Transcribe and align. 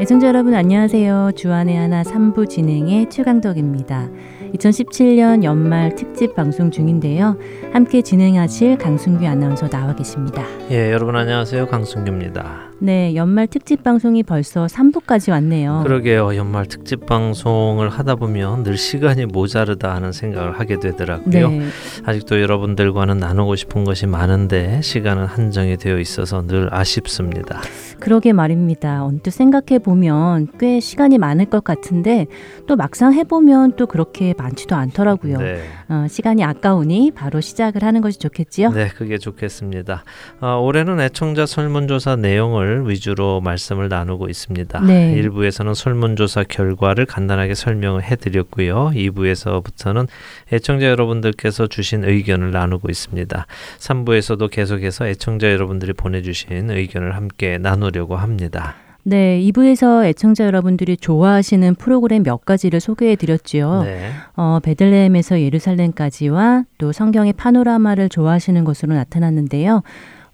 애청자 0.00 0.28
여러분 0.28 0.54
안녕하세요. 0.54 1.32
주안의 1.36 1.76
하나 1.76 2.02
3부 2.02 2.48
진행의 2.48 3.10
최강덕입니다. 3.10 4.08
2017년 4.54 5.44
연말 5.44 5.94
특집 5.94 6.34
방송 6.34 6.70
중인데요. 6.70 7.36
함께 7.72 8.00
진행하실 8.00 8.78
강순규 8.78 9.26
아나운서 9.26 9.68
나와 9.68 9.94
계십니다. 9.94 10.42
예, 10.70 10.90
여러분 10.90 11.16
안녕하세요. 11.16 11.66
강순규입니다. 11.66 12.72
네, 12.80 13.14
연말 13.14 13.46
특집 13.46 13.82
방송이 13.82 14.22
벌써 14.22 14.66
3부까지 14.66 15.30
왔네요. 15.30 15.82
그러게요. 15.86 16.36
연말 16.36 16.66
특집 16.66 17.06
방송을 17.06 17.88
하다 17.88 18.16
보면 18.16 18.62
늘 18.64 18.76
시간이 18.76 19.26
모자르다 19.26 19.94
하는 19.94 20.12
생각을 20.12 20.58
하게 20.58 20.80
되더라고요. 20.80 21.50
네. 21.50 21.68
아직도 22.04 22.40
여러분들과는 22.40 23.18
나누고 23.18 23.56
싶은 23.56 23.84
것이 23.84 24.06
많은데 24.06 24.80
시간은 24.82 25.26
한정이 25.26 25.76
되어 25.76 25.98
있어서 25.98 26.46
늘 26.46 26.68
아쉽습니다. 26.74 27.60
그러게 28.00 28.32
말입니다. 28.32 29.04
언뜻 29.04 29.30
생각해 29.30 29.78
보면 29.78 30.48
꽤 30.58 30.80
시간이 30.80 31.16
많을 31.18 31.46
것 31.46 31.62
같은데 31.64 32.26
또 32.66 32.76
막상 32.76 33.14
해 33.14 33.24
보면 33.24 33.76
또 33.76 33.86
그렇게 33.86 34.34
많지도 34.36 34.74
않더라고요. 34.74 35.38
네. 35.38 35.62
어, 35.88 36.06
시간이 36.08 36.42
아까우니 36.44 37.12
바로 37.14 37.40
시작을 37.40 37.82
하는 37.82 38.00
것이 38.00 38.18
좋겠지요? 38.18 38.70
네, 38.72 38.88
그게 38.88 39.16
좋겠습니다. 39.16 40.04
어, 40.40 40.58
올해는 40.60 41.00
애청자 41.00 41.46
설문조사 41.46 42.16
내용을 42.16 42.63
위주로 42.86 43.40
말씀을 43.40 43.88
나누고 43.88 44.28
있습니다. 44.28 44.80
네. 44.80 45.14
1부에서는 45.22 45.74
설문조사 45.74 46.44
결과를 46.44 47.06
간단하게 47.06 47.54
설명을 47.54 48.02
해드렸고요. 48.02 48.92
2부에서부터는 48.94 50.08
애청자 50.52 50.86
여러분들께서 50.86 51.66
주신 51.66 52.04
의견을 52.04 52.50
나누고 52.50 52.88
있습니다. 52.90 53.46
3부에서도 53.78 54.50
계속해서 54.50 55.06
애청자 55.08 55.50
여러분들이 55.52 55.92
보내주신 55.92 56.70
의견을 56.70 57.14
함께 57.14 57.58
나누려고 57.58 58.16
합니다. 58.16 58.74
네, 59.06 59.38
2부에서 59.42 60.06
애청자 60.06 60.46
여러분들이 60.46 60.96
좋아하시는 60.96 61.74
프로그램 61.74 62.22
몇 62.22 62.46
가지를 62.46 62.80
소개해 62.80 63.16
드렸지요. 63.16 63.82
네. 63.82 64.10
어, 64.34 64.60
베들레헴에서 64.62 65.42
예루살렘까지와 65.42 66.64
또 66.78 66.90
성경의 66.90 67.34
파노라마를 67.34 68.08
좋아하시는 68.08 68.64
것으로 68.64 68.94
나타났는데요. 68.94 69.82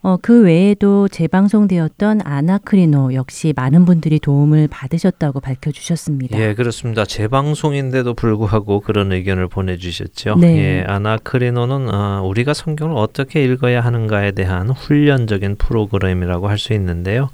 어, 0.03 0.17
그 0.19 0.41
외에도 0.43 1.07
재방송되었던 1.07 2.21
아나크리노 2.23 3.13
역시 3.13 3.53
많은 3.55 3.85
분들이 3.85 4.19
도움을 4.19 4.67
받으셨다고 4.67 5.41
밝혀주셨습니다. 5.41 6.39
예, 6.39 6.55
그렇습니다. 6.55 7.05
재방송인데도 7.05 8.15
불구하고 8.15 8.79
그런 8.79 9.11
의견을 9.11 9.47
보내주셨죠. 9.47 10.37
네. 10.37 10.57
예, 10.57 10.83
아나크리노는 10.87 11.93
어, 11.93 12.23
우리가 12.23 12.55
성경을 12.55 12.97
어떻게 12.97 13.43
읽어야 13.43 13.81
하는가에 13.81 14.31
대한 14.31 14.69
훈련적인 14.71 15.57
프로그램이라고 15.57 16.47
할 16.47 16.61
수 16.61 16.73
있는데요. 16.73 17.29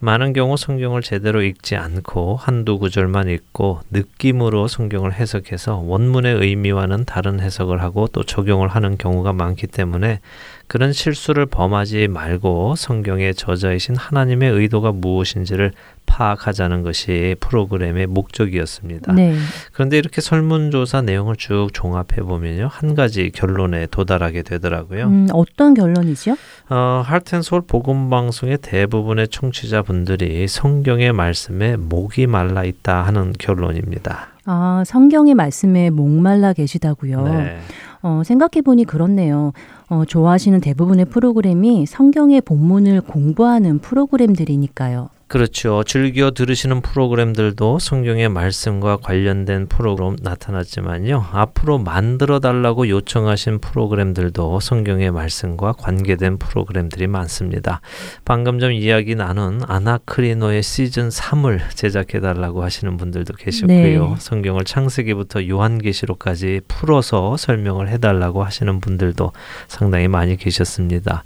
많은 0.00 0.32
경우 0.32 0.56
성경을 0.56 1.02
제대로 1.02 1.42
읽지 1.42 1.74
않고 1.74 2.36
한두 2.36 2.78
구절만 2.78 3.28
읽고 3.28 3.80
느낌으로 3.90 4.68
성경을 4.68 5.12
해석해서 5.12 5.82
원문의 5.84 6.36
의미와는 6.36 7.04
다른 7.04 7.40
해석을 7.40 7.82
하고 7.82 8.06
또 8.06 8.22
적용을 8.22 8.68
하는 8.68 8.96
경우가 8.96 9.32
많기 9.32 9.66
때문에 9.66 10.20
그런 10.68 10.92
실수를 10.92 11.46
범하지 11.46 12.08
말고 12.08 12.76
성경의 12.76 13.34
저자이신 13.34 13.96
하나님의 13.96 14.52
의도가 14.52 14.92
무엇인지를 14.92 15.72
파악하자는 16.04 16.82
것이 16.82 17.36
프로그램의 17.40 18.06
목적이었습니다. 18.06 19.12
네. 19.12 19.34
그런데 19.72 19.98
이렇게 19.98 20.20
설문조사 20.20 21.02
내용을 21.02 21.36
쭉 21.36 21.68
종합해 21.72 22.22
보면요 22.22 22.68
한 22.70 22.94
가지 22.94 23.30
결론에 23.30 23.86
도달하게 23.86 24.42
되더라고요. 24.42 25.06
음, 25.06 25.28
어떤 25.32 25.74
결론이죠? 25.74 26.36
어, 26.68 27.02
할텐솔 27.04 27.62
복음 27.62 28.10
방송의 28.10 28.58
대부분의 28.58 29.28
청취자분들이 29.28 30.48
성경의 30.48 31.12
말씀에 31.12 31.76
목이 31.76 32.26
말라 32.26 32.64
있다 32.64 33.02
하는 33.02 33.32
결론입니다. 33.38 34.28
아, 34.44 34.82
성경의 34.86 35.34
말씀에 35.34 35.90
목말라 35.90 36.52
계시다고요. 36.52 37.22
네. 37.24 37.58
어, 38.02 38.22
생각해 38.24 38.62
보니 38.64 38.84
그렇네요. 38.84 39.52
어, 39.88 40.04
좋아하시는 40.04 40.60
대부분의 40.60 41.06
프로그램이 41.06 41.86
성경의 41.86 42.42
본문을 42.42 43.00
공부하는 43.02 43.78
프로그램들이니까요. 43.78 45.08
그렇죠. 45.28 45.84
즐겨 45.84 46.30
들으시는 46.30 46.80
프로그램들도 46.80 47.78
성경의 47.78 48.30
말씀과 48.30 48.96
관련된 48.96 49.68
프로그램 49.68 50.16
나타났지만요. 50.22 51.26
앞으로 51.32 51.78
만들어 51.78 52.40
달라고 52.40 52.88
요청하신 52.88 53.58
프로그램들도 53.58 54.60
성경의 54.60 55.10
말씀과 55.10 55.72
관계된 55.72 56.38
프로그램들이 56.38 57.08
많습니다. 57.08 57.82
방금 58.24 58.58
전 58.58 58.72
이야기 58.72 59.14
나눈 59.14 59.60
아나크리노의 59.66 60.62
시즌 60.62 61.10
3을 61.10 61.60
제작해 61.74 62.20
달라고 62.20 62.62
하시는 62.62 62.96
분들도 62.96 63.34
계셨고요. 63.34 64.08
네. 64.08 64.14
성경을 64.18 64.64
창세기부터 64.64 65.46
요한계시록까지 65.46 66.62
풀어서 66.68 67.36
설명을 67.36 67.90
해 67.90 67.98
달라고 67.98 68.44
하시는 68.44 68.80
분들도 68.80 69.32
상당히 69.66 70.08
많이 70.08 70.36
계셨습니다. 70.36 71.22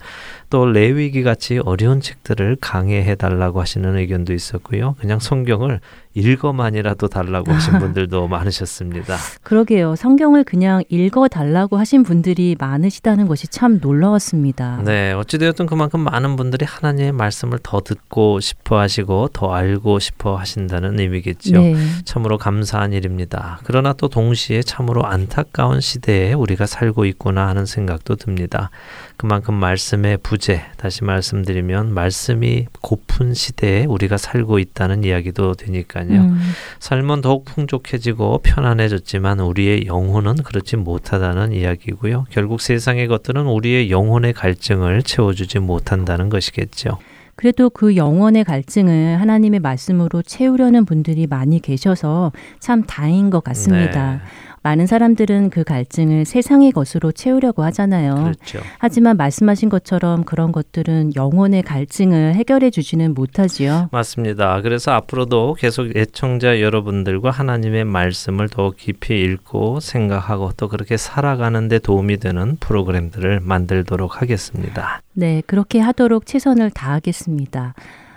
또 0.52 0.66
레위기 0.66 1.22
같이 1.22 1.58
어려운 1.64 2.02
책들을 2.02 2.58
강해해 2.60 3.14
달라고 3.14 3.58
하시는 3.58 3.96
의견도 3.96 4.34
있었고요. 4.34 4.96
그냥 4.98 5.18
성경을 5.18 5.80
읽어만이라도 6.14 7.08
달라고 7.08 7.52
하신 7.52 7.78
분들도 7.80 8.28
많으셨습니다. 8.28 9.16
그러게요. 9.42 9.96
성경을 9.96 10.44
그냥 10.44 10.82
읽어 10.88 11.28
달라고 11.28 11.78
하신 11.78 12.02
분들이 12.02 12.56
많으시다는 12.58 13.28
것이 13.28 13.48
참 13.48 13.78
놀라웠습니다. 13.80 14.82
네, 14.84 15.12
어찌 15.12 15.38
되었든 15.38 15.66
그만큼 15.66 16.00
많은 16.00 16.36
분들이 16.36 16.66
하나님의 16.66 17.12
말씀을 17.12 17.58
더 17.62 17.80
듣고 17.80 18.40
싶어 18.40 18.78
하시고 18.78 19.28
더 19.32 19.54
알고 19.54 19.98
싶어 19.98 20.36
하신다는 20.36 21.00
의미겠죠. 21.00 21.52
네. 21.60 21.76
참으로 22.04 22.36
감사한 22.36 22.92
일입니다. 22.92 23.60
그러나 23.64 23.92
또 23.92 24.08
동시에 24.08 24.62
참으로 24.62 25.04
안타까운 25.04 25.80
시대에 25.80 26.32
우리가 26.32 26.66
살고 26.66 27.04
있구나 27.06 27.48
하는 27.48 27.64
생각도 27.66 28.16
듭니다. 28.16 28.70
그만큼 29.16 29.54
말씀의 29.54 30.18
부재, 30.22 30.64
다시 30.76 31.04
말씀드리면 31.04 31.94
말씀이 31.94 32.66
고픈 32.80 33.34
시대에 33.34 33.84
우리가 33.84 34.16
살고 34.16 34.58
있다는 34.58 35.04
이야기도 35.04 35.54
되니까요. 35.54 36.01
음. 36.10 36.38
삶은 36.80 37.20
더욱 37.20 37.44
풍족해지고 37.44 38.40
편안해졌지만 38.42 39.40
우리의 39.40 39.86
영혼은 39.86 40.36
그렇지 40.36 40.76
못하다는 40.76 41.52
이야기고요. 41.52 42.26
결국 42.30 42.60
세상의 42.60 43.08
것들은 43.08 43.46
우리의 43.46 43.90
영혼의 43.90 44.32
갈증을 44.32 45.02
채워주지 45.02 45.58
못한다는 45.58 46.28
것이겠죠. 46.28 46.98
그래도 47.34 47.70
그 47.70 47.96
영혼의 47.96 48.44
갈증을 48.44 49.20
하나님의 49.20 49.60
말씀으로 49.60 50.22
채우려는 50.22 50.84
분들이 50.84 51.26
많이 51.26 51.60
계셔서 51.60 52.32
참 52.60 52.84
다행인 52.84 53.30
것 53.30 53.42
같습니다. 53.42 54.14
네. 54.14 54.20
많은 54.62 54.86
사람들은 54.86 55.50
그 55.50 55.64
갈증을 55.64 56.24
세상의 56.24 56.72
것으로 56.72 57.12
채우려고 57.12 57.62
하잖아요. 57.64 58.14
그렇죠. 58.14 58.60
하지만 58.78 59.16
말씀하신 59.16 59.68
것처럼 59.68 60.24
그런 60.24 60.52
것들은 60.52 61.12
영혼의 61.16 61.62
갈증을 61.62 62.34
해결해 62.34 62.70
주지는 62.70 63.14
못하지요. 63.14 63.88
맞습니다. 63.90 64.60
그래서 64.62 64.92
앞으로도 64.92 65.54
계속 65.58 65.96
애청자 65.96 66.60
여러분들과 66.60 67.30
하나님의 67.30 67.84
말씀을 67.84 68.48
더 68.48 68.70
깊이 68.70 69.20
읽고 69.22 69.80
생각하고 69.80 70.52
또 70.56 70.68
그렇게 70.68 70.96
살아가는 70.96 71.68
데 71.68 71.78
도움이 71.78 72.18
되는 72.18 72.56
프로그램들을 72.60 73.40
만들도록 73.40 74.22
하겠습니다. 74.22 75.02
네, 75.14 75.42
그렇게 75.46 75.80
하도록 75.80 76.24
최선을 76.24 76.70
다하겠습니다. 76.70 77.74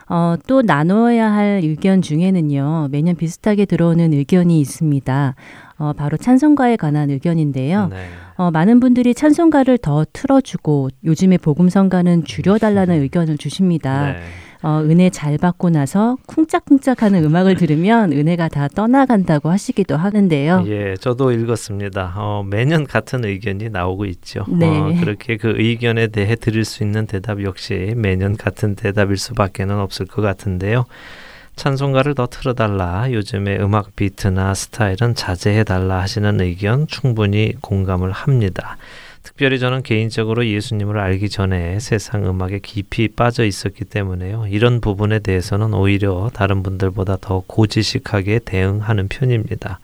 어, 0.07 0.35
또 0.45 0.61
나눠야 0.61 1.31
할 1.31 1.61
의견 1.63 2.01
중에는요, 2.01 2.89
매년 2.91 3.15
비슷하게 3.15 3.65
들어오는 3.65 4.13
의견이 4.13 4.59
있습니다. 4.59 5.35
어, 5.77 5.93
바로 5.93 6.17
찬송가에 6.17 6.77
관한 6.77 7.09
의견인데요. 7.09 7.87
네. 7.87 8.07
어, 8.37 8.51
많은 8.51 8.79
분들이 8.79 9.13
찬송가를 9.13 9.77
더 9.77 10.05
틀어주고 10.11 10.89
요즘에 11.03 11.37
복음성가는 11.37 12.25
줄여달라는 12.25 13.01
의견을 13.01 13.37
주십니다. 13.37 14.13
네. 14.13 14.19
어, 14.63 14.81
은혜 14.81 15.11
잘 15.11 15.37
받고 15.37 15.69
나서 15.69 16.17
쿵짝쿵짝하는 16.25 17.23
음악을 17.23 17.55
들으면 17.55 18.11
은혜가 18.11 18.47
다 18.47 18.67
떠나간다고 18.67 19.49
하시기도 19.49 19.95
하는데요. 19.95 20.63
예, 20.65 20.95
저도 20.99 21.31
읽었습니다. 21.33 22.15
어, 22.17 22.43
매년 22.43 22.87
같은 22.87 23.25
의견이 23.25 23.69
나오고 23.69 24.05
있죠. 24.05 24.43
네. 24.47 24.67
어, 24.67 24.91
그렇게 24.99 25.37
그 25.37 25.53
의견에 25.57 26.07
대해 26.07 26.35
드릴 26.35 26.65
수 26.65 26.83
있는 26.83 27.05
대답 27.05 27.43
역시 27.43 27.93
매년 27.95 28.35
같은 28.35 28.73
대답일 28.75 29.17
수밖에는 29.17 29.77
없을 29.77 30.07
것 30.07 30.23
같은데요. 30.23 30.85
찬송가를 31.55 32.15
더 32.15 32.27
틀어달라. 32.27 33.11
요즘의 33.11 33.61
음악 33.61 33.95
비트나 33.95 34.53
스타일은 34.53 35.15
자제해달라 35.15 36.01
하시는 36.01 36.39
의견 36.41 36.85
충분히 36.87 37.53
공감을 37.61 38.11
합니다. 38.11 38.77
특별히 39.23 39.57
저는 39.57 39.81
개인적으로 39.81 40.45
예수님을 40.45 40.99
알기 40.99 41.29
전에 41.29 41.79
세상 41.79 42.27
음악에 42.27 42.59
깊이 42.59 43.07
빠져 43.07 43.43
있었기 43.43 43.85
때문에요. 43.85 44.45
이런 44.47 44.81
부분에 44.81 45.19
대해서는 45.19 45.73
오히려 45.73 46.29
다른 46.33 46.61
분들보다 46.61 47.17
더 47.21 47.43
고지식하게 47.47 48.41
대응하는 48.45 49.07
편입니다. 49.07 49.79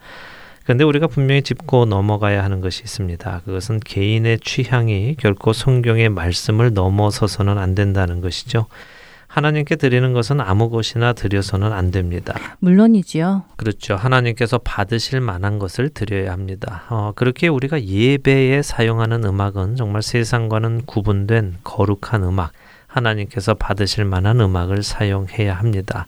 근데 0.64 0.84
우리가 0.84 1.08
분명히 1.08 1.42
짚고 1.42 1.86
넘어가야 1.86 2.44
하는 2.44 2.60
것이 2.60 2.82
있습니다. 2.84 3.42
그것은 3.44 3.80
개인의 3.80 4.38
취향이 4.40 5.16
결코 5.18 5.52
성경의 5.52 6.10
말씀을 6.10 6.72
넘어서서는 6.72 7.58
안 7.58 7.74
된다는 7.74 8.20
것이죠. 8.20 8.66
하나님께 9.32 9.76
드리는 9.76 10.12
것은 10.12 10.42
아무 10.42 10.68
것이나 10.68 11.14
드려서는 11.14 11.72
안 11.72 11.90
됩니다. 11.90 12.34
물론이지요. 12.58 13.44
그렇죠. 13.56 13.96
하나님께서 13.96 14.58
받으실 14.58 15.22
만한 15.22 15.58
것을 15.58 15.88
드려야 15.88 16.32
합니다. 16.32 16.82
어, 16.90 17.12
그렇게 17.16 17.48
우리가 17.48 17.82
예배에 17.82 18.60
사용하는 18.60 19.24
음악은 19.24 19.76
정말 19.76 20.02
세상과는 20.02 20.82
구분된 20.84 21.60
거룩한 21.64 22.24
음악, 22.24 22.52
하나님께서 22.92 23.54
받으실 23.54 24.04
만한 24.04 24.40
음악을 24.40 24.82
사용해야 24.82 25.54
합니다. 25.54 26.06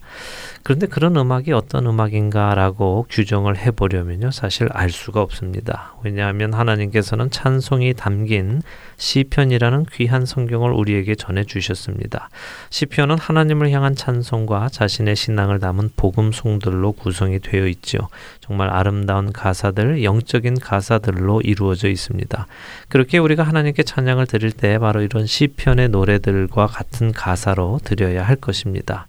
그런데 0.63 0.87
그런 0.87 1.15
음악이 1.15 1.51
어떤 1.51 1.85
음악인가라고 1.85 3.05
규정을 3.09 3.57
해보려면요, 3.57 4.31
사실 4.31 4.67
알 4.71 4.89
수가 4.89 5.21
없습니다. 5.21 5.93
왜냐하면 6.03 6.53
하나님께서는 6.53 7.29
찬송이 7.29 7.93
담긴 7.93 8.61
시편이라는 8.97 9.85
귀한 9.93 10.25
성경을 10.25 10.71
우리에게 10.71 11.15
전해 11.15 11.43
주셨습니다. 11.43 12.29
시편은 12.71 13.19
하나님을 13.19 13.69
향한 13.71 13.95
찬송과 13.95 14.69
자신의 14.69 15.15
신앙을 15.15 15.59
담은 15.59 15.91
복음송들로 15.97 16.93
구성이 16.93 17.39
되어 17.39 17.67
있죠. 17.67 18.07
정말 18.39 18.69
아름다운 18.69 19.31
가사들, 19.33 20.03
영적인 20.03 20.59
가사들로 20.59 21.41
이루어져 21.41 21.89
있습니다. 21.89 22.47
그렇게 22.89 23.17
우리가 23.17 23.43
하나님께 23.43 23.83
찬양을 23.83 24.27
드릴 24.27 24.51
때 24.51 24.79
바로 24.79 25.01
이런 25.01 25.25
시편의 25.25 25.89
노래들과 25.89 26.67
같은 26.75 27.13
가사로 27.13 27.79
드려야 27.85 28.27
할 28.27 28.35
것입니다. 28.35 29.07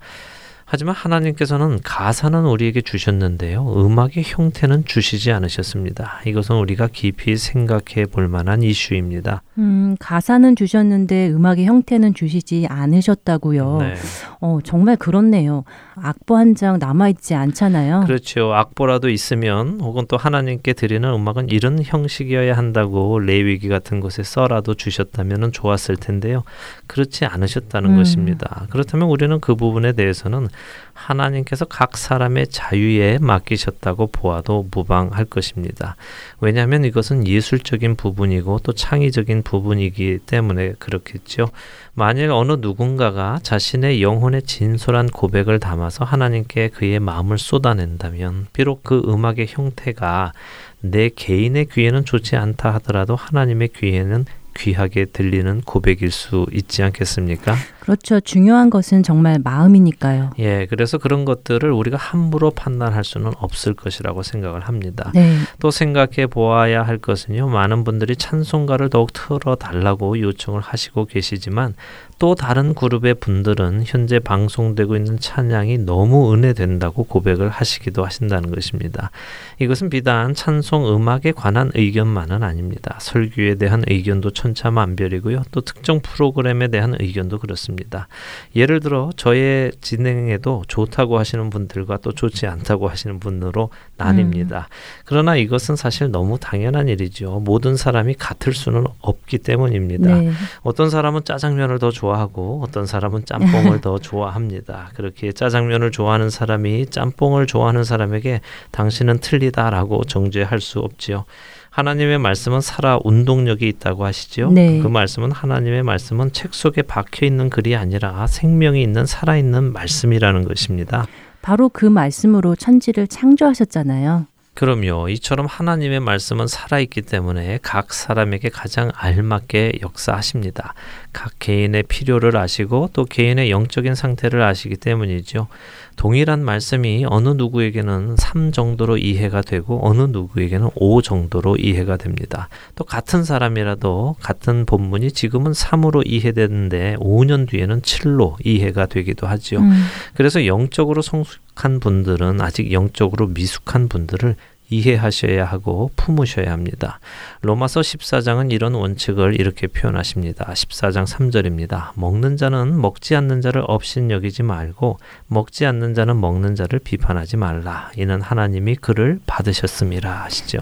하지만 0.68 0.96
하나님께서는 0.96 1.78
가사는 1.84 2.44
우리에게 2.44 2.80
주셨는데요. 2.80 3.64
음악의 3.76 4.24
형태는 4.24 4.84
주시지 4.84 5.30
않으셨습니다. 5.30 6.22
이것은 6.26 6.56
우리가 6.56 6.88
깊이 6.92 7.36
생각해 7.36 8.06
볼 8.10 8.26
만한 8.26 8.64
이슈입니다. 8.64 9.42
음, 9.58 9.94
가사는 10.00 10.56
주셨는데 10.56 11.30
음악의 11.30 11.66
형태는 11.66 12.14
주시지 12.14 12.66
않으셨다고요. 12.68 13.78
네. 13.78 13.94
어, 14.40 14.58
정말 14.64 14.96
그렇네요. 14.96 15.62
악보 15.94 16.36
한 16.36 16.56
장 16.56 16.78
남아 16.78 17.10
있지 17.10 17.34
않잖아요. 17.34 18.04
그렇죠. 18.06 18.52
악보라도 18.54 19.08
있으면 19.10 19.78
혹은 19.80 20.06
또 20.08 20.16
하나님께 20.16 20.72
드리는 20.72 21.08
음악은 21.08 21.50
이런 21.50 21.80
형식이어야 21.82 22.56
한다고 22.56 23.18
레위기 23.20 23.68
같은 23.68 24.00
곳에 24.00 24.22
써라도 24.22 24.74
주셨다면 24.74 25.52
좋았을 25.52 25.96
텐데요. 25.96 26.42
그렇지 26.86 27.24
않으셨다는 27.26 27.90
음. 27.90 27.96
것입니다. 27.96 28.66
그렇다면 28.70 29.08
우리는 29.08 29.38
그 29.40 29.54
부분에 29.54 29.92
대해서는 29.92 30.48
하나님께서 30.92 31.64
각 31.66 31.96
사람의 31.96 32.48
자유에 32.48 33.18
맡기셨다고 33.20 34.08
보아도 34.08 34.66
무방할 34.70 35.24
것입니다. 35.26 35.96
왜냐하면 36.40 36.84
이것은 36.84 37.26
예술적인 37.26 37.96
부분이고 37.96 38.60
또 38.60 38.72
창의적인 38.72 39.42
부분이기 39.42 40.20
때문에 40.26 40.74
그렇겠죠. 40.78 41.50
만일 41.94 42.30
어느 42.30 42.52
누군가가 42.58 43.38
자신의 43.42 44.02
영혼의 44.02 44.42
진솔한 44.42 45.08
고백을 45.08 45.60
담아서 45.60 46.04
하나님께 46.04 46.68
그의 46.68 47.00
마음을 47.00 47.38
쏟아낸다면 47.38 48.48
비록 48.52 48.82
그 48.82 49.02
음악의 49.06 49.46
형태가 49.48 50.32
내 50.80 51.08
개인의 51.08 51.66
귀에는 51.66 52.04
좋지 52.04 52.36
않다 52.36 52.74
하더라도 52.74 53.16
하나님의 53.16 53.68
귀에는 53.76 54.26
귀하게 54.56 55.04
들리는 55.06 55.60
고백일 55.62 56.10
수 56.10 56.46
있지 56.52 56.82
않겠습니까? 56.82 57.54
그렇죠. 57.80 58.18
중요한 58.20 58.68
것은 58.68 59.02
정말 59.02 59.38
마음이니까요. 59.42 60.30
예, 60.38 60.66
그래서 60.66 60.98
그런 60.98 61.24
것들을 61.24 61.70
우리가 61.70 61.96
함부로 61.96 62.50
판단할 62.50 63.04
수는 63.04 63.32
없을 63.38 63.74
것이라고 63.74 64.22
생각을 64.22 64.60
합니다. 64.62 65.12
네. 65.14 65.36
또 65.60 65.70
생각해 65.70 66.26
보아야 66.26 66.82
할 66.82 66.98
것은요. 66.98 67.48
많은 67.48 67.84
분들이 67.84 68.16
찬송가를 68.16 68.90
더욱 68.90 69.12
틀어 69.12 69.54
달라고 69.54 70.18
요청을 70.18 70.60
하시고 70.60 71.04
계시지만 71.04 71.74
또 72.18 72.34
다른 72.34 72.72
그룹의 72.72 73.16
분들은 73.16 73.82
현재 73.84 74.18
방송되고 74.18 74.96
있는 74.96 75.18
찬양이 75.18 75.78
너무 75.78 76.32
은혜된다고 76.32 77.04
고백을 77.04 77.50
하시기도 77.50 78.06
하신다는 78.06 78.50
것입니다. 78.54 79.10
이것은 79.58 79.90
비단 79.90 80.32
찬송 80.32 80.94
음악에 80.94 81.32
관한 81.32 81.70
의견만은 81.74 82.42
아닙니다. 82.42 82.96
설교에 83.00 83.56
대한 83.56 83.84
의견도 83.86 84.30
천차만별이고요. 84.30 85.42
또 85.50 85.60
특정 85.60 86.00
프로그램에 86.00 86.68
대한 86.68 86.94
의견도 86.98 87.38
그렇습니다. 87.38 88.08
예를 88.54 88.80
들어 88.80 89.10
저의 89.16 89.72
진행에도 89.82 90.64
좋다고 90.68 91.18
하시는 91.18 91.50
분들과 91.50 91.98
또 91.98 92.12
좋지 92.12 92.46
않다고 92.46 92.88
하시는 92.88 93.20
분으로 93.20 93.68
나뉩니다. 93.98 94.52
음. 94.52 94.62
그러나 95.04 95.36
이것은 95.36 95.76
사실 95.76 96.10
너무 96.10 96.38
당연한 96.38 96.88
일이죠. 96.88 97.40
모든 97.44 97.76
사람이 97.76 98.14
같을 98.14 98.54
수는 98.54 98.86
없기 99.00 99.38
때문입니다. 99.38 100.14
네. 100.14 100.30
어떤 100.62 100.88
사람은 100.88 101.24
짜장면을 101.24 101.78
더 101.78 101.90
좋아 101.90 102.05
하고 102.14 102.62
어떤 102.64 102.86
사람은 102.86 103.24
짬뽕을 103.24 103.80
더 103.82 103.98
좋아합니다. 103.98 104.90
그렇게 104.94 105.32
짜장면을 105.32 105.90
좋아하는 105.90 106.30
사람이 106.30 106.86
짬뽕을 106.86 107.46
좋아하는 107.46 107.84
사람에게 107.84 108.40
당신은 108.70 109.18
틀리다라고 109.18 110.04
정죄할 110.04 110.60
수 110.60 110.80
없지요. 110.80 111.24
하나님의 111.70 112.18
말씀은 112.18 112.62
살아 112.62 112.98
운동력이 113.04 113.68
있다고 113.68 114.06
하시죠. 114.06 114.50
네. 114.50 114.80
그 114.80 114.88
말씀은 114.88 115.30
하나님의 115.30 115.82
말씀은 115.82 116.32
책 116.32 116.54
속에 116.54 116.80
박혀 116.80 117.26
있는 117.26 117.50
글이 117.50 117.76
아니라 117.76 118.26
생명이 118.26 118.82
있는 118.82 119.04
살아 119.04 119.36
있는 119.36 119.74
말씀이라는 119.74 120.44
것입니다. 120.46 121.06
바로 121.42 121.68
그 121.68 121.84
말씀으로 121.84 122.56
천지를 122.56 123.06
창조하셨잖아요. 123.06 124.26
그럼요. 124.56 125.10
이처럼 125.10 125.44
하나님의 125.44 126.00
말씀은 126.00 126.46
살아있기 126.46 127.02
때문에 127.02 127.58
각 127.60 127.92
사람에게 127.92 128.48
가장 128.48 128.90
알맞게 128.94 129.80
역사하십니다. 129.82 130.72
각 131.12 131.32
개인의 131.38 131.82
필요를 131.82 132.38
아시고 132.38 132.88
또 132.94 133.04
개인의 133.04 133.50
영적인 133.50 133.94
상태를 133.94 134.40
아시기 134.40 134.78
때문이죠. 134.78 135.48
동일한 135.96 136.42
말씀이 136.42 137.04
어느 137.06 137.28
누구에게는 137.28 138.16
3 138.16 138.50
정도로 138.52 138.96
이해가 138.96 139.42
되고 139.42 139.86
어느 139.86 140.02
누구에게는 140.02 140.70
5 140.74 141.02
정도로 141.02 141.56
이해가 141.56 141.98
됩니다. 141.98 142.48
또 142.76 142.84
같은 142.84 143.24
사람이라도 143.24 144.16
같은 144.20 144.64
본문이 144.64 145.12
지금은 145.12 145.52
3으로 145.52 146.02
이해되는데 146.06 146.96
5년 146.98 147.46
뒤에는 147.46 147.82
7로 147.82 148.36
이해가 148.42 148.86
되기도 148.86 149.26
하지요. 149.26 149.60
음. 149.60 149.86
그래서 150.14 150.46
영적으로 150.46 151.02
성숙 151.02 151.45
한 151.56 151.80
분들은 151.80 152.40
아직 152.40 152.72
영적으로 152.72 153.28
미숙한 153.28 153.88
분들을 153.88 154.36
이해하셔야 154.68 155.44
하고 155.44 155.90
품으셔야 155.96 156.50
합니다. 156.50 156.98
로마서 157.42 157.80
14장은 157.80 158.52
이런 158.52 158.74
원칙을 158.74 159.38
이렇게 159.38 159.66
표현하십니다. 159.66 160.44
14장 160.46 161.06
3절입니다. 161.06 161.90
먹는 161.94 162.36
자는 162.36 162.80
먹지 162.80 163.14
않는 163.14 163.40
자를 163.40 163.62
업신 163.66 164.10
여기지 164.10 164.42
말고 164.42 164.98
먹지 165.28 165.66
않는 165.66 165.94
자는 165.94 166.20
먹는 166.20 166.56
자를 166.56 166.80
비판하지 166.80 167.36
말라. 167.36 167.90
이는 167.96 168.20
하나님이 168.20 168.76
그를 168.76 169.20
받으셨음이라 169.26 170.24
하시죠. 170.24 170.58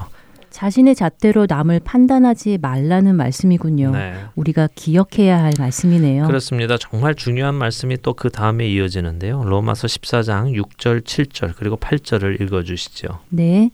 자신의 0.65 0.95
잣대로 0.95 1.45
남을 1.47 1.81
판단하지 1.81 2.57
말라는 2.63 3.17
말씀이군요. 3.17 3.91
네. 3.91 4.15
우리가 4.35 4.71
기억해야 4.75 5.43
할 5.43 5.53
말씀이네요. 5.59 6.27
그렇습니다. 6.27 6.79
정말 6.79 7.15
중요한 7.15 7.55
말씀이 7.55 7.99
또 7.99 8.15
그 8.15 8.31
다음에 8.31 8.67
이어지는데요. 8.67 9.45
로마서 9.45 9.87
14장 9.89 10.59
6절, 10.59 11.03
7절 11.03 11.53
그리고 11.59 11.77
8절을 11.77 12.41
읽어 12.41 12.63
주시죠. 12.63 13.19
네. 13.29 13.73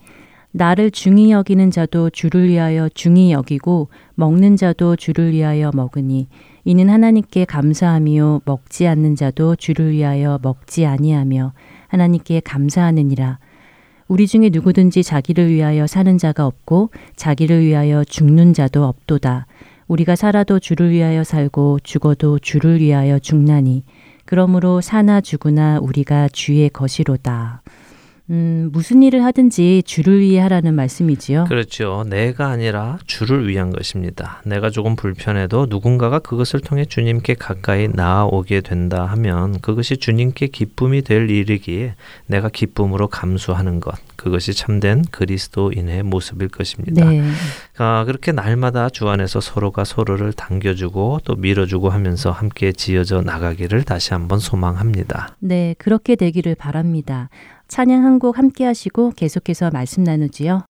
나를 0.50 0.90
중히 0.90 1.30
여기는 1.30 1.70
자도 1.70 2.10
주를 2.10 2.48
위하여 2.48 2.88
중히 2.92 3.30
여기고 3.30 3.88
먹는 4.16 4.56
자도 4.56 4.96
주를 4.96 5.30
위하여 5.30 5.70
먹으니 5.72 6.26
이는 6.64 6.90
하나님께 6.90 7.44
감사함이요 7.44 8.40
먹지 8.44 8.88
않는 8.88 9.14
자도 9.14 9.54
주를 9.54 9.92
위하여 9.92 10.40
먹지 10.42 10.86
아니하며 10.86 11.52
하나님께 11.86 12.40
감사하느니라 12.40 13.38
우리 14.10 14.26
중에 14.26 14.50
누구든지 14.52 15.04
자기를 15.04 15.50
위하여 15.50 15.86
사는 15.86 16.18
자가 16.18 16.44
없고 16.44 16.90
자기를 17.14 17.64
위하여 17.64 18.02
죽는 18.02 18.54
자도 18.54 18.84
없도다. 18.84 19.46
우리가 19.86 20.16
살아도 20.16 20.58
주를 20.58 20.90
위하여 20.90 21.22
살고 21.22 21.78
죽어도 21.84 22.40
주를 22.40 22.80
위하여 22.80 23.20
죽나니 23.20 23.84
그러므로 24.24 24.80
사나 24.80 25.20
죽으나 25.20 25.78
우리가 25.80 26.28
주의 26.32 26.68
것이로다 26.70 27.62
음, 28.30 28.70
무슨 28.72 29.02
일을 29.02 29.24
하든지 29.24 29.82
주를 29.84 30.20
위해 30.20 30.40
하라는 30.40 30.74
말씀이지요. 30.74 31.46
그렇죠. 31.48 32.04
내가 32.08 32.46
아니라 32.48 32.98
주를 33.06 33.48
위한 33.48 33.70
것입니다. 33.70 34.40
내가 34.44 34.70
조금 34.70 34.94
불편해도 34.94 35.66
누군가가 35.68 36.20
그것을 36.20 36.60
통해 36.60 36.84
주님께 36.84 37.34
가까이 37.34 37.88
나아오게 37.88 38.60
된다 38.60 39.04
하면 39.06 39.60
그것이 39.60 39.96
주님께 39.96 40.46
기쁨이 40.46 41.02
될 41.02 41.28
일이기에 41.28 41.94
내가 42.26 42.48
기쁨으로 42.48 43.08
감수하는 43.08 43.80
것. 43.80 43.96
그것이 44.14 44.54
참된 44.54 45.02
그리스도인의 45.10 46.04
모습일 46.04 46.48
것입니다. 46.48 47.10
네. 47.10 47.24
아, 47.78 48.04
그렇게 48.04 48.30
날마다 48.30 48.90
주 48.90 49.08
안에서 49.08 49.40
서로가 49.40 49.84
서로를 49.84 50.32
당겨주고 50.34 51.20
또 51.24 51.34
밀어주고 51.34 51.88
하면서 51.88 52.30
함께 52.30 52.70
지어져 52.70 53.22
나가기를 53.22 53.82
다시 53.82 54.12
한번 54.12 54.38
소망합니다. 54.38 55.34
네, 55.40 55.74
그렇게 55.78 56.14
되기를 56.14 56.54
바랍니다. 56.54 57.28
찬양 57.70 58.04
한 58.04 58.18
곡 58.18 58.36
함께 58.36 58.64
하시고 58.64 59.12
계속해서 59.16 59.70
말씀 59.70 60.02
나누지요. 60.02 60.69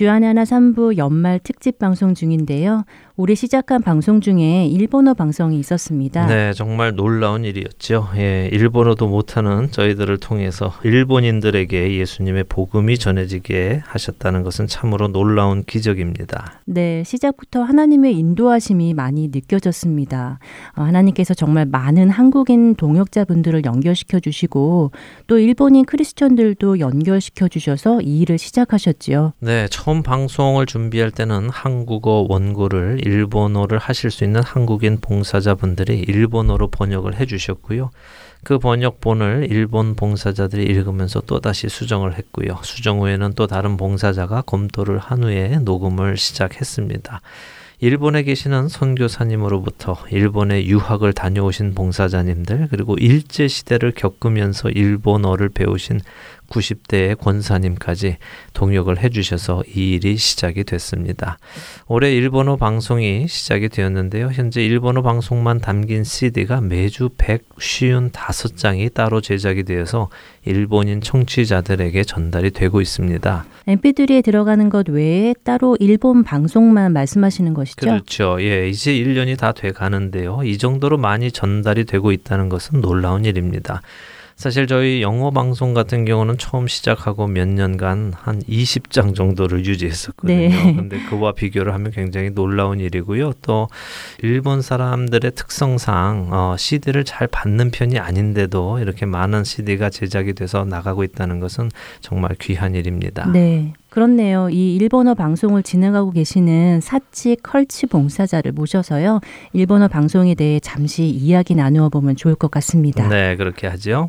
주안의 0.00 0.28
하나 0.28 0.44
3부 0.44 0.96
연말 0.96 1.38
특집 1.40 1.78
방송 1.78 2.14
중인데요. 2.14 2.84
올해 3.20 3.34
시작한 3.34 3.82
방송 3.82 4.22
중에 4.22 4.64
일본어 4.64 5.12
방송이 5.12 5.58
있었습니다. 5.58 6.24
네, 6.26 6.54
정말 6.54 6.94
놀라운 6.94 7.44
일이었죠. 7.44 8.08
예, 8.16 8.48
일본어도 8.50 9.08
못하는 9.08 9.70
저희들을 9.70 10.16
통해서 10.16 10.72
일본인들에게 10.84 11.98
예수님의 11.98 12.44
복음이 12.44 12.96
전해지게 12.96 13.82
하셨다는 13.84 14.42
것은 14.42 14.68
참으로 14.68 15.08
놀라운 15.08 15.64
기적입니다. 15.64 16.62
네, 16.64 17.04
시작부터 17.04 17.62
하나님의 17.62 18.16
인도하심이 18.16 18.94
많이 18.94 19.28
느껴졌습니다. 19.28 20.38
어, 20.74 20.82
하나님께서 20.84 21.34
정말 21.34 21.66
많은 21.66 22.08
한국인 22.08 22.74
동역자분들을 22.74 23.66
연결시켜 23.66 24.18
주시고 24.18 24.92
또 25.26 25.38
일본인 25.38 25.84
크리스천들도 25.84 26.80
연결시켜 26.80 27.48
주셔서 27.48 28.00
이 28.00 28.20
일을 28.20 28.38
시작하셨지요. 28.38 29.34
네, 29.40 29.68
처음 29.68 30.02
방송을 30.02 30.64
준비할 30.64 31.10
때는 31.10 31.50
한국어 31.50 32.24
원고를 32.30 33.00
일본어를 33.10 33.78
하실 33.78 34.10
수 34.10 34.24
있는 34.24 34.42
한국인 34.42 34.98
봉사자분들이 35.00 35.98
일본어로 35.98 36.68
번역을 36.68 37.18
해 37.18 37.26
주셨고요. 37.26 37.90
그 38.44 38.58
번역본을 38.58 39.48
일본 39.50 39.96
봉사자들이 39.96 40.62
읽으면서 40.64 41.20
또다시 41.20 41.68
수정을 41.68 42.16
했고요. 42.16 42.58
수정 42.62 43.00
후에는 43.00 43.32
또 43.34 43.46
다른 43.46 43.76
봉사자가 43.76 44.42
검토를 44.42 44.98
한 44.98 45.24
후에 45.24 45.58
녹음을 45.58 46.16
시작했습니다. 46.16 47.20
일본에 47.82 48.22
계시는 48.24 48.68
선교사님으로부터 48.68 49.96
일본에 50.10 50.66
유학을 50.66 51.14
다녀오신 51.14 51.74
봉사자님들 51.74 52.68
그리고 52.70 52.94
일제 52.96 53.48
시대를 53.48 53.92
겪으면서 53.92 54.68
일본어를 54.68 55.48
배우신 55.48 56.00
90대의 56.50 57.16
권사님까지 57.18 58.16
동역을 58.54 58.98
해주셔서 58.98 59.62
이 59.74 59.92
일이 59.92 60.16
시작이 60.16 60.64
됐습니다. 60.64 61.38
올해 61.86 62.12
일본어 62.12 62.56
방송이 62.56 63.28
시작이 63.28 63.68
되었는데요. 63.68 64.30
현재 64.32 64.64
일본어 64.64 65.02
방송만 65.02 65.60
담긴 65.60 66.02
CD가 66.02 66.60
매주 66.60 67.10
155장이 67.10 68.92
따로 68.92 69.20
제작이 69.20 69.62
되어서 69.62 70.08
일본인 70.44 71.00
청취자들에게 71.00 72.02
전달이 72.02 72.50
되고 72.50 72.80
있습니다. 72.80 73.44
MP3에 73.68 74.24
들어가는 74.24 74.68
것 74.70 74.88
외에 74.88 75.34
따로 75.44 75.76
일본 75.78 76.24
방송만 76.24 76.92
말씀하시는 76.92 77.54
것이죠? 77.54 77.80
그렇죠. 77.80 78.36
예, 78.40 78.68
이제 78.68 78.92
1년이 78.92 79.38
다 79.38 79.52
돼 79.52 79.72
가는데요. 79.72 80.40
이 80.44 80.56
정도로 80.58 80.96
많이 80.96 81.30
전달이 81.30 81.84
되고 81.84 82.12
있다는 82.12 82.48
것은 82.48 82.80
놀라운 82.80 83.24
일입니다. 83.24 83.82
사실 84.40 84.66
저희 84.66 85.02
영어 85.02 85.30
방송 85.30 85.74
같은 85.74 86.06
경우는 86.06 86.38
처음 86.38 86.66
시작하고 86.66 87.26
몇 87.26 87.46
년간 87.46 88.14
한 88.16 88.40
20장 88.44 89.14
정도를 89.14 89.66
유지했었거든요. 89.66 90.34
네. 90.34 90.48
근데 90.74 90.98
그와 91.10 91.32
비교를 91.32 91.74
하면 91.74 91.92
굉장히 91.92 92.30
놀라운 92.30 92.80
일이고요. 92.80 93.34
또 93.42 93.68
일본 94.22 94.62
사람들의 94.62 95.32
특성상 95.32 96.30
어, 96.32 96.56
CD를 96.56 97.04
잘 97.04 97.26
받는 97.26 97.70
편이 97.70 97.98
아닌데도 97.98 98.78
이렇게 98.78 99.04
많은 99.04 99.44
CD가 99.44 99.90
제작이 99.90 100.32
돼서 100.32 100.64
나가고 100.64 101.04
있다는 101.04 101.38
것은 101.40 101.68
정말 102.00 102.34
귀한 102.40 102.74
일입니다. 102.74 103.30
네. 103.30 103.74
그렇네요. 103.90 104.48
이 104.48 104.74
일본어 104.74 105.12
방송을 105.12 105.62
진행하고 105.62 106.12
계시는 106.12 106.80
사치 106.80 107.36
컬치 107.42 107.88
봉사자를 107.88 108.52
모셔서요. 108.52 109.20
일본어 109.52 109.86
방송에 109.86 110.34
대해 110.34 110.60
잠시 110.60 111.04
이야기 111.04 111.54
나누어 111.54 111.90
보면 111.90 112.16
좋을 112.16 112.36
것 112.36 112.50
같습니다. 112.50 113.06
네, 113.06 113.36
그렇게 113.36 113.66
하죠. 113.66 114.08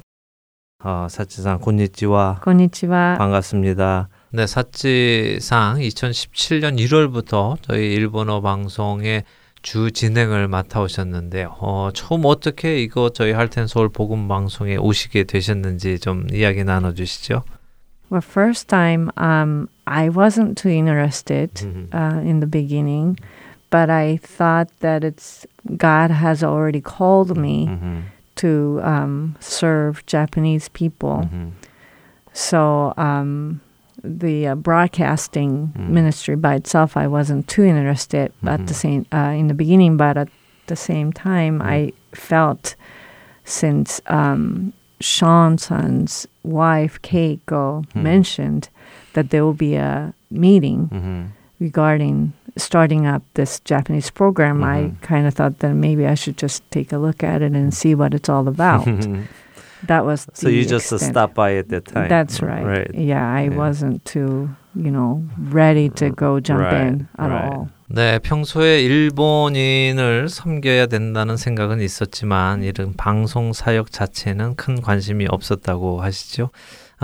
어, 0.83 1.07
사치상 1.09 1.59
곤니치와 1.59 2.39
곤니치와 2.43 3.17
반갑습니다. 3.17 4.09
네, 4.31 4.47
사치상 4.47 5.77
2017년 5.79 6.79
1월부터 6.79 7.57
저희 7.61 7.93
일본어 7.93 8.41
방송의 8.41 9.23
주 9.61 9.91
진행을 9.91 10.47
맡아오셨는데 10.47 11.47
어, 11.59 11.89
처음 11.93 12.25
어떻게 12.25 12.81
이거 12.81 13.09
저희 13.09 13.31
할텐 13.31 13.67
서울 13.67 13.89
복음 13.89 14.27
방송에 14.27 14.75
오시게 14.77 15.25
되셨는지 15.25 15.99
좀 15.99 16.25
이야기 16.31 16.63
나눠주시죠. 16.63 17.43
Well, 18.09 18.21
first 18.21 18.67
time 18.67 19.09
um, 19.17 19.67
I 19.85 20.09
wasn't 20.09 20.55
too 20.55 20.71
interested 20.71 21.51
uh, 21.93 22.19
in 22.25 22.41
the 22.41 22.47
beginning, 22.47 23.17
but 23.69 23.89
I 23.89 24.17
thought 24.17 24.67
that 24.81 25.05
it's 25.05 25.45
God 25.77 26.11
has 26.11 26.43
already 26.43 26.81
called 26.81 27.37
me. 27.37 27.69
Mm-hmm. 28.41 28.79
to 28.79 28.87
um, 28.87 29.35
serve 29.39 30.05
Japanese 30.05 30.69
people. 30.69 31.23
Mm-hmm. 31.23 31.49
So 32.33 32.93
um, 32.97 33.61
the 34.03 34.47
uh, 34.47 34.55
broadcasting 34.55 35.67
mm-hmm. 35.67 35.93
ministry 35.93 36.35
by 36.35 36.55
itself, 36.55 36.97
I 36.97 37.07
wasn't 37.07 37.47
too 37.47 37.63
interested 37.63 38.31
mm-hmm. 38.31 38.47
at 38.47 38.67
the 38.67 38.73
same 38.73 39.05
uh, 39.11 39.33
in 39.35 39.47
the 39.47 39.53
beginning, 39.53 39.97
but 39.97 40.17
at 40.17 40.29
the 40.67 40.75
same 40.75 41.11
time, 41.13 41.59
mm-hmm. 41.59 41.67
I 41.67 41.93
felt 42.13 42.75
since 43.43 44.01
um, 44.07 44.73
Sean-san's 44.99 46.27
wife 46.43 47.01
Keiko 47.01 47.85
mm-hmm. 47.85 48.03
mentioned 48.03 48.69
that 49.13 49.29
there 49.29 49.43
will 49.43 49.53
be 49.53 49.75
a 49.75 50.13
meeting 50.29 50.87
mm-hmm 50.87 51.25
regarding 51.60 52.32
starting 52.56 53.06
up 53.06 53.22
this 53.34 53.60
Japanese 53.60 54.10
program, 54.10 54.60
mm-hmm. 54.60 54.96
I 54.96 55.06
kind 55.06 55.26
of 55.26 55.34
thought 55.34 55.58
that 55.60 55.74
maybe 55.74 56.06
I 56.06 56.14
should 56.14 56.36
just 56.36 56.68
take 56.70 56.92
a 56.92 56.98
look 56.98 57.22
at 57.22 57.42
it 57.42 57.52
and 57.52 57.72
see 57.72 57.94
what 57.94 58.14
it's 58.14 58.28
all 58.28 58.48
about. 58.48 58.86
that 59.86 60.04
was 60.04 60.26
so 60.32 60.48
you 60.48 60.64
just 60.64 60.92
extent. 60.92 61.12
stopped 61.12 61.34
by 61.34 61.56
at 61.56 61.68
that 61.68 61.86
time. 61.86 62.08
That's 62.08 62.42
right. 62.42 62.64
right. 62.64 62.94
Yeah, 62.94 63.24
I 63.24 63.44
yeah. 63.44 63.56
wasn't 63.56 64.04
too 64.04 64.50
you 64.74 64.90
know 64.90 65.24
ready 65.38 65.88
to 66.00 66.10
go 66.10 66.40
jump 66.40 66.60
right. 66.60 66.86
in 66.86 67.08
at 67.18 67.30
right. 67.30 67.52
all. 67.52 67.68
네, 67.88 68.18
평소에 68.18 68.82
일본인을 68.82 70.28
섬겨야 70.28 70.86
된다는 70.86 71.36
생각은 71.36 71.80
있었지만 71.80 72.64
이런 72.64 72.94
방송 72.94 73.52
사역 73.52 73.92
자체는 73.92 74.56
큰 74.56 74.80
관심이 74.80 75.26
없었다고 75.28 76.02
하시죠. 76.02 76.50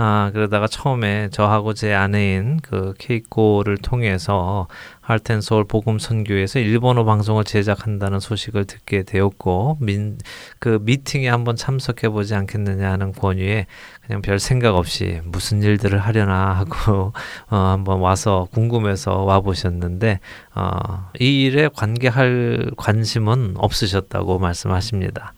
아, 0.00 0.30
그러다가 0.32 0.68
처음에 0.68 1.28
저하고 1.30 1.74
제 1.74 1.92
아내인 1.92 2.60
그 2.62 2.94
케이코를 2.98 3.78
통해서 3.78 4.68
할텐 5.00 5.40
서울 5.40 5.64
복음 5.64 5.98
선교에서 5.98 6.60
일본어 6.60 7.04
방송을 7.04 7.42
제작한다는 7.42 8.20
소식을 8.20 8.64
듣게 8.66 9.02
되었고 9.02 9.78
민, 9.80 10.18
그 10.60 10.78
미팅에 10.82 11.28
한번 11.28 11.56
참석해 11.56 12.10
보지 12.10 12.36
않겠느냐 12.36 12.92
하는 12.92 13.10
권유에 13.10 13.66
그냥 14.06 14.22
별 14.22 14.38
생각 14.38 14.76
없이 14.76 15.20
무슨 15.24 15.64
일들을 15.64 15.98
하려나 15.98 16.52
하고 16.52 17.12
어, 17.50 17.56
한번 17.56 17.98
와서 17.98 18.46
궁금해서 18.52 19.24
와 19.24 19.40
보셨는데 19.40 20.20
어, 20.54 21.10
이 21.18 21.42
일에 21.42 21.68
관계할 21.74 22.70
관심은 22.76 23.54
없으셨다고 23.56 24.38
말씀하십니다. 24.38 25.34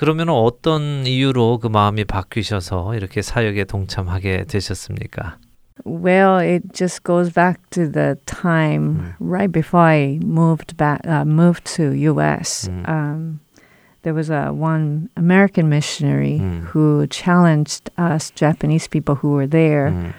그러면 0.00 0.28
어떤 0.28 1.06
이유로 1.06 1.58
그 1.58 1.68
마음이 1.68 2.04
바뀌셔서 2.04 2.94
이렇게 2.94 3.22
사역에 3.22 3.64
동참하게 3.64 4.44
되셨습니까? 4.44 5.38
Well, 5.84 6.38
it 6.38 6.72
just 6.72 7.04
goes 7.04 7.30
back 7.30 7.60
to 7.70 7.88
the 7.88 8.18
time 8.26 8.96
mm. 8.96 9.14
right 9.20 9.52
before 9.52 9.80
I 9.80 10.18
moved 10.22 10.76
back, 10.76 11.00
uh, 11.06 11.24
moved 11.24 11.64
to 11.76 11.92
U.S. 11.92 12.68
Mm. 12.68 12.88
Um, 12.88 13.40
there 14.02 14.14
was 14.14 14.30
a 14.30 14.52
one 14.52 15.10
American 15.16 15.68
missionary 15.68 16.38
mm. 16.40 16.64
who 16.64 17.06
challenged 17.08 17.90
us 17.98 18.30
Japanese 18.30 18.88
people 18.88 19.16
who 19.16 19.32
were 19.32 19.46
there 19.46 20.14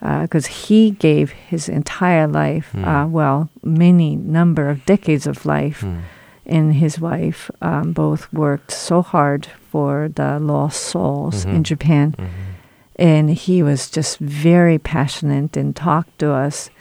because 0.00 0.46
uh, 0.46 0.52
he 0.52 0.90
gave 0.90 1.30
his 1.30 1.68
entire 1.68 2.26
life, 2.26 2.74
uh, 2.74 3.06
well, 3.08 3.48
many 3.62 4.16
number 4.16 4.68
of 4.68 4.84
decades 4.84 5.26
of 5.26 5.46
life 5.46 5.84
and 6.47 6.73
his 6.73 6.99
wife 6.99 7.51
um, 7.61 7.91
both 7.91 8.31
worked 8.31 8.71
so 8.71 9.01
hard 9.01 9.47
for 9.69 10.09
the 10.15 10.39
lost 10.39 10.81
souls 10.81 11.45
mm-hmm. 11.45 11.57
in 11.57 11.63
Japan. 11.63 12.13
Mm-hmm. 12.13 12.31
And 12.99 13.29
he 13.29 13.61
was 13.61 13.91
just 13.91 14.17
very 14.17 14.79
passionate 14.79 15.55
and 15.55 15.75
talked 15.75 16.17
to 16.19 16.31
us 16.31 16.71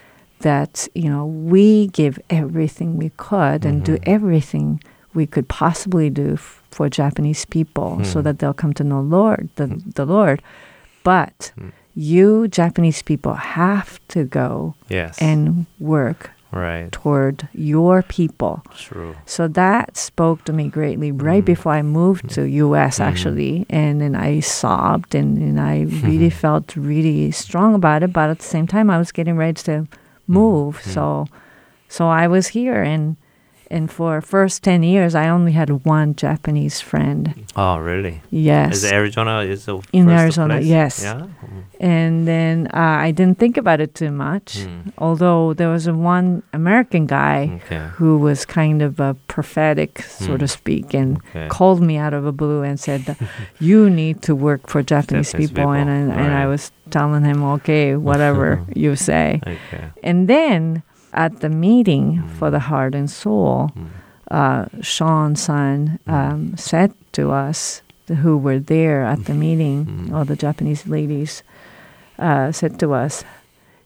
that, 0.41 0.89
you 0.95 1.11
know, 1.11 1.27
we 1.27 1.89
give 1.89 2.19
everything 2.31 2.97
we 2.97 3.11
could 3.17 3.63
mm-hmm. 3.63 3.69
and 3.69 3.85
do 3.85 3.97
mm-hmm. 3.97 4.11
everything 4.11 4.83
we 5.13 5.27
could 5.27 5.49
possibly 5.49 6.09
do 6.11 6.35
f- 6.35 6.63
for 6.71 6.89
Japanese 6.89 7.45
people 7.45 8.05
so 8.05 8.21
mm. 8.21 8.25
that 8.25 8.39
they'll 8.39 8.53
come 8.53 8.75
to 8.75 8.85
know 8.85 9.01
Lord, 9.01 9.49
the, 9.57 9.65
mm. 9.65 9.95
the 9.95 10.05
Lord. 10.05 10.43
But 11.05 11.53
mm. 11.59 11.73
you 11.95 12.49
Japanese 12.49 13.03
people 13.03 13.33
have 13.33 13.99
to 14.09 14.25
go 14.25 14.75
yes. 14.89 15.17
and 15.19 15.65
work 15.81 16.31
right. 16.53 16.91
toward 16.93 17.49
your 17.53 18.03
people. 18.03 18.63
True. 18.77 19.17
So 19.27 19.49
that 19.49 19.97
spoke 19.97 20.45
to 20.45 20.53
me 20.53 20.69
greatly 20.69 21.13
right 21.13 21.43
mm. 21.43 21.47
before 21.47 21.73
I 21.73 21.83
moved 21.83 22.31
to 22.31 22.45
US 22.49 22.99
mm. 22.99 23.05
actually. 23.05 23.67
And 23.71 24.01
then 24.01 24.15
I 24.15 24.41
sobbed 24.41 25.15
and, 25.15 25.39
and 25.39 25.61
I 25.61 25.83
really 26.07 26.31
felt 26.31 26.77
really 26.77 27.31
strong 27.31 27.75
about 27.75 28.03
it. 28.03 28.13
But 28.13 28.31
at 28.31 28.39
the 28.39 28.45
same 28.45 28.67
time 28.67 28.91
I 28.91 28.99
was 28.99 29.13
getting 29.13 29.37
ready 29.37 29.61
to 29.63 29.87
move. 30.27 30.81
Mm. 30.83 30.93
So 30.95 31.27
so 31.89 32.09
I 32.09 32.27
was 32.27 32.49
here 32.49 32.83
and 32.83 33.17
and 33.71 33.91
for 33.91 34.21
first 34.21 34.63
10 34.63 34.83
years 34.83 35.15
i 35.15 35.29
only 35.29 35.53
had 35.53 35.85
one 35.85 36.15
japanese 36.15 36.81
friend 36.81 37.47
oh 37.57 37.79
really 37.79 38.21
yes 38.31 38.77
is 38.77 38.93
arizona 38.93 39.41
is 39.41 39.65
the 39.67 39.81
in 39.93 40.09
arizona 40.09 40.55
place? 40.55 40.67
yes 40.67 41.03
yeah 41.03 41.21
mm. 41.21 41.65
and 41.81 42.27
then 42.27 42.69
uh, 42.75 42.99
i 43.07 43.11
didn't 43.11 43.39
think 43.39 43.57
about 43.57 43.81
it 43.81 43.95
too 43.95 44.11
much 44.11 44.59
mm. 44.59 44.93
although 44.99 45.53
there 45.55 45.69
was 45.69 45.87
a 45.87 45.95
one 45.95 46.43
american 46.53 47.07
guy 47.07 47.61
okay. 47.65 47.89
who 47.95 48.19
was 48.19 48.45
kind 48.45 48.83
of 48.83 49.01
a 49.01 49.15
prophetic 49.29 50.03
so 50.03 50.31
mm. 50.31 50.39
to 50.39 50.49
speak 50.49 50.95
and 50.95 51.19
okay. 51.31 51.49
called 51.49 51.81
me 51.81 51.97
out 51.97 52.15
of 52.15 52.25
the 52.25 52.33
blue 52.33 52.63
and 52.63 52.79
said 52.79 53.17
you 53.61 53.91
need 53.91 54.23
to 54.23 54.35
work 54.35 54.69
for 54.69 54.83
japanese, 54.83 55.33
japanese 55.33 55.49
people, 55.49 55.63
people, 55.63 55.73
And, 55.73 55.91
and, 55.91 56.09
right. 56.09 56.19
and 56.19 56.35
i 56.35 56.47
was 56.47 56.71
telling 56.91 57.25
him 57.25 57.43
okay 57.43 57.97
whatever 57.97 58.65
you 58.75 58.97
say 58.97 59.41
okay. 59.47 59.91
and 60.03 60.29
then 60.29 60.83
at 61.17 61.41
the 61.41 61.49
meeting 61.49 62.23
mm. 62.23 62.31
for 62.39 62.51
the 62.51 62.61
heart 62.61 62.95
and 62.95 63.11
soul, 63.11 63.73
mm. 63.75 63.89
uh, 64.31 64.67
Sean-san 64.83 65.99
mm. 66.07 66.13
um, 66.13 66.57
said 66.57 66.93
to 67.13 67.33
us 67.33 67.83
who 68.23 68.37
were 68.37 68.61
there 68.61 69.03
at 69.03 69.25
the 69.25 69.35
meeting, 69.35 70.13
all 70.15 70.25
the 70.25 70.37
Japanese 70.37 70.87
ladies, 70.87 71.43
uh, 72.21 72.53
said 72.53 72.79
to 72.79 72.93
us, 72.93 73.25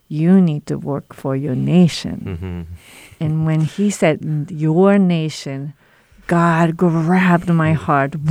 "You 0.09 0.41
need 0.41 0.67
to 0.67 0.77
work 0.77 1.15
for 1.15 1.35
your 1.35 1.55
nation." 1.55 2.37
Mm-hmm. 2.37 2.61
And 3.25 3.47
when 3.47 3.63
he 3.63 3.89
said 3.89 4.51
"your 4.51 4.99
nation," 4.99 5.73
God 6.27 6.77
grabbed 6.77 7.49
my 7.49 7.73
heart, 7.73 8.15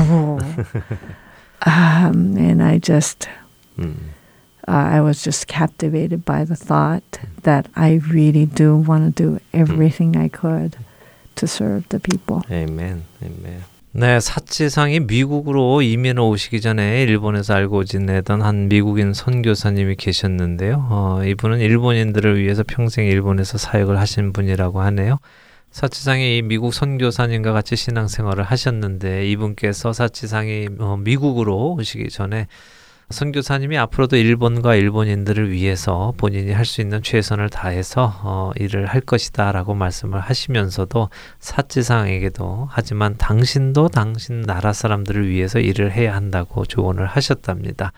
um, 1.66 2.38
and 2.38 2.62
I 2.62 2.78
just. 2.78 3.28
Mm 3.78 4.19
uh, 4.70 4.98
I 4.98 5.02
was 5.02 5.24
just 5.24 5.48
captivated 5.48 6.24
by 6.24 6.46
the 6.46 6.56
thought 6.56 7.20
that 7.44 7.68
I 7.76 8.00
really 8.12 8.46
do 8.46 8.76
want 8.76 9.18
to 9.18 9.24
do 9.24 9.40
everything 9.52 10.16
I 10.16 10.30
could 10.30 10.78
to 11.36 11.48
serve 11.48 11.90
the 11.90 12.00
people. 12.00 12.44
Amen. 12.52 13.06
Amen. 13.24 13.64
네, 13.92 14.20
사치상이 14.20 15.00
미국으로 15.00 15.82
이민 15.82 16.20
오시기 16.20 16.62
전에 16.62 17.02
일본에서 17.02 17.56
알고 17.56 17.86
지내던 17.86 18.44
한 18.44 18.70
미국인 18.70 19.14
선교사님이 19.14 19.96
계셨는데요. 19.96 20.88
어, 20.92 21.22
이분은 21.26 21.60
일본인들을 21.60 22.40
위해서 22.40 22.64
평생 22.66 23.08
일본에서 23.08 23.58
사역을 23.58 24.00
하신 24.00 24.32
분이라고 24.32 24.82
하네요. 24.82 25.18
사치상이 25.72 26.38
이 26.38 26.42
미국 26.44 26.76
선교사님과 26.76 27.52
같이 27.52 27.76
신앙생활을 27.76 28.44
하셨는데 28.44 29.28
이분께서 29.30 29.94
사치상이 29.94 30.70
어, 30.78 30.98
미국으로 30.98 31.74
오시기 31.74 32.10
전에 32.10 32.46
선교사님이 33.12 33.76
앞으로도 33.80 34.18
일본과 34.18 34.76
일본인들을 34.76 35.52
위해서 35.52 36.14
본인이 36.18 36.52
할 36.52 36.64
수 36.66 36.82
있는 36.82 37.02
최선을 37.02 37.50
다해서 37.50 38.14
어, 38.24 38.52
일을 38.56 38.86
할 38.86 39.02
것이다 39.02 39.52
라고 39.52 39.74
말씀을 39.74 40.20
하시면서도 40.20 41.10
사치상에게도 41.40 42.68
하지만 42.70 43.18
당신도 43.18 43.88
당신 43.90 44.42
나라 44.42 44.74
사람들을 44.74 45.28
위해서 45.28 45.60
일을 45.60 45.92
해야 45.92 46.16
한다고 46.16 46.66
조언을 46.66 47.08
하셨답니다. 47.08 47.92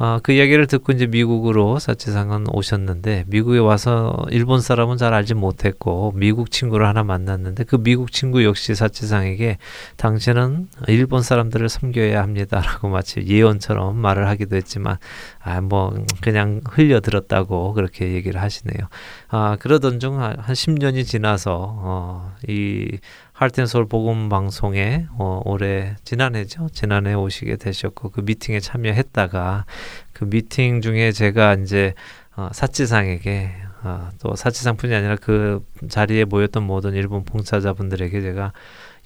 어, 0.00 0.20
그 0.22 0.30
이야기를 0.32 0.68
듣고 0.68 0.92
이제 0.92 1.06
미국으로 1.06 1.80
사치상은 1.80 2.44
오셨는데 2.52 3.24
미국에 3.26 3.58
와서 3.58 4.16
일본 4.30 4.60
사람은 4.60 4.96
잘 4.96 5.12
알지 5.12 5.34
못했고 5.34 6.12
미국 6.14 6.52
친구를 6.52 6.86
하나 6.86 7.02
만났는데 7.02 7.64
그 7.64 7.82
미국 7.82 8.12
친구 8.12 8.44
역시 8.44 8.76
사치상에게 8.76 9.58
당신은 9.96 10.68
일본 10.86 11.22
사람들을 11.22 11.68
섬겨야 11.68 12.22
합니다라고 12.22 12.88
마치 12.90 13.26
예언처럼 13.26 13.96
말을 13.96 14.28
하기도 14.28 14.54
했지만 14.56 14.98
아 15.40 15.60
뭐 15.60 15.92
그냥 16.22 16.60
흘려 16.70 17.00
들었다고 17.00 17.72
그렇게 17.74 18.12
얘기를 18.12 18.40
하시네요. 18.40 18.88
아 19.28 19.56
그러던 19.60 19.98
중 20.00 20.18
한 20.18 20.36
10년이 20.38 21.04
지나서 21.04 21.56
어, 21.80 22.32
이 22.48 22.98
하트앤서울 23.38 23.86
복음 23.86 24.28
방송에 24.28 25.06
어, 25.12 25.40
올해 25.44 25.94
지난해죠? 26.02 26.70
지난해 26.72 27.14
오시게 27.14 27.54
되셨고 27.54 28.10
그 28.10 28.20
미팅에 28.22 28.58
참여했다가 28.58 29.64
그 30.12 30.28
미팅 30.28 30.80
중에 30.80 31.12
제가 31.12 31.54
이제 31.54 31.94
어, 32.34 32.48
사치상에게 32.52 33.52
어, 33.84 34.10
또 34.20 34.34
사치상뿐이 34.34 34.92
아니라 34.92 35.14
그 35.14 35.64
자리에 35.88 36.24
모였던 36.24 36.64
모든 36.64 36.94
일본 36.94 37.24
봉사자분들에게 37.24 38.20
제가 38.20 38.52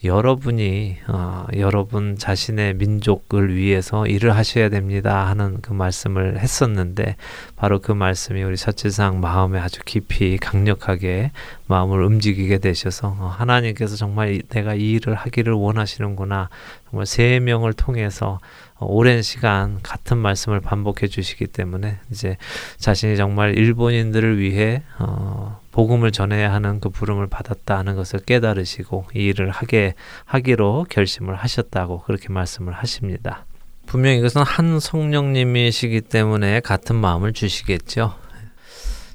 여러분이 0.04 0.96
어, 1.06 1.46
여러분 1.56 2.16
자신의 2.18 2.74
민족을 2.74 3.54
위해서 3.54 4.04
일을 4.06 4.34
하셔야 4.34 4.68
됩니다 4.68 5.28
하는 5.28 5.60
그 5.62 5.72
말씀을 5.72 6.40
했었는데 6.40 7.14
바로 7.54 7.78
그 7.78 7.92
말씀이 7.92 8.42
우리 8.42 8.56
사치상 8.56 9.20
마음에 9.20 9.60
아주 9.60 9.80
깊이 9.84 10.38
강력하게 10.38 11.30
마음을 11.68 12.02
움직이게 12.02 12.58
되셔서 12.58 13.16
어, 13.18 13.26
하나님께서 13.28 13.94
정말 13.94 14.42
내가 14.48 14.74
이 14.74 14.92
일을 14.92 15.14
하기를 15.14 15.52
원하시는구나 15.52 16.48
정말 16.92 17.06
세 17.06 17.40
명을 17.40 17.72
통해서 17.72 18.38
어, 18.74 18.84
오랜 18.86 19.22
시간 19.22 19.80
같은 19.82 20.18
말씀을 20.18 20.60
반복해 20.60 21.08
주시기 21.08 21.46
때문에 21.46 21.98
이제 22.10 22.36
자신이 22.76 23.16
정말 23.16 23.56
일본인들을 23.56 24.38
위해 24.38 24.82
어, 24.98 25.58
복음을 25.70 26.12
전해야 26.12 26.52
하는 26.52 26.80
그 26.80 26.90
부름을 26.90 27.28
받았다 27.28 27.78
하는 27.78 27.96
것을 27.96 28.20
깨달으시고 28.20 29.06
이 29.14 29.20
일을 29.20 29.50
하게 29.50 29.94
하기로 30.26 30.86
결심을 30.90 31.34
하셨다고 31.34 32.02
그렇게 32.02 32.28
말씀을 32.28 32.74
하십니다. 32.74 33.46
분명히 33.86 34.18
이것은 34.18 34.42
한 34.42 34.78
성령님이시기 34.78 36.02
때문에 36.02 36.60
같은 36.60 36.94
마음을 36.96 37.32
주시겠죠. 37.32 38.14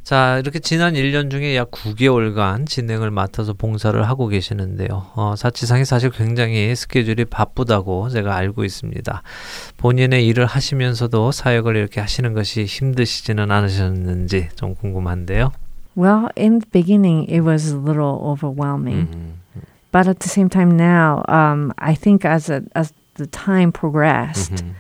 자, 0.08 0.38
이렇게 0.40 0.60
지난 0.60 0.94
1년 0.94 1.30
중에 1.30 1.58
약 1.58 1.70
9개월간 1.70 2.66
진행을 2.66 3.12
맡아서 3.12 3.52
봉사를 3.52 4.02
하고 4.08 4.28
계시는데요. 4.28 5.08
어, 5.16 5.36
사치상이 5.36 5.84
사실 5.84 6.12
굉장히 6.12 6.74
스케줄이 6.78 7.26
바쁘다고 7.26 8.08
제가 8.08 8.34
알고 8.34 8.64
있습니다. 8.64 9.22
본인의 9.76 10.26
일을 10.28 10.46
하시면서도 10.46 11.34
사역을 11.34 11.76
이렇게 11.76 12.00
하시는 12.00 12.34
것이 12.34 12.64
힘드시지는 12.64 13.52
않으셨는지 13.52 14.48
좀 14.56 14.76
궁금한데요. 14.76 15.52
Well, 15.98 16.30
in 16.38 16.60
the 16.60 16.70
beginning, 16.72 17.30
it 17.30 17.42
was 17.42 17.74
a 17.74 17.78
little 17.78 18.22
overwhelming. 18.24 19.08
Mm-hmm. 19.08 19.60
But 19.92 20.08
at 20.08 20.22
the 20.22 20.30
same 20.30 20.48
time 20.48 20.78
now, 20.78 21.22
um, 21.28 21.74
I 21.80 21.96
think 21.96 22.24
as, 22.24 22.50
a, 22.50 22.64
as 22.76 22.94
the 23.16 23.28
time 23.28 23.74
progressed, 23.74 24.54
mm-hmm. 24.54 24.72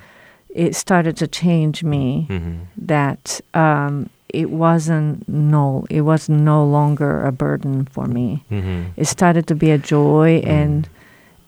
it 0.56 0.74
started 0.78 1.18
to 1.18 1.28
change 1.28 1.84
me 1.84 2.28
mm-hmm. 2.30 2.64
that 2.78 3.42
um, 3.54 4.08
it 4.30 4.50
wasn't 4.50 5.28
no 5.28 5.86
it 5.90 6.02
was 6.02 6.30
no 6.30 6.66
longer 6.66 7.26
a 7.26 7.32
burden 7.32 7.86
for 7.86 8.06
me. 8.06 8.44
Mm-hmm. 8.52 8.92
It 8.96 9.06
started 9.06 9.48
to 9.48 9.56
be 9.56 9.72
a 9.72 9.78
joy 9.78 10.42
mm. 10.42 10.48
and 10.48 10.90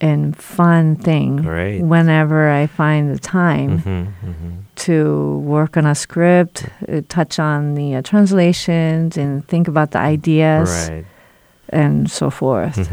and 0.01 0.35
fun 0.37 0.95
thing 0.95 1.37
Great. 1.37 1.81
whenever 1.81 2.49
I 2.49 2.67
find 2.67 3.13
the 3.13 3.19
time 3.19 3.79
mm-hmm, 3.79 4.29
mm-hmm. 4.29 4.49
to 4.75 5.39
work 5.39 5.75
on 5.75 5.85
a 5.85 5.93
script, 5.93 6.65
uh, 6.87 7.01
touch 7.09 7.37
on 7.37 7.75
the 7.75 7.95
uh, 7.95 8.01
translations, 8.01 9.17
and 9.17 9.45
think 9.47 9.67
about 9.67 9.91
the 9.91 9.99
ideas. 9.99 10.89
Right. 10.89 11.05
And 11.73 12.07
so 12.09 12.27
forth. 12.27 12.89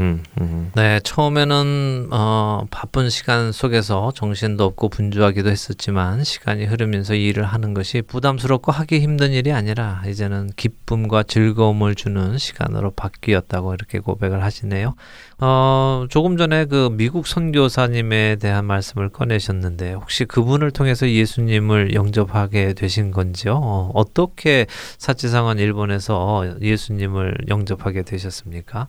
네, 0.74 1.00
처음에는 1.00 2.08
어, 2.10 2.66
바쁜 2.70 3.08
시간 3.10 3.52
속에서 3.52 4.12
정신도 4.14 4.64
없고 4.64 4.88
분주하기도 4.88 5.48
했었지만 5.50 6.24
시간이 6.24 6.64
흐르면서 6.64 7.14
일을 7.14 7.44
하는 7.44 7.74
것이 7.74 8.02
부담스럽고 8.02 8.72
하기 8.72 9.00
힘든 9.00 9.32
일이 9.32 9.52
아니라 9.52 10.02
이제는 10.06 10.50
기쁨과 10.56 11.24
즐거움을 11.24 11.94
주는 11.94 12.38
시간으로 12.38 12.90
바뀌었다고 12.92 13.74
이렇게 13.74 13.98
고백을 13.98 14.42
하시네요. 14.42 14.94
어, 15.38 16.06
조금 16.08 16.38
전에 16.38 16.64
그 16.64 16.88
미국 16.92 17.26
선교사님에 17.26 18.36
대한 18.36 18.64
말씀을 18.64 19.10
꺼내셨는데 19.10 19.92
혹시 19.92 20.24
그분을 20.24 20.70
통해서 20.70 21.08
예수님을 21.08 21.92
영접하게 21.92 22.72
되신 22.72 23.10
건지요? 23.10 23.60
어, 23.62 23.90
어떻게 23.94 24.66
사치상은 24.96 25.58
일본에서 25.58 26.56
예수님을 26.60 27.36
영접하게 27.48 28.02
되셨습니까? 28.02 28.88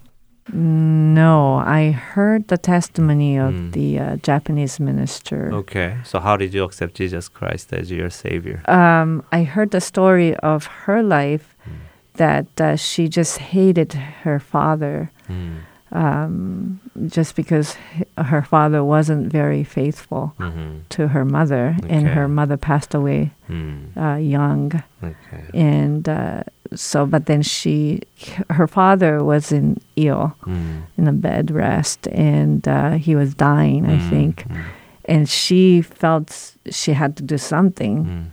No, 0.53 1.61
I 1.65 1.91
heard 1.91 2.47
the 2.47 2.57
testimony 2.57 3.37
of 3.37 3.53
mm. 3.53 3.71
the 3.73 3.99
uh, 3.99 4.15
Japanese 4.23 4.79
minister. 4.79 5.49
Okay, 5.51 5.97
so 6.05 6.21
how 6.21 6.37
did 6.37 6.53
you 6.53 6.63
accept 6.63 6.95
Jesus 6.95 7.27
Christ 7.27 7.73
as 7.73 7.91
your 7.91 8.09
savior? 8.09 8.61
Um, 8.69 9.23
I 9.33 9.43
heard 9.43 9.71
the 9.71 9.81
story 9.81 10.37
of 10.37 10.65
her 10.85 11.03
life 11.03 11.57
mm. 11.67 11.73
that 12.15 12.47
uh, 12.61 12.77
she 12.77 13.09
just 13.09 13.39
hated 13.39 13.91
her 14.23 14.39
father. 14.39 15.11
Mm. 15.27 15.67
Um, 15.91 16.79
just 17.07 17.35
because 17.35 17.77
her 18.17 18.41
father 18.41 18.83
wasn't 18.83 19.31
very 19.31 19.63
faithful 19.63 20.33
mm-hmm. 20.39 20.79
to 20.89 21.07
her 21.09 21.23
mother, 21.23 21.75
okay. 21.79 21.89
and 21.89 22.07
her 22.07 22.27
mother 22.27 22.57
passed 22.57 22.93
away 22.93 23.31
mm. 23.49 23.95
uh, 23.95 24.17
young. 24.17 24.83
Okay. 25.01 25.45
And 25.53 26.07
uh, 26.09 26.43
so, 26.75 27.05
but 27.05 27.25
then 27.25 27.41
she, 27.41 28.01
her 28.49 28.67
father 28.67 29.23
was 29.23 29.51
in 29.51 29.79
ill, 29.95 30.35
mm. 30.41 30.83
in 30.97 31.07
a 31.07 31.13
bed 31.13 31.51
rest, 31.51 32.07
and 32.07 32.67
uh, 32.67 32.91
he 32.91 33.15
was 33.15 33.33
dying, 33.33 33.85
I 33.85 33.97
mm. 33.97 34.09
think. 34.09 34.47
Mm. 34.47 34.63
And 35.05 35.29
she 35.29 35.81
felt 35.81 36.55
she 36.69 36.91
had 36.91 37.15
to 37.17 37.23
do 37.23 37.37
something. 37.37 38.05
Mm. 38.05 38.25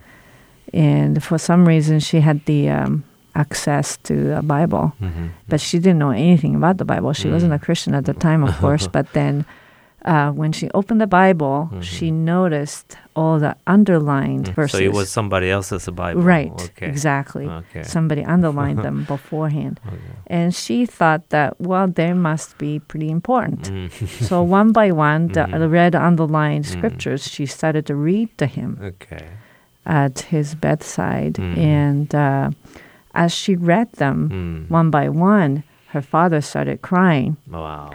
And 0.73 1.23
for 1.23 1.37
some 1.37 1.65
reason, 1.65 2.01
she 2.01 2.19
had 2.19 2.43
the 2.45 2.69
um, 2.69 3.05
access 3.35 3.97
to 3.97 4.37
a 4.37 4.41
Bible. 4.41 4.93
Mm-hmm. 5.01 5.27
But 5.47 5.61
she 5.61 5.77
didn't 5.79 5.99
know 5.99 6.11
anything 6.11 6.55
about 6.55 6.77
the 6.77 6.85
Bible. 6.85 7.13
She 7.13 7.27
mm 7.27 7.35
wasn't 7.35 7.53
a 7.53 7.59
Christian 7.59 7.93
at 7.93 8.05
the 8.05 8.13
time, 8.13 8.43
of 8.43 8.55
course. 8.63 8.87
but 8.87 9.11
then 9.11 9.45
uh, 10.05 10.31
when 10.31 10.51
she 10.51 10.69
opened 10.73 11.01
the 11.01 11.07
Bible, 11.07 11.67
mm-hmm. 11.71 11.81
she 11.81 12.11
noticed 12.11 12.95
all 13.15 13.39
the 13.39 13.55
underlined 13.65 14.49
verses. 14.49 14.79
Mm, 14.79 14.83
so 14.83 14.85
it 14.85 14.93
was 14.93 15.09
somebody 15.09 15.49
else's 15.49 15.87
Bible. 15.89 16.21
Right, 16.21 16.53
okay. 16.53 16.87
exactly. 16.87 17.47
Okay. 17.47 17.83
Somebody 17.83 18.23
underlined 18.35 18.79
them 18.79 19.03
beforehand. 19.05 19.79
Okay. 19.85 19.97
And 20.27 20.53
she 20.53 20.85
thought 20.85 21.29
that, 21.29 21.59
well, 21.59 21.87
they 21.87 22.13
must 22.13 22.57
be 22.57 22.79
pretty 22.79 23.09
important. 23.09 23.63
Mm. 23.63 24.07
so 24.23 24.43
one 24.43 24.71
by 24.71 24.91
one, 24.91 25.29
the, 25.29 25.41
mm-hmm. 25.41 25.71
red 25.71 25.95
underlined 25.95 26.65
mm. 26.65 26.71
scriptures, 26.77 27.27
she 27.27 27.45
started 27.45 27.85
to 27.87 27.95
read 27.95 28.29
to 28.37 28.45
him 28.45 28.79
okay. 28.81 29.27
at 29.85 30.19
his 30.19 30.55
bedside. 30.55 31.33
Mm. 31.33 31.57
And... 31.57 32.15
Uh, 32.15 32.51
as 33.15 33.33
she 33.33 33.55
read 33.55 33.91
them 33.93 34.29
mm. 34.29 34.69
one 34.69 34.89
by 34.89 35.09
one, 35.09 35.63
her 35.87 36.01
father 36.01 36.41
started 36.41 36.81
crying. 36.81 37.37
Wow. 37.49 37.91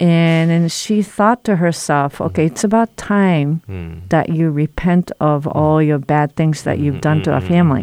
And, 0.00 0.50
and 0.50 0.72
she 0.72 1.02
thought 1.02 1.44
to 1.44 1.56
herself, 1.56 2.16
hmm. 2.16 2.24
okay, 2.24 2.44
mm. 2.44 2.50
it's 2.50 2.64
about 2.64 2.96
time 2.96 3.62
mm. 3.68 4.08
that 4.08 4.30
you 4.30 4.50
repent 4.50 5.12
of 5.20 5.44
hmm. 5.44 5.50
all 5.50 5.82
your 5.82 5.98
bad 5.98 6.34
things 6.36 6.62
that 6.62 6.78
you've 6.78 7.02
done 7.02 7.22
to 7.24 7.32
our 7.32 7.40
hmm. 7.40 7.48
family. 7.48 7.82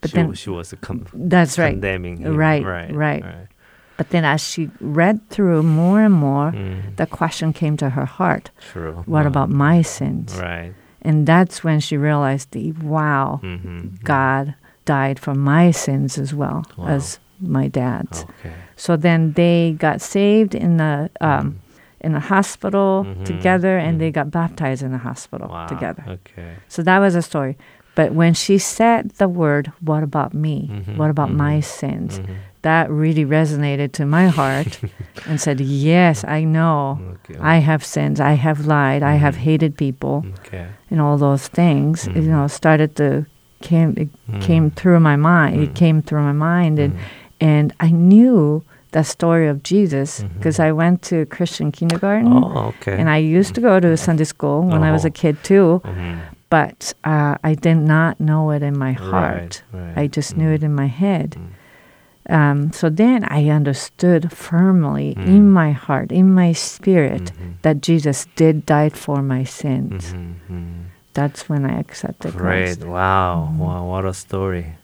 But 0.00 0.10
she, 0.10 0.16
then 0.16 0.32
she 0.34 0.50
was 0.50 0.74
com- 0.80 1.06
that's 1.12 1.58
right. 1.58 1.72
condemning 1.72 2.16
him. 2.16 2.36
Right, 2.36 2.64
right, 2.64 2.92
right, 2.94 3.22
right. 3.22 3.48
But 3.96 4.10
then 4.10 4.24
as 4.24 4.42
she 4.42 4.70
read 4.80 5.28
through 5.30 5.62
more 5.62 6.00
and 6.00 6.14
more, 6.14 6.52
the 6.96 7.06
question 7.06 7.52
came 7.52 7.76
to 7.76 7.90
her 7.90 8.04
heart. 8.04 8.50
True. 8.72 9.04
What 9.06 9.22
wow. 9.22 9.26
about 9.26 9.50
my 9.50 9.82
sins? 9.82 10.36
Right. 10.36 10.74
And 11.02 11.26
that's 11.26 11.62
when 11.62 11.78
she 11.80 11.96
realized 11.96 12.50
the 12.50 12.72
wow, 12.72 13.40
mm-hmm. 13.42 13.96
God 14.02 14.54
died 14.84 15.18
for 15.18 15.34
my 15.34 15.70
sins 15.70 16.18
as 16.18 16.34
well 16.34 16.64
wow. 16.76 16.88
as 16.88 17.18
my 17.40 17.68
dad's. 17.68 18.22
Okay. 18.22 18.52
So 18.76 18.96
then 18.96 19.32
they 19.32 19.76
got 19.78 20.00
saved 20.00 20.54
in 20.54 20.76
the 20.76 21.10
um, 21.20 21.30
mm. 21.30 21.54
in 22.00 22.14
a 22.14 22.20
hospital 22.20 23.04
mm-hmm. 23.06 23.24
together 23.24 23.78
and 23.78 23.92
mm-hmm. 23.92 23.98
they 23.98 24.10
got 24.10 24.30
baptized 24.30 24.82
in 24.82 24.92
the 24.92 24.98
hospital 24.98 25.48
wow. 25.48 25.66
together. 25.66 26.04
Okay. 26.06 26.54
So 26.68 26.82
that 26.82 26.98
was 26.98 27.14
a 27.14 27.22
story. 27.22 27.56
But 27.94 28.12
when 28.12 28.34
she 28.34 28.58
said 28.58 29.10
the 29.18 29.28
word, 29.28 29.72
what 29.80 30.02
about 30.02 30.34
me? 30.34 30.68
Mm-hmm. 30.72 30.96
What 30.96 31.10
about 31.10 31.30
my 31.30 31.60
sins? 31.60 32.20
That 32.62 32.90
really 32.90 33.24
resonated 33.24 33.92
to 33.92 34.06
my 34.06 34.28
heart 34.28 34.80
and 35.26 35.40
said, 35.40 35.60
Yes, 35.60 36.24
I 36.24 36.42
know. 36.42 36.98
Okay. 37.30 37.38
I 37.38 37.58
have 37.58 37.84
sins. 37.84 38.20
I 38.20 38.32
have 38.32 38.66
lied. 38.66 39.02
I 39.02 39.14
have 39.14 39.36
hated 39.36 39.76
people. 39.76 40.24
Okay. 40.40 40.66
And 40.90 41.00
all 41.00 41.18
those 41.18 41.46
things, 41.46 42.08
you 42.08 42.22
know, 42.22 42.48
started 42.48 42.96
to 42.96 43.26
came 43.64 43.94
it 43.96 44.08
came 44.40 44.70
through 44.70 45.00
my 45.00 45.16
mind. 45.16 45.60
It 45.60 45.74
came 45.74 46.02
through 46.02 46.22
my 46.22 46.38
mind 46.52 46.78
and 46.78 46.96
and 47.40 47.72
I 47.80 47.90
knew 47.90 48.62
the 48.92 49.02
story 49.02 49.48
of 49.48 49.64
Jesus 49.64 50.22
because 50.38 50.56
mm-hmm. 50.56 50.68
I 50.68 50.72
went 50.72 51.02
to 51.10 51.26
Christian 51.26 51.72
kindergarten. 51.72 52.32
Oh, 52.32 52.72
okay. 52.78 52.96
And 52.96 53.10
I 53.10 53.16
used 53.16 53.54
to 53.56 53.60
go 53.60 53.80
to 53.80 53.96
Sunday 53.96 54.24
school 54.24 54.62
when 54.62 54.82
oh. 54.82 54.88
I 54.88 54.92
was 54.92 55.04
a 55.04 55.10
kid 55.10 55.42
too. 55.42 55.82
Mm-hmm. 55.84 56.20
But 56.48 56.94
uh, 57.02 57.36
I 57.42 57.54
did 57.54 57.78
not 57.78 58.20
know 58.20 58.52
it 58.52 58.62
in 58.62 58.78
my 58.78 58.92
heart. 58.92 59.64
Right, 59.72 59.82
right. 59.82 59.98
I 59.98 60.06
just 60.06 60.34
mm. 60.34 60.38
knew 60.38 60.50
it 60.52 60.62
in 60.62 60.72
my 60.72 60.86
head. 60.86 61.34
Mm. 61.34 62.32
Um, 62.32 62.72
so 62.72 62.88
then 62.88 63.24
I 63.24 63.48
understood 63.48 64.30
firmly 64.30 65.16
mm. 65.18 65.26
in 65.26 65.50
my 65.50 65.72
heart, 65.72 66.12
in 66.12 66.32
my 66.32 66.52
spirit, 66.52 67.24
mm-hmm. 67.24 67.52
that 67.62 67.82
Jesus 67.82 68.28
did 68.36 68.64
die 68.64 68.90
for 68.90 69.20
my 69.20 69.42
sins. 69.42 70.12
Mm-hmm. 70.12 70.93
That's 71.14 71.48
when 71.48 71.64
I 71.64 71.78
accepted 71.78 72.36
Great. 72.36 72.76
Christ. 72.78 72.84
Wow. 72.84 73.48
Mm-hmm. 73.50 73.58
Wow. 73.58 73.90
What 73.90 74.06
a 74.06 74.12
story. 74.12 74.74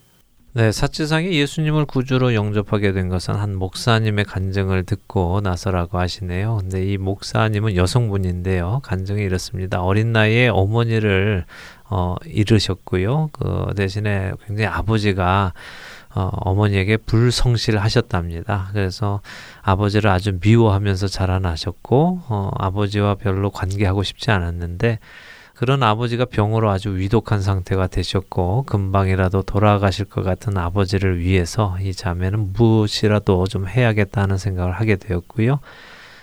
네, 0.53 0.73
사치상이 0.73 1.31
예수님을 1.31 1.85
구주로 1.85 2.33
영접하게 2.35 2.91
된 2.91 3.07
것은 3.07 3.35
한 3.35 3.55
목사님의 3.55 4.25
간증을 4.25 4.83
듣고 4.83 5.39
나서라고 5.41 5.97
하시네요. 5.97 6.57
근데 6.59 6.85
이 6.85 6.97
목사님은 6.97 7.77
여성분인데요. 7.77 8.81
간증이 8.83 9.23
이렇습니다. 9.23 9.81
어린 9.81 10.11
나이에 10.11 10.49
어머니를 10.49 11.45
어, 11.89 12.15
잃으셨고요. 12.25 13.29
그 13.31 13.73
대신에 13.77 14.33
굉장히 14.45 14.67
아버지가 14.67 15.53
어, 16.13 16.29
어머니에게 16.33 16.97
불성실하셨답니다. 16.97 18.71
그래서 18.73 19.21
아버지를 19.61 20.09
아주 20.09 20.37
미워하면서 20.41 21.07
자라나셨고 21.07 22.23
어, 22.27 22.51
아버지와 22.57 23.15
별로 23.15 23.51
관계하고 23.51 24.03
싶지 24.03 24.31
않았는데 24.31 24.99
그런 25.61 25.83
아버지가 25.83 26.25
병으로 26.25 26.71
아주 26.71 26.95
위독한 26.95 27.39
상태가 27.39 27.85
되셨고 27.85 28.63
금방이라도 28.63 29.43
돌아가실 29.43 30.05
것 30.05 30.23
같은 30.23 30.57
아버지를 30.57 31.19
위해서 31.19 31.77
이 31.79 31.93
자매는 31.93 32.53
무엇이라도 32.53 33.45
좀 33.45 33.67
해야겠다는 33.67 34.39
생각을 34.39 34.71
하게 34.71 34.95
되었고요. 34.95 35.59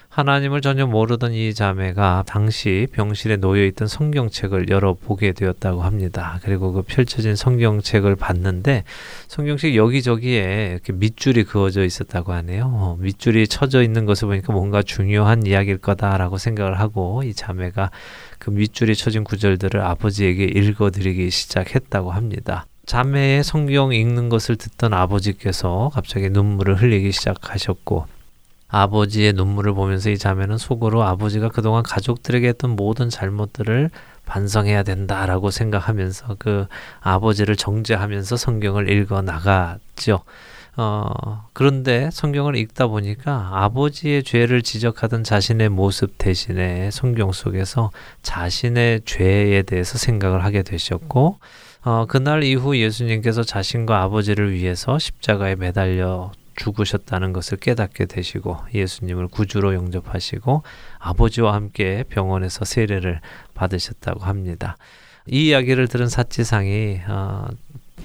하나님을 0.08 0.62
전혀 0.62 0.86
모르던 0.86 1.32
이 1.32 1.52
자매가 1.52 2.24
당시 2.26 2.88
병실에 2.92 3.36
놓여 3.36 3.64
있던 3.66 3.86
성경책을 3.86 4.68
열어 4.70 4.94
보게 4.94 5.32
되었다고 5.32 5.82
합니다. 5.82 6.40
그리고 6.42 6.72
그 6.72 6.82
펼쳐진 6.82 7.36
성경책을 7.36 8.16
봤는데 8.16 8.84
성경책 9.28 9.76
여기저기에 9.76 10.70
이렇게 10.72 10.92
밑줄이 10.92 11.44
그어져 11.44 11.84
있었다고 11.84 12.32
하네요. 12.32 12.64
어, 12.64 12.96
밑줄이 12.98 13.46
쳐져 13.46 13.82
있는 13.82 14.06
것을 14.06 14.28
보니까 14.28 14.52
뭔가 14.52 14.82
중요한 14.82 15.46
이야기일 15.46 15.78
거다라고 15.78 16.38
생각을 16.38 16.80
하고 16.80 17.22
이 17.22 17.34
자매가 17.34 17.90
그 18.38 18.50
밑줄이 18.50 18.96
쳐진 18.96 19.24
구절들을 19.24 19.80
아버지에게 19.80 20.44
읽어드리기 20.44 21.30
시작했다고 21.30 22.12
합니다. 22.12 22.66
자매의 22.86 23.44
성경 23.44 23.92
읽는 23.92 24.30
것을 24.30 24.56
듣던 24.56 24.94
아버지께서 24.94 25.90
갑자기 25.92 26.30
눈물을 26.30 26.80
흘리기 26.80 27.12
시작하셨고 27.12 28.17
아버지의 28.68 29.32
눈물을 29.32 29.72
보면서 29.72 30.10
이 30.10 30.18
자매는 30.18 30.58
속으로 30.58 31.02
아버지가 31.02 31.48
그동안 31.48 31.82
가족들에게 31.82 32.46
했던 32.48 32.76
모든 32.76 33.08
잘못들을 33.08 33.90
반성해야 34.26 34.82
된다라고 34.82 35.50
생각하면서 35.50 36.36
그 36.38 36.66
아버지를 37.00 37.56
정죄하면서 37.56 38.36
성경을 38.36 38.90
읽어 38.90 39.22
나갔죠. 39.22 40.20
어, 40.76 41.48
그런데 41.54 42.08
성경을 42.12 42.54
읽다 42.54 42.86
보니까 42.86 43.50
아버지의 43.52 44.22
죄를 44.22 44.62
지적하던 44.62 45.24
자신의 45.24 45.70
모습 45.70 46.18
대신에 46.18 46.90
성경 46.92 47.32
속에서 47.32 47.90
자신의 48.22 49.00
죄에 49.04 49.62
대해서 49.62 49.98
생각을 49.98 50.44
하게 50.44 50.62
되셨고, 50.62 51.38
어, 51.84 52.06
그날 52.06 52.44
이후 52.44 52.76
예수님께서 52.76 53.42
자신과 53.42 54.02
아버지를 54.02 54.52
위해서 54.52 55.00
십자가에 55.00 55.56
매달려 55.56 56.30
죽으셨다는 56.58 57.32
것을 57.32 57.56
깨닫게 57.58 58.06
되시고 58.06 58.58
예수님을 58.74 59.28
구주로 59.28 59.74
영접하시고 59.74 60.62
아버지와 60.98 61.54
함께 61.54 62.04
병원에서 62.08 62.64
세례를 62.64 63.20
받으셨다고 63.54 64.20
합니다. 64.20 64.76
이 65.26 65.48
이야기를 65.48 65.88
들은 65.88 66.08
사치상이 66.08 67.00
어, 67.08 67.46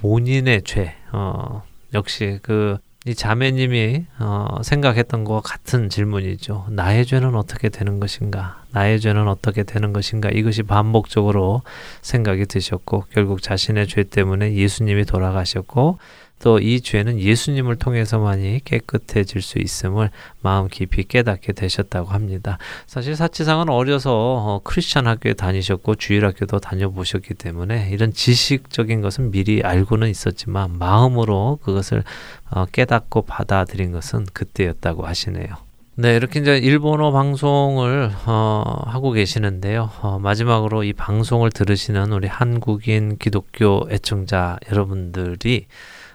본인의 0.00 0.62
죄, 0.62 0.94
어, 1.12 1.62
역시 1.92 2.38
그 2.42 2.78
이 3.06 3.14
자매님이 3.14 4.06
어, 4.18 4.60
생각했던 4.62 5.24
것과 5.24 5.42
같은 5.42 5.90
질문이죠. 5.90 6.68
나의 6.70 7.04
죄는 7.04 7.34
어떻게 7.34 7.68
되는 7.68 8.00
것인가? 8.00 8.62
나의 8.70 8.98
죄는 8.98 9.28
어떻게 9.28 9.62
되는 9.62 9.92
것인가? 9.92 10.30
이것이 10.30 10.62
반복적으로 10.62 11.60
생각이 12.00 12.46
드셨고 12.46 13.04
결국 13.12 13.42
자신의 13.42 13.88
죄 13.88 14.04
때문에 14.04 14.54
예수님이 14.54 15.04
돌아가셨고 15.04 15.98
또 16.44 16.58
이 16.64 16.80
죄는 16.80 17.20
예수님을 17.20 17.76
통해서만이 17.76 18.60
깨끗해질 18.64 19.40
수 19.40 19.58
있음을 19.58 20.10
마음 20.42 20.68
깊이 20.68 21.04
깨닫게 21.04 21.54
되셨다고 21.54 22.10
합니다. 22.10 22.58
사실 22.86 23.16
사치상은 23.16 23.70
어려서 23.70 24.12
어, 24.12 24.60
크리스천 24.62 25.06
학교에 25.06 25.32
다니셨고 25.32 25.94
주일학교도 25.94 26.58
다녀보셨기 26.60 27.34
때문에 27.34 27.88
이런 27.90 28.12
지식적인 28.12 29.00
것은 29.00 29.30
미리 29.30 29.62
알고는 29.62 30.08
있었지만 30.10 30.78
마음으로 30.78 31.60
그것을 31.62 32.04
어, 32.50 32.66
깨닫고 32.66 33.22
받아들인 33.22 33.92
것은 33.92 34.26
그때였다고 34.32 35.06
하시네요. 35.06 35.48
네, 35.96 36.16
이렇게 36.16 36.40
이제 36.40 36.58
일본어 36.58 37.12
방송을 37.12 38.10
어, 38.26 38.82
하고 38.86 39.12
계시는데요. 39.12 39.90
어, 40.02 40.18
마지막으로 40.18 40.82
이 40.84 40.92
방송을 40.92 41.50
들으시는 41.52 42.12
우리 42.12 42.26
한국인 42.26 43.16
기독교 43.16 43.86
애청자 43.90 44.58
여러분들이 44.70 45.66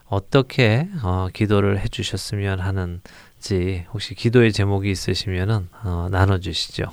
어떻게 0.08 0.88
어, 1.02 1.28
기도를 1.32 1.80
해주셨으면 1.80 2.60
하는지 2.60 3.86
혹시 3.92 4.14
기도의 4.14 4.52
제목이 4.52 4.90
있으시면은 4.90 5.68
어, 5.84 6.08
나눠주시죠. 6.10 6.92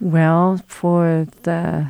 Well, 0.00 0.58
for 0.68 1.26
the, 1.42 1.88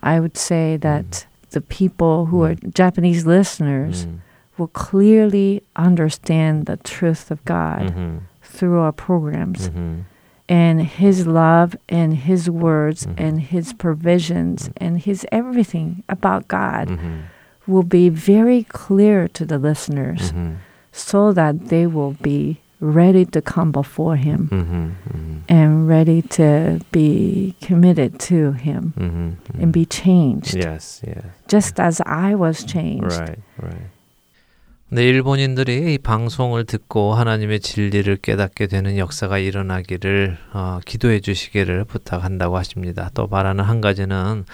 I 0.00 0.18
would 0.18 0.36
say 0.36 0.76
that 0.78 1.26
음. 1.26 1.50
the 1.50 1.60
people 1.60 2.26
who 2.26 2.42
음. 2.42 2.44
are 2.44 2.56
Japanese 2.74 3.26
listeners 3.26 4.06
음. 4.06 4.22
will 4.58 4.70
clearly 4.72 5.62
understand 5.76 6.66
the 6.66 6.76
truth 6.82 7.30
of 7.30 7.44
God 7.44 7.92
음흠. 7.92 8.20
through 8.42 8.80
our 8.80 8.92
programs. 8.92 9.68
음흠. 9.70 10.04
And 10.48 10.80
his 10.80 11.26
love 11.26 11.76
and 11.88 12.14
his 12.14 12.48
words 12.48 13.04
and 13.18 13.40
his 13.40 13.72
provisions 13.72 14.70
and 14.76 15.02
his 15.02 15.26
everything 15.32 16.04
about 16.08 16.46
God 16.46 16.86
will 17.70 17.82
be 17.82 18.08
very 18.08 18.64
clear 18.64 19.28
to 19.28 19.44
the 19.44 19.58
listeners 19.58 20.32
mm-hmm. 20.32 20.54
so 20.92 21.32
that 21.32 21.68
they 21.68 21.86
will 21.86 22.16
be 22.22 22.60
ready 22.80 23.24
to 23.24 23.40
come 23.40 23.72
before 23.72 24.16
Him 24.16 24.48
mm-hmm, 24.52 24.84
mm-hmm. 24.84 25.38
and 25.48 25.88
ready 25.88 26.22
to 26.22 26.80
be 26.92 27.54
committed 27.60 28.18
to 28.20 28.52
Him 28.52 28.92
mm-hmm, 28.96 29.62
and 29.62 29.72
be 29.72 29.86
changed. 29.86 30.54
Yes, 30.54 31.02
yes. 31.06 31.24
Just 31.48 31.80
as 31.80 32.00
I 32.04 32.34
was 32.34 32.64
changed. 32.64 33.18
Right, 33.18 33.38
right. 33.60 33.90
네, 34.88 35.02
일본인들이 35.08 35.94
이 35.94 35.98
방송을 35.98 36.64
듣고 36.64 37.14
하나님의 37.14 37.58
진리를 37.58 38.18
깨닫게 38.18 38.68
되는 38.68 38.96
역사가 38.96 39.38
일어나기를 39.38 40.38
어, 40.52 40.78
기도해 40.84 41.18
주시기를 41.18 41.86
부탁한다고 41.86 42.56
하십니다. 42.56 43.10
또 43.12 43.26
바라는 43.26 43.64
한 43.64 43.80
가지는 43.80 44.44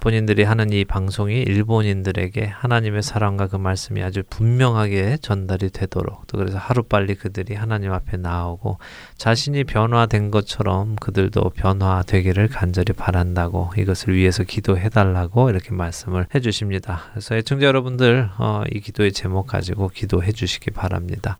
본인들이 0.00 0.44
하는 0.44 0.72
이 0.72 0.84
방송이 0.84 1.42
일본인들에게 1.42 2.46
하나님의 2.46 3.02
사랑과 3.02 3.48
그 3.48 3.56
말씀이 3.56 4.00
아주 4.02 4.22
분명하게 4.30 5.18
전달이 5.20 5.70
되도록 5.70 6.26
또 6.28 6.38
그래서 6.38 6.56
하루빨리 6.56 7.16
그들이 7.16 7.54
하나님 7.54 7.92
앞에 7.92 8.16
나오고 8.16 8.78
자신이 9.16 9.64
변화된 9.64 10.30
것처럼 10.30 10.94
그들도 10.96 11.50
변화되기를 11.50 12.46
간절히 12.48 12.92
바란다고 12.92 13.72
이것을 13.76 14.14
위해서 14.14 14.44
기도해 14.44 14.88
달라고 14.88 15.50
이렇게 15.50 15.72
말씀을 15.72 16.26
해 16.32 16.40
주십니다. 16.40 17.02
그래서 17.10 17.34
애청자 17.34 17.66
여러분들 17.66 18.30
어, 18.38 18.62
이 18.70 18.80
기도의 18.80 19.12
제목 19.12 19.48
가지고 19.48 19.88
기도해 19.88 20.30
주시기 20.30 20.70
바랍니다. 20.70 21.38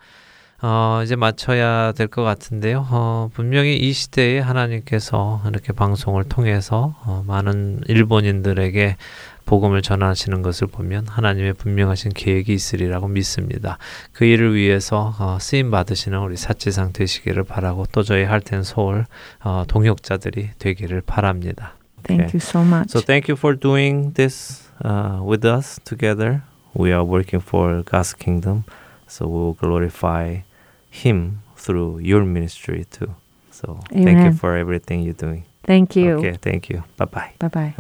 어, 0.61 1.01
이제 1.05 1.15
맞춰야 1.15 1.93
될 1.93 2.09
것 2.09 2.23
같은데요. 2.25 2.87
어, 2.91 3.31
분명히 3.33 3.77
이 3.77 3.93
시대에 3.93 4.41
하나님께서 4.41 5.41
이렇게 5.49 5.73
방송을 5.73 6.25
통해서 6.25 6.95
어, 7.05 7.23
많은 7.27 7.81
일본인들에게 7.87 8.97
복음을 9.45 9.81
전하시는 9.81 10.43
것을 10.43 10.67
보면 10.67 11.07
하나님의 11.09 11.55
분명하신 11.55 12.13
계획이 12.13 12.53
있으리라고 12.53 13.09
믿습니다. 13.09 13.79
그 14.13 14.25
일을 14.25 14.55
위해서 14.55 15.15
어, 15.19 15.39
쓰임 15.41 15.71
받으시는 15.71 16.19
우리 16.19 16.37
사치상 16.37 16.93
되시기를 16.93 17.45
바라고 17.45 17.87
또 17.93 18.03
저희 18.03 18.25
할텐 18.25 18.63
서울 18.65 19.07
어, 19.43 19.65
동역자들이 19.69 20.51
되기를 20.59 21.03
바랍니다. 21.03 21.75
Thank 22.05 22.27
okay. 22.27 22.33
you 22.35 22.41
so 22.41 22.63
much. 22.63 22.91
So 22.91 23.01
thank 23.01 23.31
you 23.31 23.37
for 23.39 23.59
doing 23.59 24.13
this 24.15 24.69
uh, 24.85 25.21
with 25.25 25.47
us 25.47 25.81
together. 25.85 26.43
We 26.75 26.93
are 26.93 27.05
working 27.05 27.41
for 27.43 27.83
God's 27.85 28.13
kingdom, 28.15 28.65
so 29.09 29.27
we 29.27 29.39
will 29.39 29.55
glorify 29.55 30.43
Him 30.91 31.43
through 31.57 31.99
your 32.01 32.25
ministry 32.25 32.85
too. 32.91 33.15
So 33.51 33.81
Amen. 33.93 34.05
thank 34.05 34.25
you 34.25 34.33
for 34.33 34.57
everything 34.57 35.03
you're 35.03 35.15
doing. 35.15 35.45
Thank 35.67 35.97
you. 35.97 36.19
Okay, 36.19 36.37
thank 36.41 36.71
you. 36.71 36.83
Bye 36.97 37.07
bye. 37.07 37.33
Bye 37.39 37.51
bye. 37.51 37.75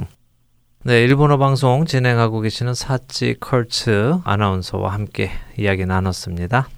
네, 0.84 1.02
일본어 1.04 1.38
방송 1.38 1.84
진행하고 1.84 2.40
계시는 2.40 2.72
사치 2.74 3.34
컬츠 3.38 4.14
아나운서와 4.24 4.92
함께 4.92 5.30
이야기 5.58 5.84
나눴습니다. 5.84 6.68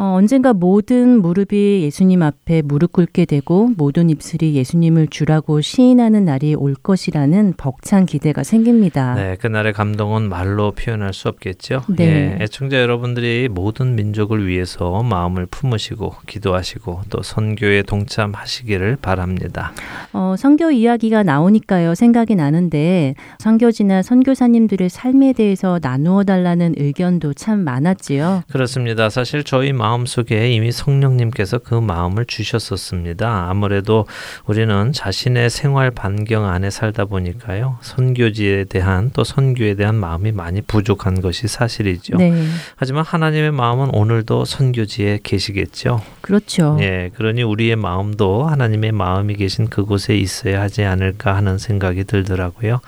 어, 0.00 0.14
언젠가 0.14 0.54
모든 0.54 1.20
무릎이 1.20 1.82
예수님 1.82 2.22
앞에 2.22 2.62
무릎 2.62 2.92
꿇게 2.92 3.26
되고 3.26 3.68
모든 3.76 4.08
입술이 4.08 4.54
예수님을 4.54 5.08
주라고 5.08 5.60
시인하는 5.60 6.24
날이 6.24 6.54
올 6.54 6.74
것이라는 6.74 7.52
벅찬 7.58 8.06
기대가 8.06 8.42
생깁니다. 8.42 9.12
네, 9.12 9.36
그날의 9.36 9.74
감동은 9.74 10.30
말로 10.30 10.70
표현할 10.70 11.12
수 11.12 11.28
없겠죠. 11.28 11.82
네. 11.90 12.38
예, 12.38 12.44
애청자 12.44 12.80
여러분들이 12.80 13.50
모든 13.50 13.94
민족을 13.94 14.46
위해서 14.46 15.02
마음을 15.02 15.44
품으시고 15.44 16.14
기도하시고 16.26 17.02
또 17.10 17.22
선교에 17.22 17.82
동참하시기를 17.82 18.96
바랍니다. 19.02 19.72
어, 20.14 20.34
선교 20.38 20.70
이야기가 20.70 21.24
나오니까요 21.24 21.94
생각이 21.94 22.36
나는데 22.36 23.16
선교지나 23.38 24.00
선교사님들의 24.00 24.88
삶에 24.88 25.34
대해서 25.34 25.78
나누어 25.82 26.24
달라는 26.24 26.76
의견도 26.78 27.34
참 27.34 27.58
많았지요. 27.64 28.44
그렇습니다. 28.50 29.10
사실 29.10 29.44
저희 29.44 29.74
마음 29.74 29.89
속에 30.06 30.50
이미 30.50 30.72
성령님께서 30.72 31.58
그 31.58 31.74
마음을 31.74 32.24
주셨었습니다. 32.24 33.48
아무래도 33.48 34.06
우리는 34.46 34.92
자신의 34.92 35.50
생활 35.50 35.90
반경 35.90 36.46
안에 36.46 36.70
살다 36.70 37.04
보니까요. 37.04 37.78
선교지에 37.82 38.64
대한 38.64 39.10
또 39.12 39.24
선교에 39.24 39.74
대한 39.74 39.94
마음이 39.94 40.32
많이 40.32 40.62
부족한 40.62 41.20
것이 41.20 41.48
사실이죠. 41.48 42.16
네. 42.16 42.32
하지만 42.76 43.04
하나님의 43.04 43.52
마음은 43.52 43.90
오늘도 43.94 44.44
선교지에 44.44 45.20
계시겠죠. 45.22 46.02
그렇죠. 46.20 46.78
예, 46.80 47.10
그러니 47.14 47.42
우리의 47.42 47.76
마음도 47.76 48.44
하나님의 48.44 48.92
마음이 48.92 49.34
계신 49.36 49.68
그곳에 49.68 50.16
있어야 50.16 50.60
하지 50.60 50.84
않을까 50.84 51.34
하는 51.34 51.58
생각이 51.58 52.04
들더라고요. 52.04 52.80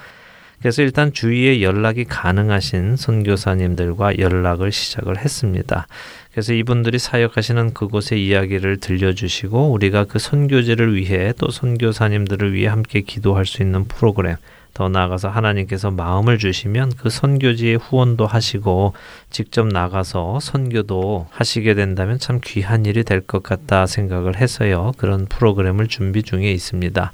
그래서 0.63 0.83
일단 0.83 1.13
주위에 1.13 1.61
연락이 1.61 2.05
가능하신 2.05 2.95
선교사님들과 2.97 4.19
연락을 4.19 4.71
시작을 4.71 5.19
했습니다. 5.19 5.89
그래서 6.33 6.55
이분들이 6.55 6.99
사역하시는 6.99 7.75
그곳의 7.75 8.27
이야기를 8.27 8.79
들려주시고 8.79 9.71
우리가 9.71 10.05
그 10.05 10.19
선교제를 10.19 10.97
위해 10.97 11.33
또 11.39 11.51
선교사님들을 11.51 12.55
위해 12.55 12.69
함께 12.69 13.03
기도할 13.03 13.45
수 13.45 13.63
있는 13.63 13.85
프로그램 13.85 14.37
더 14.73 14.89
나아가서 14.89 15.29
하나님께서 15.29 15.91
마음을 15.91 16.39
주시면 16.39 16.93
그 16.97 17.11
선교지에 17.11 17.75
후원도 17.75 18.27
하시고 18.27 18.95
직접 19.29 19.67
나가서 19.67 20.41
선교도 20.41 21.27
하시게 21.31 21.75
된다면 21.75 22.19
참 22.19 22.41
귀한 22.43 22.87
일이 22.87 23.05
될 23.05 23.21
것 23.21 23.43
같다 23.43 23.85
생각을 23.87 24.39
해서요. 24.39 24.93
그런 24.97 25.27
프로그램을 25.27 25.89
준비 25.89 26.23
중에 26.23 26.51
있습니다. 26.51 27.13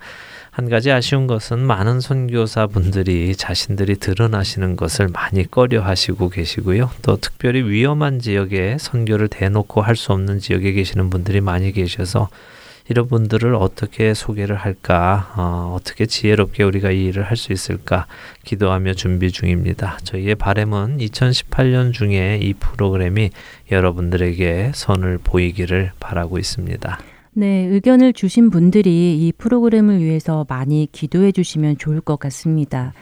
한 0.58 0.68
가지 0.68 0.90
아쉬운 0.90 1.28
것은 1.28 1.60
많은 1.60 2.00
선교사 2.00 2.66
분들이 2.66 3.36
자신들이 3.36 3.94
드러나시는 4.00 4.74
것을 4.74 5.06
많이 5.06 5.48
꺼려 5.48 5.82
하시고 5.82 6.30
계시고요. 6.30 6.90
또 7.02 7.16
특별히 7.16 7.62
위험한 7.62 8.18
지역에 8.18 8.76
선교를 8.80 9.28
대놓고 9.28 9.82
할 9.82 9.94
수 9.94 10.12
없는 10.12 10.40
지역에 10.40 10.72
계시는 10.72 11.10
분들이 11.10 11.40
많이 11.40 11.70
계셔서 11.70 12.28
이런 12.88 13.06
분들을 13.06 13.54
어떻게 13.54 14.14
소개를 14.14 14.56
할까, 14.56 15.32
어, 15.36 15.76
어떻게 15.78 16.06
지혜롭게 16.06 16.64
우리가 16.64 16.90
이 16.90 17.04
일을 17.04 17.22
할 17.22 17.36
수 17.36 17.52
있을까 17.52 18.06
기도하며 18.44 18.94
준비 18.94 19.30
중입니다. 19.30 19.98
저희의 20.02 20.34
바램은 20.34 20.98
2018년 20.98 21.92
중에 21.92 22.40
이 22.42 22.52
프로그램이 22.54 23.30
여러분들에게 23.70 24.72
선을 24.74 25.18
보이기를 25.22 25.92
바라고 26.00 26.36
있습니다. 26.36 26.98
네, 27.38 27.66
의견을 27.70 28.14
주신 28.14 28.50
분들이 28.50 29.16
이 29.16 29.32
프로그램을 29.38 30.00
위해서 30.02 30.44
많이 30.48 30.88
기도해 30.90 31.30
주시면 31.30 31.78
좋을 31.78 32.00
것 32.00 32.18
같습니다. 32.18 32.92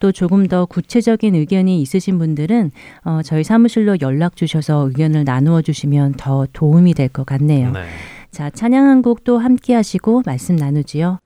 또 0.00 0.12
조금 0.12 0.46
더 0.48 0.64
구체적인 0.64 1.34
의견이 1.34 1.82
있으신 1.82 2.16
분들은 2.18 2.70
어, 3.04 3.20
저희 3.22 3.44
사무실로 3.44 3.98
연락 4.00 4.34
주셔서 4.34 4.86
의견을 4.88 5.24
나누어 5.24 5.60
주시면 5.60 6.14
더 6.16 6.46
도움이 6.54 6.94
될 6.94 7.08
것 7.10 7.26
같네요. 7.26 7.70
네. 7.72 7.84
자, 8.30 8.48
찬양 8.48 8.86
한 8.88 9.02
곡 9.02 9.24
또 9.24 9.36
함께 9.38 9.74
하시고 9.74 10.22
말씀 10.24 10.56
나누지요. 10.56 11.18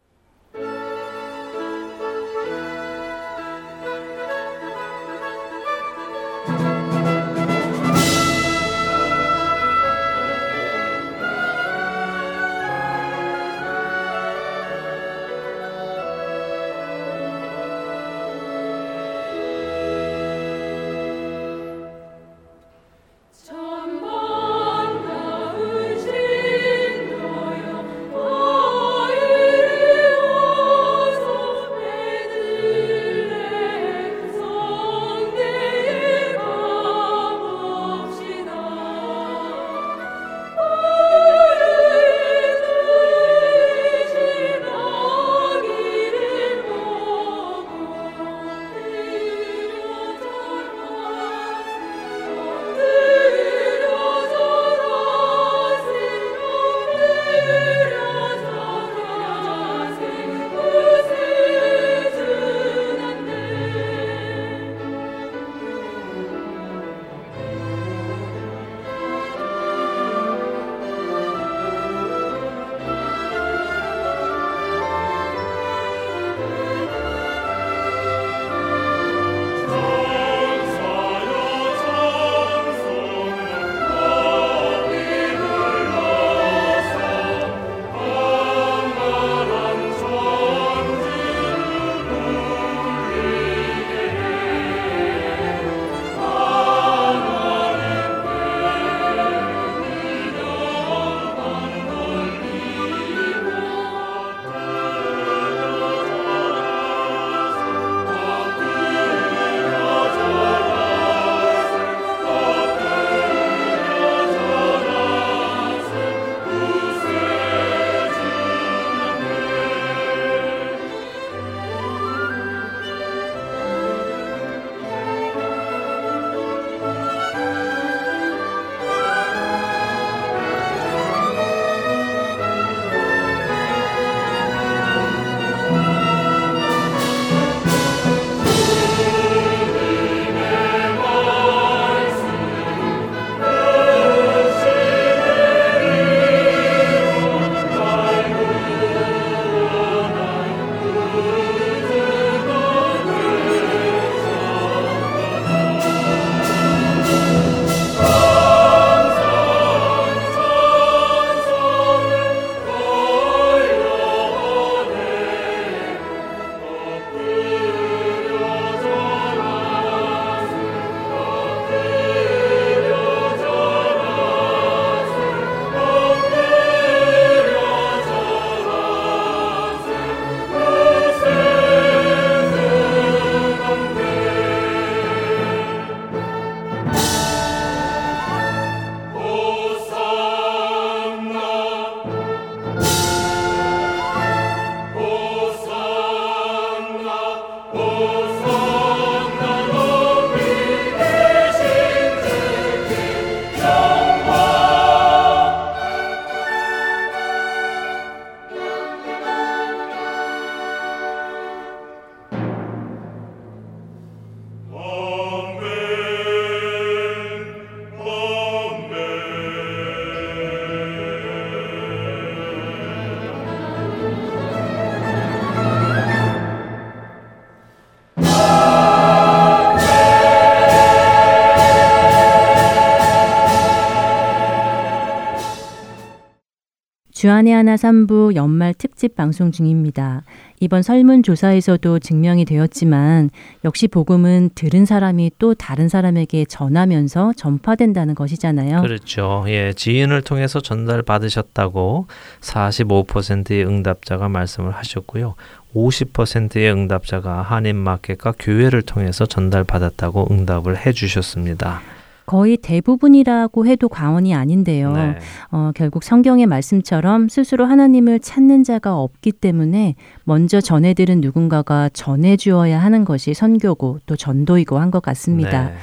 주안의 237.27 237.53
하나 237.53 237.77
삼부 237.77 238.35
연말 238.37 238.73
특집 238.73 239.17
방송 239.17 239.51
중입니다. 239.51 240.23
이번 240.61 240.83
설문조사에서도 240.83 241.99
증명이 241.99 242.45
되었지만 242.45 243.31
역시 243.65 243.89
복음은 243.89 244.51
들은 244.55 244.87
사람이 244.87 245.33
또 245.41 245.53
다른 245.53 245.89
사람에게 245.89 246.45
전하면서 246.45 247.33
전파된다는 247.37 248.15
것이잖아요. 248.15 248.81
그렇죠. 248.81 249.45
예, 249.49 249.73
지인을 249.75 250.23
통해서 250.23 250.61
전달 250.61 251.03
받으셨다고 251.03 252.07
45%의 252.43 253.67
응답자가 253.67 254.29
말씀을 254.29 254.71
하셨고요. 254.71 255.35
50%의 255.75 256.71
응답자가 256.71 257.43
한인마켓과 257.43 258.35
교회를 258.39 258.83
통해서 258.83 259.27
전달받았다고 259.27 260.29
응답을 260.31 260.87
해 260.87 260.93
주셨습니다. 260.93 261.83
거의 262.27 262.57
대부분이라고 262.57 263.67
해도 263.67 263.89
과언이 263.89 264.35
아닌데요. 264.35 264.93
네. 264.93 265.17
어, 265.53 265.71
결국 265.75 266.03
성경의 266.03 266.47
말씀처럼 266.47 267.29
스스로 267.29 267.65
하나님을 267.67 268.21
찾는 268.21 268.65
자가 268.65 268.97
없기 268.99 269.33
때문에 269.33 269.95
먼저 270.25 270.61
전해들은 270.61 271.21
누군가가 271.21 271.89
전해주어야 271.93 272.79
하는 272.81 273.05
것이 273.05 273.33
선교고 273.33 274.01
또 274.07 274.17
전도이고 274.17 274.79
한 274.79 274.91
것 274.91 275.03
같습니다. 275.03 275.65
네. 275.71 275.75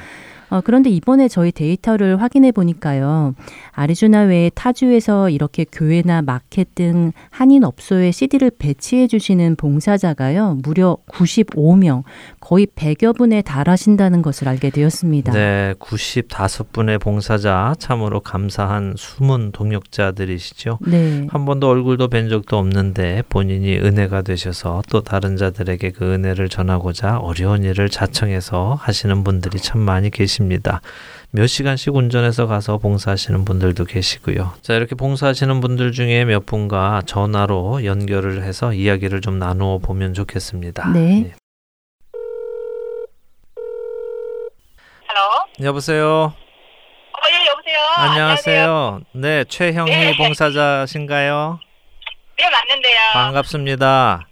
어, 0.54 0.62
그런데 0.64 0.92
이번에 0.92 1.28
저희 1.28 1.52
데이터를 1.52 2.22
확인해 2.22 2.52
보니까요. 2.52 3.34
아리조나 3.72 4.22
외에 4.22 4.52
타주에서 4.54 5.32
이렇게 5.32 5.66
교회나 5.66 6.22
마켓 6.22 6.76
등 6.76 7.12
한인 7.32 7.64
업소에 7.64 8.12
CD를 8.12 8.52
배치해 8.60 9.08
주시는 9.08 9.56
봉사자가요. 9.56 10.60
무려 10.62 10.98
95명, 11.10 12.04
거의 12.40 12.68
100여 12.68 13.18
분에 13.18 13.42
달하신다는 13.42 14.22
것을 14.22 14.48
알게 14.48 14.70
되었습니다. 14.70 15.34
네, 15.34 15.74
95분의 15.80 17.02
봉사자 17.02 17.74
참으로 17.80 18.20
감사한 18.20 18.94
숨은 18.96 19.54
동역자들이시죠. 19.54 20.78
네. 20.86 21.26
한 21.32 21.46
번도 21.46 21.68
얼굴도 21.68 22.10
뵌 22.10 22.30
적도 22.30 22.60
없는데 22.60 23.24
본인이 23.28 23.76
은혜가 23.78 24.22
되셔서 24.22 24.84
또 24.92 25.02
다른 25.02 25.36
자들에게 25.36 25.90
그 25.94 26.14
은혜를 26.14 26.48
전하고자 26.50 27.18
어려운 27.18 27.64
일을 27.64 27.90
자청해서 27.90 28.78
하시는 28.80 29.24
분들이 29.24 29.58
참 29.58 29.82
많이 29.82 30.12
계십니다. 30.12 30.43
계십니다. 30.44 30.82
몇 31.32 31.48
시간씩 31.48 31.96
운전해서 31.96 32.46
가서 32.48 32.78
봉사하시는 32.78 33.46
분들도 33.46 33.86
계시고요. 33.86 34.54
자, 34.62 34.74
이렇게 34.74 34.96
봉사하시는 34.96 35.62
분들 35.62 35.92
중에 35.92 36.26
몇 36.26 36.46
분과 36.46 37.04
전화로 37.06 37.86
연결을 37.86 38.44
해서 38.44 38.74
이야기를 38.74 39.22
좀 39.22 39.40
나누어 39.40 39.80
보면 39.80 40.14
좋겠습니다. 40.14 40.90
네. 40.90 41.00
네. 41.00 41.34
여보세요. 45.62 46.34
어, 46.34 47.30
예, 47.30 47.48
여보세요. 47.48 47.80
안녕하세요. 47.96 48.64
안녕하세요. 48.64 49.02
네, 49.14 49.44
최형희 49.48 49.92
네. 49.92 50.18
봉사자신가요? 50.18 51.60
네, 52.40 52.50
맞는데요. 52.50 52.98
반갑습니다. 53.14 54.28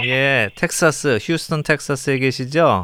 네. 0.00 0.08
예, 0.08 0.50
텍사스, 0.54 1.18
휴스턴 1.20 1.64
텍사스에 1.64 2.18
계시죠? 2.18 2.82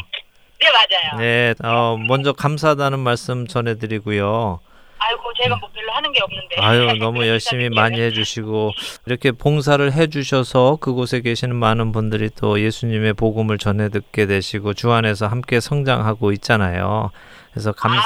네, 0.60 0.70
맞아요. 0.70 1.18
네, 1.18 1.54
어, 1.64 1.96
먼저 1.96 2.32
감사하다는 2.32 2.98
말씀 2.98 3.46
전해드리고요. 3.46 4.60
아이고 5.02 5.20
제가 5.42 5.56
뭐 5.56 5.70
별로 5.72 5.92
하는 5.92 6.12
게 6.12 6.20
없는데. 6.22 6.56
아유 6.60 6.98
너무 6.98 7.26
열심히 7.26 7.70
많이 7.70 7.98
해주시고 7.98 8.72
이렇게 9.06 9.32
봉사를 9.32 9.90
해주셔서 9.90 10.76
그곳에 10.80 11.22
계시는 11.22 11.56
많은 11.56 11.92
분들이 11.92 12.28
또 12.36 12.60
예수님의 12.60 13.14
복음을 13.14 13.56
전해 13.56 13.88
듣게 13.88 14.26
되시고 14.26 14.74
주 14.74 14.92
안에서 14.92 15.26
함께 15.26 15.58
성장하고 15.58 16.32
있잖아요. 16.32 17.10
그래서 17.52 17.72
감, 17.72 17.92
아, 17.92 18.02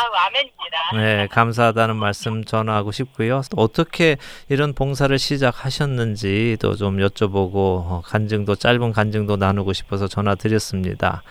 네, 0.96 1.26
감사하다는 1.30 1.96
말씀 1.96 2.44
전하고 2.44 2.92
싶고요. 2.92 3.42
또 3.50 3.60
어떻게 3.60 4.16
이런 4.48 4.72
봉사를 4.72 5.16
시작하셨는지도 5.18 6.76
좀 6.76 6.98
여쭤보고 6.98 7.54
어, 7.56 8.02
간증도 8.06 8.54
짧은 8.54 8.92
간증도 8.92 9.36
나누고 9.36 9.72
싶어서 9.72 10.08
전화 10.08 10.34
드렸습니다. 10.34 11.22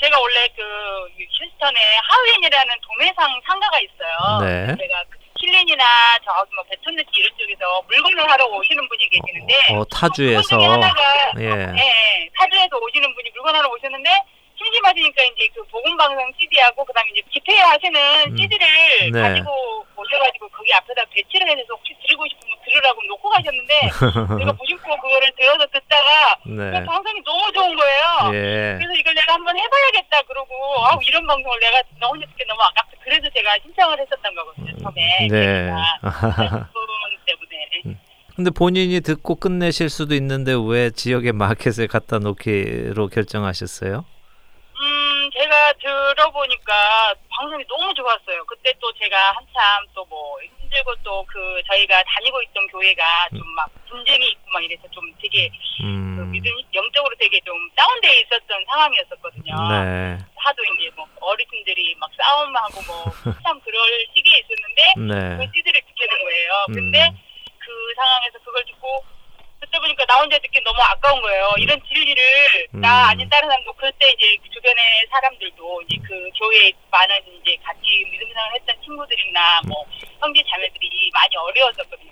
제가 0.00 0.18
원래 0.18 0.48
그 0.56 0.62
휴스턴에 1.30 1.78
하우엔이라는 2.08 2.74
도매상 2.82 3.40
상가가 3.46 3.78
있어요. 3.80 4.40
네. 4.40 4.66
제가 4.76 5.04
그 5.10 5.18
킬린이나 5.38 5.84
저기 6.24 6.54
뭐 6.54 6.64
베톤네티 6.64 7.08
이런 7.12 7.30
쪽에서 7.38 7.82
물건을 7.88 8.30
하러 8.30 8.46
오시는 8.46 8.88
분이 8.88 9.08
계시는데 9.08 9.54
어, 9.74 9.84
타주에서 9.84 10.58
하나가, 10.58 11.32
예. 11.38 11.48
네, 11.66 12.28
타주에서 12.36 12.76
오시는 12.76 13.14
분이 13.14 13.30
물건 13.34 13.56
하러 13.56 13.68
오셨는데 13.68 14.10
심심하시니까 14.70 15.22
이제 15.24 15.48
그 15.54 15.62
복음방송 15.64 16.32
CD하고 16.38 16.84
그다음에 16.84 17.10
이제 17.12 17.22
집회 17.32 17.58
하시는 17.58 18.00
음. 18.30 18.36
CD를 18.36 18.66
네. 19.12 19.20
가지고 19.20 19.84
오셔가지고 19.96 20.48
거기 20.48 20.72
앞에다 20.72 21.04
배치를 21.10 21.48
해서 21.48 21.74
혹시 21.74 21.94
들고 22.06 22.24
싶으면 22.28 22.56
들으라고 22.64 23.02
놓고 23.02 23.28
가셨는데 23.28 23.74
제가 24.38 24.52
무심코 24.52 24.96
그거를 24.96 25.32
들어서 25.36 25.66
듣다가 25.66 26.36
네. 26.46 26.80
그 26.80 26.86
방송이 26.86 27.22
너무 27.24 27.52
좋은 27.52 27.76
거예요. 27.76 28.04
예. 28.34 28.78
그래서 28.78 28.94
이걸 28.94 29.14
내가 29.14 29.34
한번 29.34 29.56
해봐야겠다 29.56 30.22
그러고 30.22 30.54
아 30.86 30.98
이런 31.06 31.26
방송을 31.26 31.60
내가 31.60 31.82
너 31.98 32.08
혼자 32.08 32.26
듣기 32.26 32.44
너무 32.46 32.62
아깝다. 32.62 32.90
그래서 33.02 33.28
제가 33.34 33.50
신청을 33.62 33.98
했었던 34.00 34.34
거거든요 34.34 34.78
처음에. 34.78 35.28
네. 35.28 35.70
부분 36.72 37.18
때문에. 37.26 37.82
음. 37.86 37.98
근데 38.36 38.50
본인이 38.50 39.00
듣고 39.00 39.34
끝내실 39.34 39.90
수도 39.90 40.14
있는데 40.14 40.54
왜 40.54 40.90
지역의 40.90 41.32
마켓에 41.32 41.86
갖다 41.86 42.18
놓기로 42.18 43.08
결정하셨어요? 43.08 44.04
음, 45.30 45.38
제가 45.38 45.72
들어보니까 45.74 47.14
방송이 47.30 47.64
너무 47.68 47.94
좋았어요. 47.94 48.44
그때 48.46 48.72
또 48.80 48.92
제가 48.94 49.32
한참 49.32 49.86
또 49.94 50.04
뭐 50.10 50.36
힘들고 50.60 50.94
또 51.04 51.24
그 51.24 51.62
저희가 51.66 52.02
다니고 52.02 52.42
있던 52.42 52.66
교회가 52.68 53.02
좀 53.30 53.40
막 53.54 53.68
분쟁이 53.88 54.30
있고 54.30 54.50
막 54.52 54.62
이래서 54.64 54.82
좀 54.90 55.02
되게 55.20 55.50
음. 55.82 56.16
그 56.16 56.22
믿음 56.30 56.50
영적으로 56.74 57.14
되게 57.18 57.40
좀 57.40 57.54
다운돼 57.76 58.20
있었던 58.22 58.64
상황이었었거든요. 58.66 59.54
네. 59.68 60.18
하도 60.36 60.62
이제 60.64 60.90
뭐 60.96 61.06
어르신들이 61.20 61.94
막 61.98 62.10
싸움하고 62.16 62.80
뭐 62.86 63.04
참 63.44 63.60
그럴 63.60 64.06
시기에 64.14 64.38
있었는데 64.38 64.82
네. 65.14 65.36
그 65.46 65.52
시들을 65.54 65.80
듣게 65.82 66.06
된 66.06 66.22
거예요. 66.24 66.64
근데 66.72 67.08
음. 67.08 67.18
그 67.58 67.94
상황에서 67.96 68.38
그걸 68.44 68.64
듣고 68.64 69.04
듣다 69.70 69.80
보니까 69.80 70.04
나 70.04 70.18
혼자 70.18 70.38
듣기 70.38 70.60
너무 70.64 70.82
아까운 70.82 71.22
거예요. 71.22 71.52
음. 71.56 71.62
이런 71.62 71.80
진리를 71.86 72.22
음. 72.74 72.80
나 72.80 73.08
아닌 73.10 73.28
다른 73.30 73.48
사람도 73.48 73.72
그때 73.74 74.10
이제 74.18 74.36
주변의 74.52 75.06
사람들도 75.10 75.82
이제 75.82 75.96
그 76.06 76.28
교회에 76.38 76.72
많은 76.90 77.16
이제 77.40 77.56
같이 77.64 78.04
믿음생활 78.10 78.52
했던 78.54 78.76
친구들이나 78.82 79.62
뭐 79.66 79.86
형제 80.20 80.42
자매들이 80.50 81.10
많이 81.14 81.36
어려웠었거든요. 81.36 82.10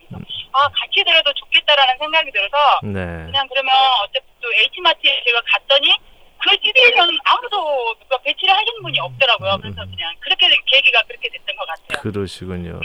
아 0.53 0.69
같이 0.71 1.05
들어도 1.05 1.33
좋겠다라는 1.35 1.99
생각이 1.99 2.31
들어서 2.33 2.81
네. 2.83 3.01
그냥 3.27 3.47
그러면 3.49 3.75
어차피 4.03 4.25
또 4.41 4.49
H마트에 4.53 5.23
제가 5.27 5.43
갔더니 5.45 5.95
그 6.41 6.51
시대에는 6.63 7.19
아무도 7.25 7.95
누가 8.01 8.19
배치를 8.23 8.55
하시는 8.55 8.83
분이 8.83 8.99
없더라고요. 9.01 9.59
그래서 9.61 9.83
음. 9.83 9.91
그냥 9.91 10.15
그렇게 10.21 10.49
계기가 10.67 11.03
그렇게 11.03 11.29
됐던 11.31 11.57
것 11.57 11.67
같아요. 11.67 12.01
그러시군요. 12.03 12.81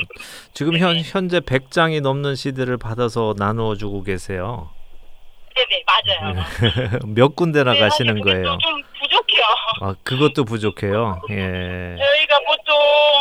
지금 0.54 0.78
현, 0.78 0.96
네. 0.96 1.02
현재 1.04 1.40
100장이 1.40 2.02
넘는 2.02 2.36
시대를 2.36 2.78
받아서 2.78 3.34
나누어 3.38 3.76
주고 3.76 4.04
계세요. 4.04 4.72
네네 5.56 5.84
맞아요. 5.86 6.34
몇 7.14 7.36
군데나 7.36 7.74
네, 7.74 7.80
가시는 7.80 8.22
거예요? 8.22 8.58
좀 8.58 8.82
부족해요. 9.00 9.44
아 9.82 9.94
그것도 10.04 10.46
부족해요. 10.46 11.22
예. 11.30 11.36
저희가 11.96 12.40
보통 12.40 12.76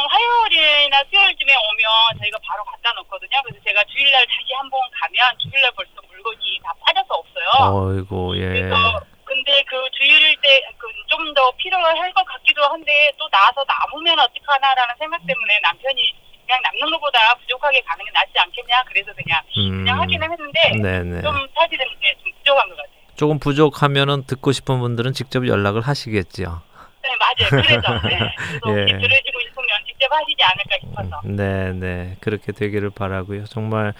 화요일이나 0.08 0.96
수요일쯤에 1.10 1.52
오면 1.52 2.20
저희가 2.22 2.38
바로 2.48 2.64
갖다 2.64 2.90
놓거든요. 2.96 3.36
그래서 3.44 3.62
제가 3.66 3.82
주일날 3.84 4.24
다시 4.26 4.54
한 4.54 4.70
번 4.70 4.80
가면 4.98 5.36
주일날 5.40 5.70
벌써 5.76 5.92
물건이 6.08 6.60
다 6.64 6.72
빠져서 6.80 7.14
없어요. 7.14 7.98
어이고 8.00 8.36
예. 8.38 8.48
그래서 8.48 9.00
근데 9.24 9.62
그 9.64 9.76
주일 9.92 10.36
때좀 10.40 11.34
더 11.34 11.50
필요할 11.52 12.12
것 12.12 12.24
같기도 12.24 12.62
한데 12.64 13.10
또 13.18 13.28
나와서 13.30 13.64
남으면 13.64 14.18
어떡하나라는 14.18 14.94
생각 14.98 15.26
때문에 15.26 15.58
남편이 15.62 16.00
그냥 16.46 16.60
남는 16.62 16.90
것보다 16.90 17.34
부족하게 17.36 17.80
가는 17.82 18.04
게 18.04 18.10
낫지 18.12 18.32
않겠냐 18.38 18.82
그래서 18.88 19.12
그냥 19.14 19.40
음. 19.56 19.84
그냥 19.84 20.00
하기는 20.02 20.32
했는데 20.32 20.60
네네. 20.82 21.22
좀 21.22 21.48
사실은 21.54 21.86
이제 21.96 22.14
좀 22.22 22.32
부족한 22.38 22.68
것 22.68 22.76
같아요. 22.76 22.92
조금 23.14 23.38
부족하면은 23.38 24.26
듣고 24.26 24.52
싶은 24.52 24.80
분들은 24.80 25.12
직접 25.12 25.46
연락을 25.46 25.82
하시겠죠. 25.82 26.62
네 27.02 27.10
맞아요. 27.16 27.62
그래서 27.62 28.08
네. 28.08 28.18
예. 28.68 28.98
들으시고 28.98 29.40
싶으면 29.40 29.68
하시지 30.14 30.36
않을까 30.42 31.08
싶어서. 31.08 31.20
네, 31.24 31.72
네. 31.72 32.16
그렇게 32.20 32.52
되기를 32.52 32.90
바라고요. 32.90 33.44
정말 33.44 33.94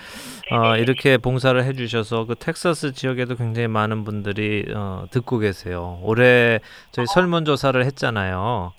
어, 0.50 0.76
이렇게 0.76 1.16
봉사를 1.18 1.62
해 1.62 1.72
주셔서 1.72 2.24
그 2.24 2.34
텍사스 2.34 2.92
지역에도 2.92 3.36
굉장히 3.36 3.68
많은 3.68 4.04
분들이 4.04 4.64
어, 4.74 5.06
듣고 5.10 5.38
계세요. 5.38 5.98
올해 6.02 6.60
저희 6.90 7.06
설문 7.06 7.44
조사를 7.44 7.84
했잖아요. 7.84 8.72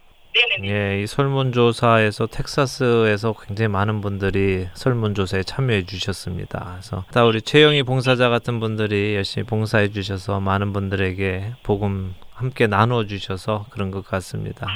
예, 0.63 1.01
이 1.01 1.07
설문조사에서 1.07 2.27
텍사스에서 2.27 3.35
굉장히 3.45 3.69
많은 3.69 4.01
분들이 4.01 4.67
설문조사에 4.73 5.43
참여해 5.43 5.85
주셨습니다. 5.85 6.71
그래서 6.73 7.05
다 7.11 7.23
우리 7.23 7.41
최영희 7.41 7.83
봉사자 7.83 8.29
같은 8.29 8.59
분들이 8.59 9.15
열심히 9.15 9.45
봉사해 9.45 9.91
주셔서 9.91 10.39
많은 10.39 10.73
분들에게 10.73 11.53
복음 11.61 12.15
함께 12.33 12.65
나누어 12.67 13.05
주셔서 13.05 13.65
그런 13.69 13.91
것 13.91 14.05
같습니다. 14.05 14.67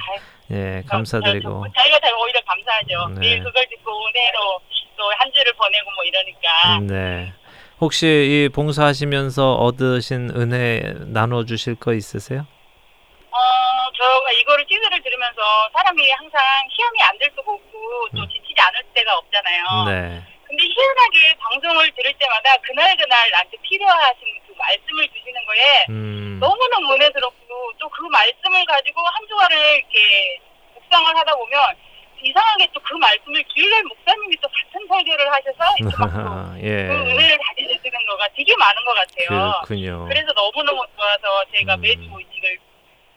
예, 0.52 0.84
감사드리고. 0.88 1.66
저희가 1.76 2.00
더 2.00 2.08
오히려 2.24 2.40
감사하죠. 2.42 3.20
네. 3.20 3.40
그걸 3.40 3.66
듣고 3.68 3.92
은혜로 4.08 4.62
또 4.98 5.12
한 5.18 5.32
주를 5.32 5.54
보내고 5.54 5.92
뭐 5.92 6.04
이러니까. 6.04 6.80
네. 6.82 7.34
혹시 7.80 8.08
이 8.08 8.50
봉사하시면서 8.50 9.54
얻으신 9.56 10.32
은혜 10.36 10.82
나눠 11.14 11.46
주실 11.46 11.76
거 11.76 11.94
있으세요? 11.94 12.48
어, 13.30 13.38
저가 13.96 14.32
이거를 14.32 14.66
시드를 14.68 15.02
들으면서 15.04 15.42
사람이 15.74 16.10
항상 16.12 16.42
시험이 16.76 17.02
안될 17.04 17.30
수가 17.36 17.52
없고 17.52 18.08
또 18.16 18.22
음. 18.24 18.28
지치지 18.30 18.56
않을 18.60 18.82
때가 18.96 19.18
없잖아요. 19.18 19.64
네. 19.86 20.24
근데 20.48 20.64
희한하게 20.64 21.36
방송을 21.38 21.92
들을 21.92 22.14
때마다 22.18 22.56
그날 22.64 22.96
그날 22.98 23.30
나한테 23.30 23.58
필요하신 23.62 24.22
그 24.48 24.54
말씀을 24.58 25.08
주시는 25.14 25.46
거에 25.46 25.86
음. 25.90 26.38
너무너무 26.40 26.94
은혜스럽고 26.96 27.74
또 27.78 27.88
그 27.90 28.02
말씀을 28.10 28.66
가지고 28.66 29.02
한 29.02 29.28
주간을 29.28 29.58
이렇게 29.58 29.98
묵상을 30.88 31.18
하다 31.18 31.36
보면 31.36 31.76
이상하게 32.22 32.68
또 32.74 32.82
그 32.88 32.94
말씀을 32.96 33.44
길래 33.44 33.82
목사님이 33.84 34.38
또 34.42 34.48
같은 34.48 34.88
설교를 34.88 35.32
하셔서 35.32 35.76
이렇게 35.78 35.98
막 36.00 36.56
예. 36.64 36.88
그 36.88 36.94
은혜를 36.94 37.38
다시 37.38 37.68
주시는 37.68 38.06
거가 38.08 38.28
되게 38.36 38.56
많은 38.56 38.86
것 38.86 38.94
같아요. 38.94 39.28
그렇군요. 39.68 40.06
그래서 40.08 40.32
너무너무 40.32 40.86
좋아서 40.96 41.44
제가 41.54 41.76
음. 41.76 41.82
매주 41.82 42.02
이걸 42.02 42.58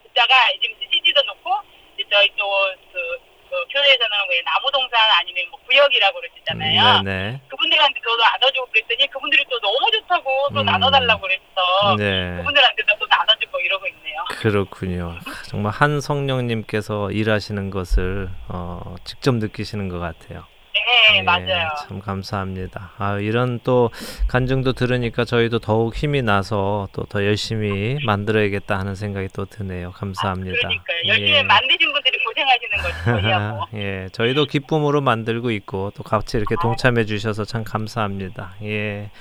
듣다가 0.03 0.33
지금 0.61 0.75
CD도 0.91 1.21
놓고 1.23 1.49
이제 1.95 2.03
저희 2.11 2.29
또그 2.35 3.30
그 3.51 3.57
교회에서는 3.69 4.11
왜 4.29 4.41
나무 4.43 4.71
동산 4.71 4.97
아니면 5.19 5.43
뭐 5.51 5.59
구역이라고 5.67 6.21
그러시잖아요. 6.21 6.99
음, 6.99 7.03
네네. 7.03 7.41
그분들한테 7.49 7.99
저도 7.99 8.17
나눠주고 8.23 8.65
그랬더니 8.71 9.07
그분들이 9.11 9.43
또 9.51 9.59
너무 9.59 9.91
좋다고 9.91 10.49
또 10.53 10.61
음. 10.61 10.65
나눠달라고 10.65 11.21
그랬어. 11.21 11.95
네. 11.97 12.37
그분들한테도 12.37 12.97
또 12.97 13.05
나눠주고 13.07 13.59
이러고 13.59 13.87
있네요. 13.87 14.23
그렇군요. 14.29 15.19
정말 15.49 15.73
한 15.73 15.99
성령님께서 15.99 17.11
일하시는 17.11 17.69
것을 17.71 18.29
어, 18.47 18.95
직접 19.03 19.35
느끼시는 19.35 19.89
것 19.89 19.99
같아요. 19.99 20.45
네, 20.91 21.13
네, 21.19 21.21
맞아요. 21.21 21.69
참 21.87 21.99
감사합니다. 21.99 22.91
아, 22.97 23.17
이런 23.19 23.59
또 23.63 23.89
간증도 24.27 24.73
들으니까 24.73 25.23
저희도 25.25 25.59
더욱 25.59 25.95
힘이 25.95 26.21
나서 26.21 26.87
또 26.93 27.05
더 27.11 27.25
열심히 27.25 27.97
만들어야겠다 28.05 28.79
하는 28.79 28.95
생각이 28.95 29.27
또 29.33 29.43
드네요. 29.43 29.91
감사합니다. 29.91 30.55
아, 30.55 30.59
그러니까요. 30.61 30.97
열심히 31.07 31.31
예. 31.33 31.43
만드신 31.43 31.91
분들이 31.91 32.17
고생하시는 32.23 32.77
거죠. 32.77 33.67
예, 33.77 34.07
저희도 34.13 34.45
기쁨으로 34.45 35.01
만들고 35.01 35.51
있고 35.51 35.91
또 35.95 36.03
같이 36.03 36.37
이렇게 36.37 36.55
아. 36.57 36.61
동참해 36.61 37.03
주셔서 37.05 37.43
참 37.43 37.65
감사합니다. 37.65 38.55
예. 38.63 39.11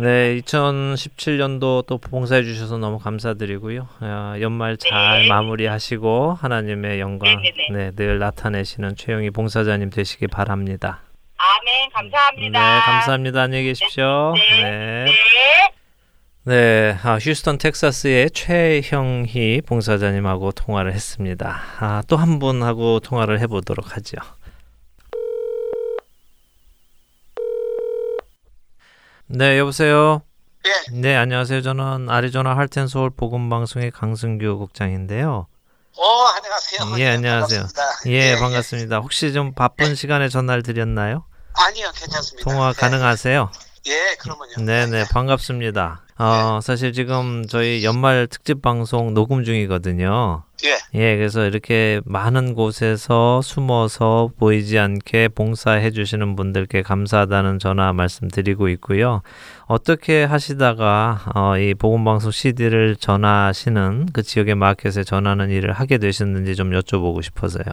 네, 0.00 0.36
2017년도 0.40 1.86
또 1.86 1.98
봉사해 1.98 2.42
주셔서 2.44 2.78
너무 2.78 2.98
감사드리고요. 2.98 3.88
아, 4.00 4.36
연말 4.40 4.76
잘 4.76 5.22
네. 5.22 5.28
마무리하시고 5.28 6.34
하나님의 6.40 7.00
영광 7.00 7.42
네, 7.42 7.50
네, 7.50 7.68
네. 7.70 7.76
네, 7.76 7.90
늘 7.92 8.18
나타내시는 8.18 8.96
최영희 8.96 9.30
봉사자님 9.30 9.90
되시기 9.90 10.26
바랍니다. 10.28 10.67
아멘. 11.38 11.90
감사합니다. 11.94 12.74
네, 12.74 12.80
감사합니다. 12.84 13.42
안녕히 13.42 13.64
계십시오. 13.64 14.34
네. 14.34 14.62
네. 14.62 15.04
네. 15.04 15.12
네, 16.44 16.96
아, 17.02 17.18
휴스턴 17.18 17.58
텍사스의 17.58 18.30
최형희 18.30 19.62
봉사자님하고 19.66 20.52
통화를 20.52 20.92
했습니다. 20.94 21.60
아, 21.78 22.02
또 22.08 22.16
한 22.16 22.38
분하고 22.38 23.00
통화를 23.00 23.38
해보도록 23.40 23.96
하죠. 23.96 24.16
네, 29.26 29.58
여보세요. 29.58 30.22
예. 30.66 30.96
네, 31.00 31.14
안녕하세요. 31.16 31.60
저는 31.60 32.08
아리조나 32.08 32.56
할텐 32.56 32.88
서울 32.88 33.10
복음 33.10 33.48
방송의 33.50 33.90
강승규 33.90 34.58
국장인데요. 34.58 35.46
어, 36.00 36.26
안녕하세요. 36.28 36.98
예, 37.00 37.08
안녕하세요. 37.08 37.60
반갑습니다. 37.60 37.82
예, 38.06 38.30
예, 38.30 38.36
반갑습니다. 38.38 38.98
혹시 38.98 39.32
좀 39.32 39.52
바쁜 39.52 39.90
예. 39.90 39.94
시간에 39.96 40.28
전화를 40.28 40.62
드렸나요? 40.62 41.24
아니요, 41.54 41.90
괜찮습니다. 41.92 42.48
통화 42.48 42.72
네. 42.72 42.80
가능하세요? 42.80 43.50
예, 43.88 44.14
그러면요. 44.20 44.54
네, 44.58 44.86
네, 44.86 45.04
반갑습니다. 45.10 46.02
어, 46.18 46.58
네. 46.60 46.66
사실 46.66 46.92
지금 46.92 47.44
저희 47.48 47.84
연말 47.84 48.28
특집 48.28 48.62
방송 48.62 49.12
녹음 49.12 49.42
중이거든요. 49.42 50.44
예. 50.64 50.78
예, 50.94 51.16
그래서 51.16 51.44
이렇게 51.44 52.00
많은 52.04 52.54
곳에서 52.54 53.40
숨어서 53.42 54.30
보이지 54.38 54.78
않게 54.78 55.28
봉사해 55.28 55.90
주시는 55.92 56.34
분들께 56.36 56.82
감사하다는 56.82 57.58
전화 57.58 57.92
말씀드리고 57.92 58.68
있고요. 58.70 59.22
어떻게 59.66 60.24
하시다가 60.24 61.32
어, 61.34 61.58
이 61.58 61.74
복음방송 61.74 62.30
CD를 62.30 62.96
전하시는 62.96 64.08
그 64.12 64.22
지역의 64.22 64.56
마켓에 64.56 65.04
전하는 65.04 65.50
일을 65.50 65.72
하게 65.72 65.98
되셨는지 65.98 66.56
좀 66.56 66.70
여쭤보고 66.70 67.22
싶어서요. 67.22 67.64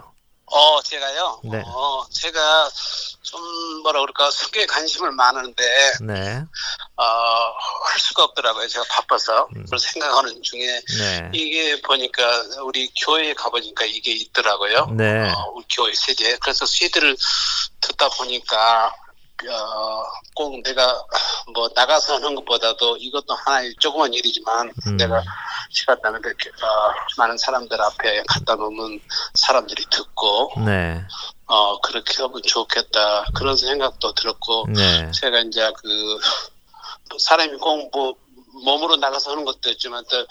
어, 0.47 0.81
제가요? 0.83 1.39
네. 1.45 1.63
어, 1.65 2.05
제가 2.11 2.69
좀 3.35 3.81
뭐라 3.83 3.99
그럴까 3.99 4.31
성격에 4.31 4.65
관심을 4.65 5.11
많은데 5.11 5.63
네. 6.01 6.43
어, 6.95 7.03
할 7.03 7.99
수가 7.99 8.23
없더라고요. 8.23 8.67
제가 8.67 8.85
바빠서 8.89 9.47
음. 9.55 9.63
그걸 9.65 9.79
생각하는 9.79 10.41
중에 10.41 10.81
네. 10.97 11.29
이게 11.33 11.81
보니까 11.81 12.23
우리 12.63 12.89
교회에 13.05 13.33
가보니까 13.33 13.85
이게 13.85 14.13
있더라고요. 14.13 14.87
네. 14.97 15.29
어, 15.31 15.51
우리 15.53 15.65
교회 15.75 15.93
세대. 15.93 16.37
그래서 16.37 16.65
CD를 16.65 17.15
듣다 17.81 18.09
보니까 18.09 18.93
어, 19.49 20.03
꼭 20.33 20.63
내가 20.63 21.05
뭐 21.53 21.69
나가서 21.75 22.15
하는 22.15 22.35
것보다도 22.35 22.97
이것도 22.97 23.33
하나의 23.33 23.75
조그만 23.79 24.13
일이지만 24.13 24.71
음. 24.87 24.97
내가 24.97 25.21
시간 25.69 25.97
나면 26.01 26.21
이렇게 26.23 26.49
어, 26.49 26.93
많은 27.17 27.37
사람들 27.37 27.79
앞에 27.81 28.23
갖다 28.27 28.55
놓으면 28.55 28.99
사람들이 29.33 29.85
듣고 29.89 30.53
네. 30.65 31.05
어 31.47 31.79
그렇게 31.81 32.21
하면 32.21 32.41
좋겠다 32.41 33.25
그런 33.35 33.55
생각도 33.55 34.13
들었고 34.13 34.67
네. 34.73 35.11
제가 35.11 35.39
이제 35.41 35.71
그 35.81 36.19
사람이 37.19 37.57
꼭 37.57 37.91
뭐 37.91 38.15
몸으로 38.63 38.95
나가서 38.95 39.31
하는 39.31 39.43
것도 39.43 39.69
있지만 39.71 40.03
또 40.09 40.25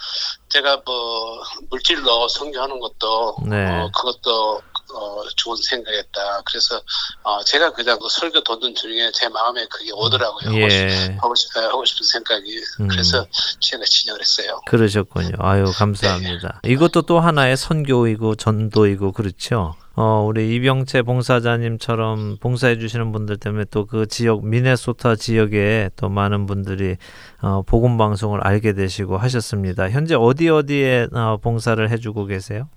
제가 0.48 0.82
뭐 0.84 1.42
물질로 1.70 2.28
성교하는 2.28 2.80
것도 2.80 3.36
네. 3.46 3.66
어, 3.68 3.90
그것도 3.94 4.62
어, 4.94 5.22
좋은 5.36 5.56
생각이었다. 5.56 6.42
그래서 6.44 6.80
어, 7.22 7.42
제가 7.42 7.72
그냥 7.72 7.98
그 7.98 8.08
설교 8.08 8.42
듣는 8.42 8.74
중에 8.74 9.10
제 9.12 9.28
마음에 9.28 9.66
그게 9.66 9.90
오더라고요. 9.92 10.54
예. 10.60 11.16
하고, 11.20 11.34
싶, 11.34 11.56
하고 11.56 11.84
싶은 11.84 12.04
생각이. 12.04 12.62
음. 12.80 12.88
그래서 12.88 13.26
제가 13.60 13.84
진행을 13.84 14.20
했어요. 14.20 14.60
그러셨군요. 14.66 15.36
아유 15.40 15.64
감사합니다. 15.74 16.60
네. 16.62 16.72
이것도 16.72 17.02
또 17.02 17.20
하나의 17.20 17.56
선교이고 17.56 18.36
전도이고 18.36 19.12
그렇죠. 19.12 19.74
어, 19.97 20.24
우리 20.26 20.55
이병채 20.57 21.03
봉사자님처럼 21.03 22.38
봉사해 22.40 22.78
주시는 22.78 23.12
분들 23.12 23.36
때문에 23.36 23.64
또 23.70 23.84
그 23.86 24.07
지역 24.07 24.45
미네소타 24.47 25.16
지역에 25.16 25.90
또 25.97 26.09
많은 26.09 26.47
분들이 26.47 26.97
어, 27.42 27.62
복음 27.62 27.97
방송을 27.97 28.40
알게 28.45 28.72
되시고 28.72 29.18
하셨습니다. 29.18 29.88
현재 29.90 30.14
어디 30.16 30.49
어디에 30.49 31.07
어, 31.12 31.36
봉사를 31.40 31.88
해주고 31.90 32.26
계세요? 32.26 32.68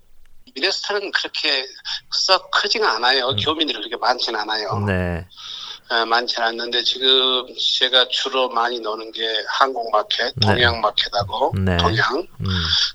미네소타는 0.55 1.11
그렇게 1.11 1.65
썩 2.11 2.51
크지가 2.51 2.95
않아요. 2.97 3.29
음. 3.29 3.35
교민들이 3.37 3.77
그렇게 3.79 3.95
많지는 3.97 4.39
않아요. 4.41 4.83
네. 4.85 5.25
어, 5.89 6.05
많지 6.05 6.39
않는데 6.39 6.83
지금 6.83 7.45
제가 7.79 8.07
주로 8.09 8.49
많이 8.49 8.79
놓는 8.79 9.11
게 9.13 9.21
한국 9.47 9.89
마켓, 9.91 10.33
네. 10.35 10.47
동양 10.47 10.81
마켓하고 10.81 11.53
네. 11.57 11.77
동양 11.77 12.17
음. 12.17 12.47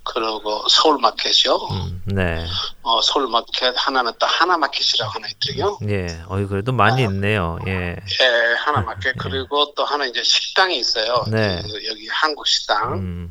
그리고 0.05 0.68
서울 0.68 0.99
마켓이요. 0.99 1.55
음. 1.55 2.03
네. 2.05 2.47
어, 2.82 3.01
서울 3.01 3.28
마켓 3.28 3.72
하나는 3.76 4.12
또 4.18 4.26
하나 4.26 4.59
마켓이라고 4.59 5.11
하나 5.11 5.26
있더요. 5.28 5.78
예, 5.88 6.22
어이 6.28 6.47
그래도 6.47 6.72
많이 6.72 7.03
아, 7.03 7.09
있네요. 7.09 7.59
예. 7.66 7.97
예, 7.97 8.55
하나 8.59 8.82
마켓 8.82 9.09
예. 9.09 9.12
그리고 9.18 9.72
또 9.74 9.84
하나 9.84 10.05
이제 10.05 10.22
식당이 10.22 10.78
있어요. 10.78 11.24
네. 11.30 11.62
그 11.62 11.86
여기 11.86 12.07
한국 12.09 12.47
식당, 12.47 12.95
음. 12.95 13.30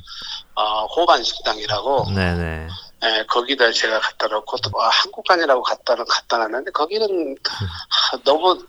어, 0.55 0.85
호반 0.87 1.23
식당이라고. 1.23 2.11
네네. 2.15 2.35
네. 2.35 2.67
예, 3.03 3.23
거기다 3.27 3.71
제가 3.71 3.99
갖다 3.99 4.27
놓고 4.27 4.57
또 4.57 4.69
아, 4.79 4.89
한국관이라고 4.89 5.63
갖다 5.63 5.95
갖다 5.95 6.37
놨는데 6.37 6.71
거기는 6.71 7.07
음. 7.09 7.35
너무 8.23 8.63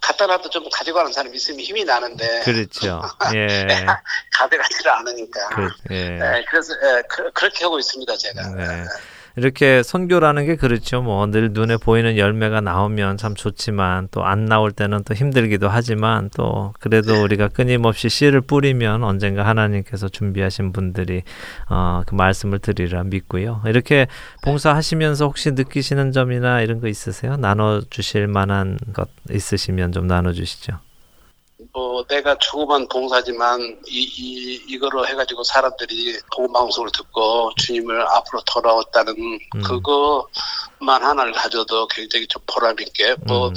갖다 0.00 0.26
놔도 0.26 0.50
좀 0.50 0.64
가지고 0.72 0.98
가는 0.98 1.12
사람이 1.12 1.36
있으면 1.36 1.60
힘이 1.60 1.84
나는데. 1.84 2.40
그렇죠. 2.40 3.02
예. 3.34 3.66
가져가지를 4.32 4.90
않으니까. 4.90 5.48
그, 5.50 5.68
예. 5.90 6.10
네, 6.10 6.44
그래서 6.48 6.74
예, 6.82 7.02
그, 7.08 7.44
렇게 7.44 7.64
하고 7.64 7.78
있습니다, 7.78 8.16
제가. 8.16 8.48
네. 8.54 8.84
예. 9.40 9.42
이렇게 9.42 9.82
선교라는 9.82 10.46
게 10.46 10.56
그렇죠. 10.56 11.02
뭐 11.02 11.26
늘 11.26 11.50
눈에 11.52 11.76
보이는 11.76 12.16
열매가 12.16 12.60
나오면 12.60 13.16
참 13.16 13.34
좋지만 13.34 14.08
또 14.10 14.22
안 14.24 14.44
나올 14.44 14.70
때는 14.72 15.02
또 15.04 15.14
힘들기도 15.14 15.68
하지만 15.68 16.30
또 16.36 16.72
그래도 16.80 17.12
네. 17.14 17.22
우리가 17.22 17.48
끊임없이 17.48 18.08
씨를 18.08 18.40
뿌리면 18.42 19.02
언젠가 19.04 19.46
하나님께서 19.46 20.08
준비하신 20.08 20.72
분들이 20.72 21.22
어, 21.68 22.02
그 22.06 22.14
말씀을 22.14 22.58
드리라 22.58 23.02
믿고요. 23.04 23.62
이렇게 23.66 24.06
봉사하시면서 24.42 25.26
혹시 25.26 25.52
느끼시는 25.52 26.12
점이나 26.12 26.60
이런 26.60 26.80
거 26.80 26.88
있으세요? 26.88 27.36
나눠 27.36 27.80
주실 27.90 28.26
만한 28.26 28.78
것 28.92 29.08
있으시면 29.30 29.92
좀 29.92 30.06
나눠 30.06 30.32
주시죠. 30.32 30.78
뭐 31.72 32.04
내가 32.06 32.36
조그만 32.38 32.88
봉사지만 32.88 33.60
이, 33.86 34.02
이 34.02 34.54
이거로 34.68 35.06
해가지고 35.06 35.44
사람들이 35.44 36.18
복음 36.34 36.52
방송을 36.52 36.90
듣고 36.92 37.52
주님을 37.58 38.02
앞으로 38.08 38.42
돌아왔다는 38.46 39.14
음. 39.14 39.62
그거만 39.62 41.02
하나를 41.02 41.32
가져도 41.32 41.86
굉장히 41.88 42.26
좀 42.26 42.42
보람 42.46 42.78
있게 42.80 43.14
뭐 43.26 43.48
음. 43.48 43.54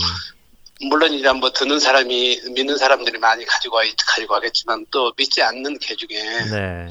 물론 0.88 1.14
이제 1.14 1.32
뭐 1.32 1.51
듣는 1.51 1.80
사람이 1.80 2.41
믿는 2.51 2.78
사람들이 2.78 3.18
많이 3.18 3.45
가지고 3.45 3.78
가지고 4.05 4.34
가겠지만 4.36 4.86
또 4.91 5.11
믿지 5.18 5.41
않는 5.41 5.80
개 5.80 5.95
중에 5.95 6.18
네. 6.51 6.89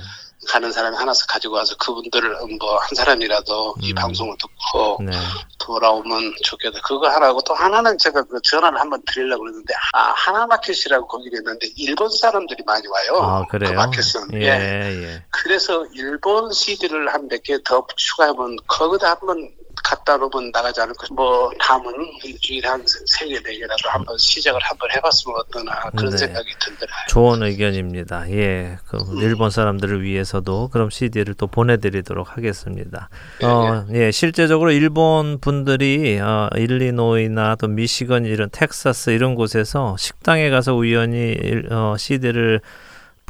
가는 0.48 0.72
사람이 0.72 0.96
하나씩 0.96 1.26
가지고 1.28 1.54
와서 1.54 1.74
그분들을 1.78 2.36
뭐 2.58 2.78
한 2.78 2.88
사람이라도 2.96 3.74
음. 3.76 3.80
이 3.82 3.94
방송을 3.94 4.36
듣고 4.38 4.98
네. 5.04 5.12
돌아오면 5.58 6.34
좋겠다. 6.44 6.80
그거 6.82 7.08
하나고 7.08 7.40
또 7.42 7.54
하나는 7.54 7.96
제가 7.98 8.22
그 8.24 8.40
전화를 8.42 8.78
한번 8.80 9.00
드리려고 9.06 9.42
그랬는데 9.44 9.72
아 9.92 10.12
하나마켓이라고 10.16 11.06
거기를 11.06 11.38
했는데 11.38 11.68
일본 11.76 12.08
사람들이 12.10 12.62
많이 12.66 12.86
와요. 12.88 13.18
아 13.22 13.46
그래요? 13.48 13.70
그 13.70 13.76
마켓은. 13.76 14.34
예, 14.34 14.46
예. 14.46 15.02
예. 15.04 15.24
그래서 15.30 15.86
일본 15.94 16.52
CD를 16.52 17.12
한 17.12 17.28
몇 17.28 17.42
개 17.44 17.58
더 17.64 17.86
추가하면 17.96 18.56
거기다 18.66 19.10
한번 19.12 19.48
갖다 19.82 20.16
놓으면 20.16 20.50
나가지 20.52 20.80
않을까. 20.80 21.06
뭐 21.12 21.50
다음은 21.60 21.92
일주일에 22.24 22.68
한 22.68 22.82
세 22.86 23.26
개 23.28 23.40
네 23.42 23.58
개라도 23.58 23.88
한번 23.90 24.16
시작을 24.18 24.60
한번 24.62 24.90
해봤으면 24.92 25.36
어떠나 25.40 25.90
그런 25.96 26.10
네. 26.10 26.16
생각이 26.16 26.48
들더라고요. 26.60 27.06
좋은 27.08 27.42
의견입니다. 27.42 28.30
예, 28.30 28.78
그 28.88 28.96
음. 28.98 29.18
일본 29.18 29.50
사람들을 29.50 30.02
위해서도 30.02 30.68
그럼 30.72 30.90
CD를 30.90 31.34
또 31.34 31.46
보내드리도록 31.46 32.36
하겠습니다. 32.36 33.08
네, 33.40 33.46
어, 33.46 33.86
예, 33.92 34.10
실제적으로 34.10 34.70
일본 34.72 35.38
분들이 35.40 36.18
어, 36.20 36.48
일리노이나 36.56 37.56
또 37.56 37.68
미시건 37.68 38.24
이런 38.26 38.48
텍사스 38.50 39.10
이런 39.10 39.34
곳에서 39.34 39.96
식당에 39.98 40.50
가서 40.50 40.74
우연히 40.74 41.36
어, 41.70 41.96
CD를 41.98 42.60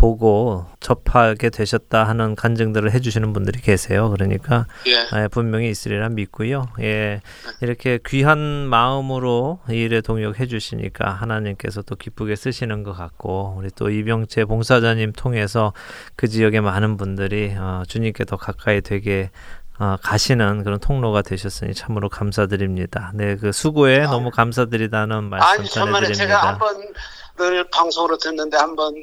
보고 0.03 0.67
접하게 0.81 1.49
되셨다 1.49 2.03
하는 2.03 2.35
간증들을 2.35 2.91
해주시는 2.91 3.33
분들이 3.33 3.61
계세요. 3.61 4.11
그러니까 4.11 4.67
예. 4.89 5.07
예, 5.17 5.29
분명히 5.29 5.71
있으리라 5.71 6.09
믿고요. 6.09 6.67
예, 6.81 7.21
이렇게 7.61 8.01
귀한 8.05 8.41
마음으로 8.41 9.61
이 9.71 9.75
일에 9.75 10.01
동역해 10.01 10.47
주시니까 10.47 11.09
하나님께서 11.09 11.83
또 11.83 11.95
기쁘게 11.95 12.35
쓰시는 12.35 12.83
것 12.83 12.95
같고 12.95 13.55
우리 13.57 13.71
또 13.77 13.91
이병채 13.91 14.47
봉사자님 14.47 15.13
통해서 15.13 15.73
그 16.17 16.27
지역의 16.27 16.63
많은 16.63 16.97
분들이 16.97 17.55
어, 17.57 17.85
주님께 17.87 18.25
더 18.25 18.37
가까이 18.37 18.81
되게 18.81 19.31
어, 19.79 19.97
가시는 20.03 20.65
그런 20.65 20.79
통로가 20.79 21.23
되셨으니 21.23 21.75
참으로 21.75 22.09
감사드립니다. 22.09 23.13
네, 23.15 23.37
그 23.37 23.53
수고에 23.53 24.03
아, 24.03 24.11
너무 24.11 24.31
감사드리다는 24.31 25.25
말씀 25.25 25.61
아니, 25.61 25.69
전해드립니다. 25.69 26.15
제가 26.15 26.49
한번 26.49 26.77
늘 27.39 27.65
방송으로 27.71 28.19
듣는데 28.19 28.57
한번 28.59 28.95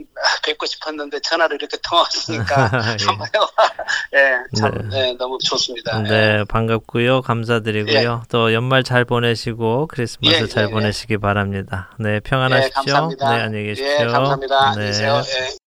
뵙고 0.45 0.65
싶었는데 0.65 1.19
전화를 1.21 1.57
이렇게 1.59 1.77
통화했으니까 1.81 2.69
예. 4.13 4.17
예, 4.17 4.43
참 4.55 4.71
네. 4.89 5.11
네, 5.11 5.13
너무 5.17 5.37
좋습니다. 5.43 5.99
네, 6.03 6.39
예. 6.39 6.43
반갑고요. 6.47 7.21
감사드리고요. 7.21 8.21
예. 8.23 8.27
또 8.29 8.53
연말 8.53 8.83
잘 8.83 9.03
보내시고 9.03 9.87
크리스마스 9.87 10.43
예, 10.43 10.47
잘 10.47 10.65
예, 10.65 10.67
보내시기 10.69 11.17
바랍니다. 11.17 11.89
네, 11.97 12.19
평안하십시오. 12.19 13.09
네, 13.19 13.25
안녕히 13.25 13.65
계십시오. 13.65 14.07
감사합니다. 14.07 14.75
네. 14.75 15.58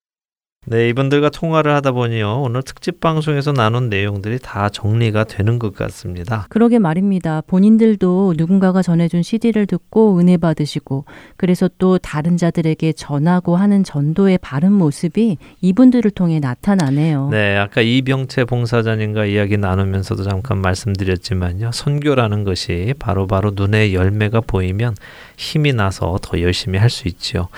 네, 0.64 0.88
이분들과 0.90 1.30
통화를 1.30 1.74
하다 1.74 1.90
보니요. 1.90 2.40
오늘 2.40 2.62
특집 2.62 3.00
방송에서 3.00 3.50
나눈 3.52 3.88
내용들이 3.88 4.38
다 4.38 4.68
정리가 4.68 5.24
되는 5.24 5.58
것 5.58 5.74
같습니다. 5.74 6.46
그러게 6.50 6.78
말입니다. 6.78 7.42
본인들도 7.48 8.34
누군가가 8.36 8.80
전해준 8.80 9.24
CD를 9.24 9.66
듣고 9.66 10.20
은혜 10.20 10.36
받으시고 10.36 11.04
그래서 11.36 11.68
또 11.78 11.98
다른 11.98 12.36
자들에게 12.36 12.92
전하고 12.92 13.56
하는 13.56 13.82
전도의 13.82 14.38
바른 14.38 14.72
모습이 14.72 15.36
이분들을 15.62 16.12
통해 16.12 16.38
나타나네요. 16.38 17.30
네, 17.32 17.56
아까 17.56 17.80
이병채 17.80 18.44
봉사자님과 18.44 19.24
이야기 19.26 19.56
나누면서도 19.56 20.22
잠깐 20.22 20.58
말씀드렸지만요. 20.58 21.72
선교라는 21.72 22.44
것이 22.44 22.94
바로바로 23.00 23.26
바로 23.26 23.66
눈에 23.66 23.92
열매가 23.92 24.42
보이면 24.42 24.94
힘이 25.36 25.72
나서 25.72 26.20
더 26.22 26.40
열심히 26.40 26.78
할 26.78 26.88
수 26.88 27.08
있지요. 27.08 27.48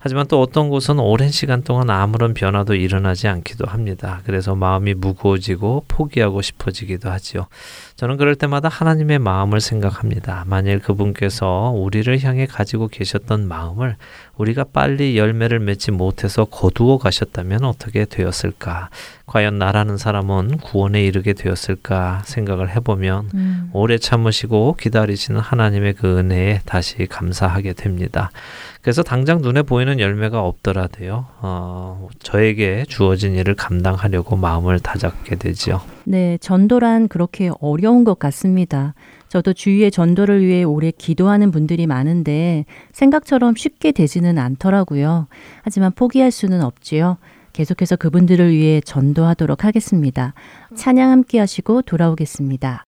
하지만 0.00 0.28
또 0.28 0.40
어떤 0.40 0.68
곳은 0.68 1.00
오랜 1.00 1.30
시간 1.30 1.62
동안 1.62 1.90
아무런 1.90 2.32
변화도 2.32 2.76
일어나지 2.76 3.26
않기도 3.26 3.66
합니다. 3.66 4.20
그래서 4.24 4.54
마음이 4.54 4.94
무거워지고 4.94 5.86
포기하고 5.88 6.40
싶어지기도 6.40 7.10
하지요. 7.10 7.48
저는 7.96 8.16
그럴 8.16 8.36
때마다 8.36 8.68
하나님의 8.68 9.18
마음을 9.18 9.60
생각합니다. 9.60 10.44
만일 10.46 10.78
그분께서 10.78 11.72
우리를 11.74 12.22
향해 12.22 12.46
가지고 12.46 12.86
계셨던 12.86 13.48
마음을 13.48 13.96
우리가 14.38 14.64
빨리 14.72 15.18
열매를 15.18 15.58
맺지 15.58 15.90
못해서 15.90 16.44
거두어 16.44 16.98
가셨다면 16.98 17.64
어떻게 17.64 18.04
되었을까? 18.04 18.88
과연 19.26 19.58
나라는 19.58 19.98
사람은 19.98 20.58
구원에 20.58 21.04
이르게 21.04 21.34
되었을까 21.34 22.22
생각을 22.24 22.74
해보면 22.74 23.30
음. 23.34 23.70
오래 23.74 23.98
참으시고 23.98 24.76
기다리시는 24.78 25.38
하나님의 25.40 25.94
그 25.94 26.18
은혜에 26.18 26.60
다시 26.64 27.06
감사하게 27.06 27.74
됩니다. 27.74 28.30
그래서 28.80 29.02
당장 29.02 29.42
눈에 29.42 29.62
보이는 29.62 30.00
열매가 30.00 30.40
없더라도요, 30.40 31.26
어, 31.40 32.08
저에게 32.20 32.84
주어진 32.88 33.34
일을 33.34 33.54
감당하려고 33.54 34.36
마음을 34.36 34.78
다잡게 34.80 35.36
되지요. 35.36 35.82
네, 36.04 36.38
전도란 36.40 37.08
그렇게 37.08 37.50
어려운 37.60 38.04
것 38.04 38.18
같습니다. 38.18 38.94
저도 39.28 39.52
주위의 39.52 39.90
전도를 39.90 40.44
위해 40.44 40.64
오래 40.64 40.90
기도하는 40.90 41.50
분들이 41.50 41.86
많은데 41.86 42.64
생각처럼 42.92 43.54
쉽게 43.54 43.92
되지는 43.92 44.38
않더라고요. 44.38 45.28
하지만 45.62 45.92
포기할 45.92 46.30
수는 46.30 46.62
없지요. 46.62 47.18
계속해서 47.52 47.96
그분들을 47.96 48.52
위해 48.52 48.80
전도하도록 48.80 49.64
하겠습니다. 49.64 50.34
찬양 50.74 51.10
함께 51.10 51.38
하시고 51.38 51.82
돌아오겠습니다. 51.82 52.87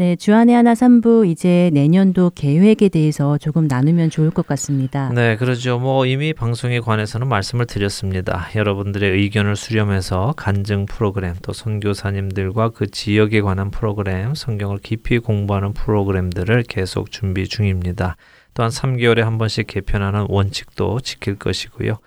네, 0.00 0.16
주안의 0.16 0.56
하나 0.56 0.72
3부 0.72 1.28
이제 1.28 1.68
내년도 1.74 2.30
계획에 2.34 2.88
대해서 2.88 3.36
조금 3.36 3.68
나누면 3.68 4.08
좋을 4.08 4.30
것 4.30 4.46
같습니다. 4.46 5.10
네, 5.10 5.36
그러죠. 5.36 5.78
뭐 5.78 6.06
이미 6.06 6.32
방송에 6.32 6.80
관해서는 6.80 7.28
말씀을 7.28 7.66
드렸습니다. 7.66 8.48
여러분들의 8.56 9.10
의견을 9.10 9.56
수렴해서 9.56 10.32
간증 10.38 10.86
프로그램 10.86 11.34
또 11.42 11.52
선교사님들과 11.52 12.70
그 12.70 12.90
지역에 12.90 13.42
관한 13.42 13.70
프로그램, 13.70 14.34
성경을 14.34 14.78
깊이 14.78 15.18
공부하는 15.18 15.74
프로그램들을 15.74 16.62
계속 16.62 17.10
준비 17.10 17.46
중입니다. 17.46 18.16
또한 18.54 18.70
3개월에 18.70 19.20
한 19.20 19.36
번씩 19.36 19.66
개편하는 19.66 20.24
원칙도 20.30 21.00
지킬 21.00 21.36
것이고요. 21.36 21.98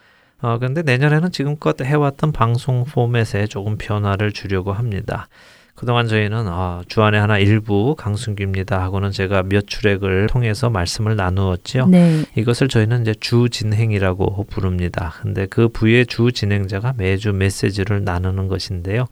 어, 0.42 0.58
근데 0.58 0.82
내년에는 0.82 1.32
지금껏 1.32 1.80
해왔던 1.80 2.32
방송 2.32 2.86
포맷에 2.86 3.46
조금 3.46 3.78
변화를 3.78 4.32
주려고 4.32 4.74
합니다. 4.74 5.28
그동안 5.84 6.08
저희는 6.08 6.46
아, 6.48 6.82
주안의 6.88 7.20
하나 7.20 7.38
일부 7.38 7.94
강순기입니다 7.98 8.82
하고는 8.82 9.12
제가 9.12 9.44
몇 9.44 9.68
출액을 9.68 10.28
통해서 10.28 10.70
말씀을 10.70 11.18
나누었죠. 11.18 11.88
네. 11.88 12.24
이것을 12.38 12.70
저희는 12.70 13.02
이제 13.02 13.14
주 13.20 13.50
진행이라고 13.50 14.46
부릅니다. 14.50 15.14
근데 15.22 15.46
그 15.46 15.68
부의 15.68 16.06
주 16.06 16.32
진행자가 16.32 16.94
매주 16.96 17.34
메시지를 17.34 18.06
나누는 18.06 18.48
것인데요. 18.48 19.08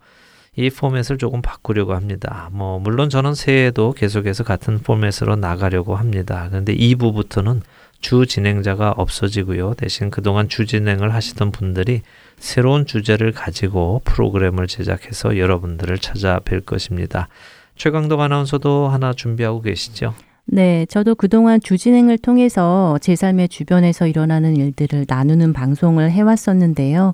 이 0.55 0.69
포맷을 0.69 1.17
조금 1.17 1.41
바꾸려고 1.41 1.93
합니다. 1.93 2.47
뭐 2.53 2.79
물론 2.79 3.09
저는 3.09 3.35
새해에도 3.35 3.91
계속해서 3.91 4.45
같은 4.45 4.79
포맷으로 4.79 5.35
나가려고 5.35 5.97
합니다. 5.97 6.47
그런데 6.49 6.73
2부부터는 6.73 7.59
주 7.99 8.25
진행자가 8.25 8.93
없어지고요. 8.95 9.73
대신 9.73 10.09
그동안 10.09 10.47
주 10.47 10.65
진행을 10.65 11.13
하시던 11.13 11.51
분들이 11.51 12.01
새로운 12.41 12.87
주제를 12.87 13.31
가지고 13.31 14.01
프로그램을 14.03 14.65
제작해서 14.67 15.37
여러분들을 15.37 15.97
찾아뵐 15.97 16.65
것입니다. 16.65 17.27
최강덕 17.75 18.19
아나운서도 18.19 18.89
하나 18.89 19.13
준비하고 19.13 19.61
계시죠? 19.61 20.13
네, 20.45 20.85
저도 20.87 21.13
그동안 21.15 21.61
주진행을 21.61 22.17
통해서 22.17 22.97
제 22.99 23.15
삶의 23.15 23.49
주변에서 23.49 24.07
일어나는 24.07 24.57
일들을 24.57 25.05
나누는 25.07 25.53
방송을 25.53 26.11
해왔었는데요. 26.11 27.13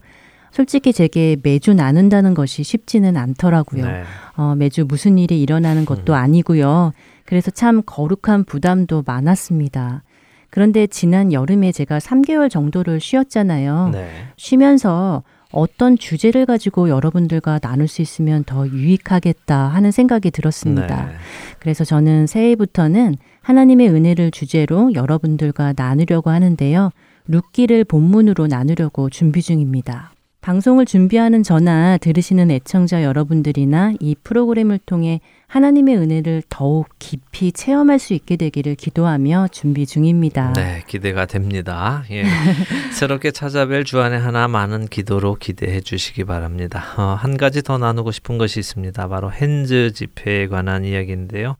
솔직히 0.51 0.93
제게 0.93 1.35
매주 1.43 1.73
나눈다는 1.73 2.33
것이 2.33 2.63
쉽지는 2.63 3.17
않더라고요. 3.17 3.85
네. 3.85 4.03
어, 4.37 4.55
매주 4.55 4.85
무슨 4.87 5.17
일이 5.17 5.41
일어나는 5.41 5.85
것도 5.85 6.13
음. 6.13 6.17
아니고요. 6.17 6.93
그래서 7.25 7.51
참 7.51 7.83
거룩한 7.85 8.45
부담도 8.45 9.03
많았습니다. 9.05 10.03
그런데 10.49 10.87
지난 10.87 11.33
여름에 11.33 11.71
제가 11.71 11.99
3개월 11.99 12.49
정도를 12.49 12.99
쉬었잖아요. 12.99 13.89
네. 13.93 14.09
쉬면서 14.37 15.23
어떤 15.51 15.97
주제를 15.97 16.45
가지고 16.45 16.89
여러분들과 16.89 17.59
나눌 17.59 17.87
수 17.87 18.01
있으면 18.01 18.43
더 18.43 18.67
유익하겠다 18.67 19.55
하는 19.55 19.91
생각이 19.91 20.31
들었습니다. 20.31 21.05
네. 21.05 21.11
그래서 21.59 21.83
저는 21.83 22.27
새해부터는 22.27 23.15
하나님의 23.41 23.89
은혜를 23.89 24.31
주제로 24.31 24.93
여러분들과 24.93 25.73
나누려고 25.75 26.29
하는데요. 26.29 26.91
룻기를 27.27 27.85
본문으로 27.85 28.47
나누려고 28.47 29.09
준비 29.09 29.41
중입니다. 29.41 30.11
방송을 30.41 30.85
준비하는 30.85 31.43
저나 31.43 31.97
들으시는 31.97 32.51
애청자 32.51 33.03
여러분들이나 33.03 33.93
이 33.99 34.15
프로그램을 34.23 34.79
통해 34.85 35.19
하나님의 35.51 35.95
은혜를 35.95 36.43
더욱 36.49 36.89
깊이 36.99 37.53
체험할 37.53 37.99
수 37.99 38.13
있게 38.13 38.35
되기를 38.35 38.75
기도하며 38.75 39.47
준비 39.53 39.85
중입니다. 39.85 40.51
네, 40.53 40.83
기대가 40.87 41.25
됩니다. 41.25 42.03
예. 42.11 42.25
새롭게 42.91 43.31
찾아뵐 43.31 43.85
주안의 43.85 44.19
하나 44.19 44.49
많은 44.49 44.87
기도로 44.87 45.35
기대해 45.35 45.79
주시기 45.79 46.25
바랍니다. 46.25 46.83
어, 46.97 47.15
한 47.17 47.37
가지 47.37 47.63
더 47.63 47.77
나누고 47.77 48.11
싶은 48.11 48.37
것이 48.37 48.59
있습니다. 48.59 49.07
바로 49.07 49.31
핸즈 49.31 49.93
집회에 49.93 50.47
관한 50.47 50.83
이야기인데요. 50.83 51.55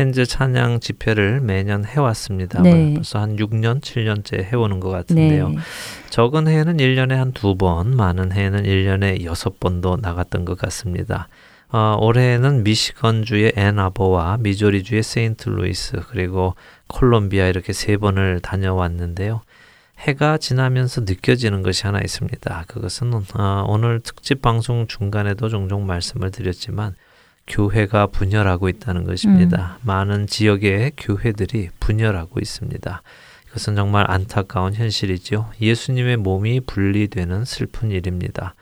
핸즈 0.00 0.24
찬양 0.24 0.80
집회를 0.80 1.40
매년 1.42 1.84
해왔습니다. 1.84 2.62
네. 2.62 2.94
벌써 2.94 3.18
한 3.18 3.36
6년, 3.36 3.82
7년째 3.82 4.44
해오는 4.44 4.80
것 4.80 4.88
같은데요. 4.88 5.50
네. 5.50 5.56
적은 6.08 6.48
해에는 6.48 6.78
1년에 6.78 7.10
한 7.12 7.32
두 7.32 7.54
번, 7.54 7.94
많은 7.96 8.32
해에는 8.32 8.62
1년에 8.64 9.24
여섯 9.24 9.60
번도 9.60 9.98
나갔던 10.00 10.46
것 10.46 10.56
같습니다. 10.58 11.28
어, 11.68 11.96
올해는 12.00 12.62
미시건주의 12.62 13.52
앤아버와 13.56 14.38
미조리주의 14.40 15.02
세인트루이스 15.02 16.02
그리고 16.08 16.54
콜롬비아 16.86 17.46
이렇게 17.48 17.72
세 17.72 17.96
번을 17.96 18.40
다녀왔는데요. 18.40 19.42
해가 19.98 20.38
지나면서 20.38 21.02
느껴지는 21.02 21.62
것이 21.62 21.86
하나 21.86 22.00
있습니다. 22.00 22.64
그것은 22.68 23.12
어, 23.14 23.64
오늘 23.68 24.00
특집 24.00 24.42
방송 24.42 24.86
중간에도 24.86 25.48
종종 25.48 25.86
말씀을 25.86 26.30
드렸지만 26.30 26.94
교회가 27.46 28.08
분열하고 28.08 28.68
있다는 28.68 29.04
것입니다. 29.04 29.78
음. 29.80 29.86
많은 29.86 30.26
지역의 30.26 30.92
교회들이 30.96 31.70
분열하고 31.80 32.40
있습니다. 32.40 33.02
이것은 33.48 33.76
정말 33.76 34.04
안타까운 34.08 34.74
현실이죠. 34.74 35.50
예수님의 35.60 36.18
몸이 36.18 36.60
분리되는 36.60 37.44
슬픈 37.44 37.90
일입니다. 37.90 38.54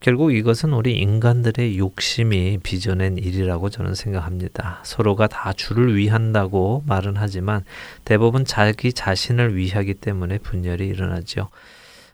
결국 0.00 0.32
이것은 0.32 0.72
우리 0.72 0.96
인간들의 0.98 1.76
욕심이 1.78 2.58
빚어낸 2.62 3.18
일이라고 3.18 3.68
저는 3.68 3.94
생각합니다. 3.94 4.80
서로가 4.84 5.26
다 5.26 5.52
주를 5.52 5.96
위한다고 5.96 6.84
말은 6.86 7.14
하지만 7.16 7.64
대부분 8.04 8.44
자기 8.44 8.92
자신을 8.92 9.56
위하기 9.56 9.94
때문에 9.94 10.38
분열이 10.38 10.86
일어나죠. 10.86 11.48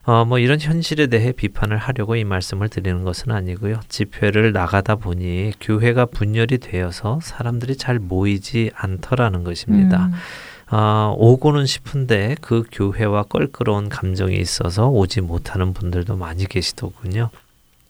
어, 0.06 0.24
뭐 0.24 0.38
이런 0.38 0.60
현실에 0.60 1.06
대해 1.06 1.32
비판을 1.32 1.76
하려고 1.78 2.16
이 2.16 2.24
말씀을 2.24 2.68
드리는 2.68 3.04
것은 3.04 3.32
아니고요. 3.32 3.80
집회를 3.88 4.52
나가다 4.52 4.96
보니 4.96 5.52
교회가 5.60 6.06
분열이 6.06 6.58
되어서 6.58 7.20
사람들이 7.22 7.76
잘 7.76 7.98
모이지 7.98 8.70
않더라는 8.74 9.44
것입니다. 9.44 10.06
음. 10.06 10.12
아, 10.66 11.14
오고는 11.16 11.66
싶은데 11.66 12.36
그 12.40 12.64
교회와 12.72 13.24
껄끄러운 13.24 13.88
감정이 13.88 14.36
있어서 14.36 14.88
오지 14.88 15.20
못하는 15.20 15.72
분들도 15.72 16.16
많이 16.16 16.46
계시더군요. 16.46 17.30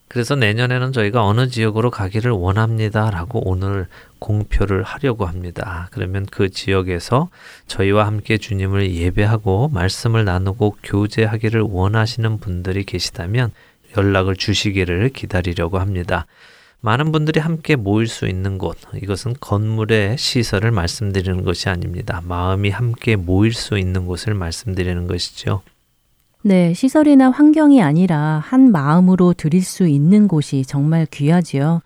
그래서 0.09 0.37
내년에는 0.37 0.93
저희가 0.93 1.25
어느 1.25 1.49
지역으로 1.49 1.91
가기를 1.91 2.31
원합니다 2.31 3.11
라고 3.11 3.41
오늘 3.49 3.89
공표를 4.21 4.83
하려고 4.83 5.27
합니다. 5.27 5.89
그러면 5.91 6.27
그 6.31 6.51
지역에서 6.51 7.31
저희와 7.67 8.07
함께 8.07 8.39
주님을 8.39 8.95
예배하고 8.95 9.71
말씀을 9.73 10.25
나누고 10.25 10.77
교제하기를 10.83 11.63
원하시는 11.63 12.39
분들이 12.39 12.85
계시다면 12.85 13.51
연락을 13.97 14.37
주시기를 14.37 15.11
기다리려고 15.11 15.79
합니다. 15.79 16.27
많은 16.81 17.13
분들이 17.13 17.41
함께 17.41 17.77
모일 17.77 18.09
수 18.09 18.29
있는 18.29 18.59
곳, 18.59 18.77
이것은 19.03 19.35
건물의 19.41 20.19
시설을 20.19 20.71
말씀드리는 20.71 21.43
것이 21.43 21.71
아닙니다. 21.71 22.21
마음이 22.25 22.69
함께 22.69 23.17
모일 23.17 23.55
수 23.55 23.79
있는 23.79 24.05
곳을 24.05 24.35
말씀드리는 24.35 25.07
것이죠. 25.07 25.63
네, 26.47 26.75
시설이나 26.75 27.31
환경이 27.31 27.83
아니라 27.83 28.39
한 28.45 28.71
마음으로 28.71 29.33
드릴 29.33 29.63
수 29.63 29.89
있는 29.89 30.29
곳이 30.29 30.63
정말 30.67 31.07
귀하지요. 31.11 31.81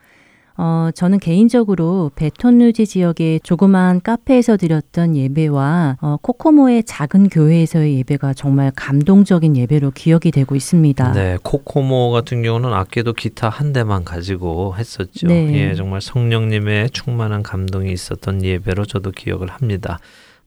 어, 0.57 0.91
저는 0.93 1.21
개인적으로 1.21 2.11
베톤루지 2.17 2.87
지역의 2.87 3.39
조그마한 3.45 4.01
카페에서 4.01 4.57
드렸던 4.57 5.15
예배와 5.15 5.99
어, 6.01 6.17
코코모의 6.21 6.83
작은 6.83 7.29
교회에서의 7.29 7.99
예배가 7.99 8.35
정말 8.35 8.73
감동적인 8.75 9.57
예배로 9.57 9.93
기억이 9.93 10.33
되고 10.33 10.57
있습니다. 10.57 11.13
네, 11.13 11.39
코코모 11.45 12.11
같은 12.11 12.43
경우는 12.43 12.73
아껴도 12.73 13.13
기타 13.13 13.49
한 13.49 13.73
대만 13.73 14.03
가지고 14.03 14.75
했었죠. 14.77 15.29
네. 15.29 15.55
예, 15.55 15.75
정말 15.77 16.01
성령님의 16.01 16.91
충만한 16.91 17.45
감동이 17.45 17.93
있었던 17.93 18.43
예배로 18.43 18.87
저도 18.87 19.13
기억을 19.13 19.47
합니다. 19.47 20.01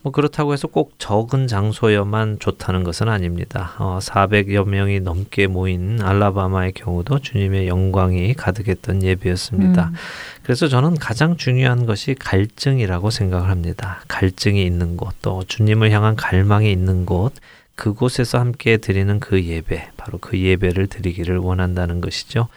뭐 0.04 0.12
그렇다고 0.12 0.54
해서 0.54 0.68
꼭 0.68 0.94
적은 0.98 1.48
장소여만 1.48 2.40
좋다는 2.40 2.84
것은 2.84 3.08
아닙니다. 3.08 3.76
어, 3.78 4.00
400여 4.02 4.68
명이 4.68 5.02
넘게 5.02 5.48
모인 5.48 6.02
알라바마의 6.02 6.72
경우도 6.74 7.20
주님의 7.20 7.68
영광이 7.68 8.34
가득했던 8.34 9.04
예배였습니다. 9.04 9.90
음. 9.90 9.96
그래서 10.42 10.68
저는 10.68 10.96
가장 10.96 11.38
중요한 11.38 11.86
것이 11.86 12.16
갈증이라고 12.16 13.12
생각을 13.12 13.50
합니다. 13.50 14.02
갈증이 14.08 14.66
있는 14.66 14.98
곳, 14.98 15.14
또 15.22 15.44
주님을 15.48 15.92
향한 15.92 16.16
갈망이 16.16 16.72
있는 16.72 17.06
곳, 17.06 17.34
그곳에서 17.76 18.40
함께 18.40 18.78
드리는 18.78 19.20
그 19.20 19.44
예배, 19.44 19.92
바로 19.98 20.18
그 20.18 20.40
예배를 20.40 20.88
드리기를 20.88 21.38
원한다는 21.38 22.02
것이죠. 22.02 22.48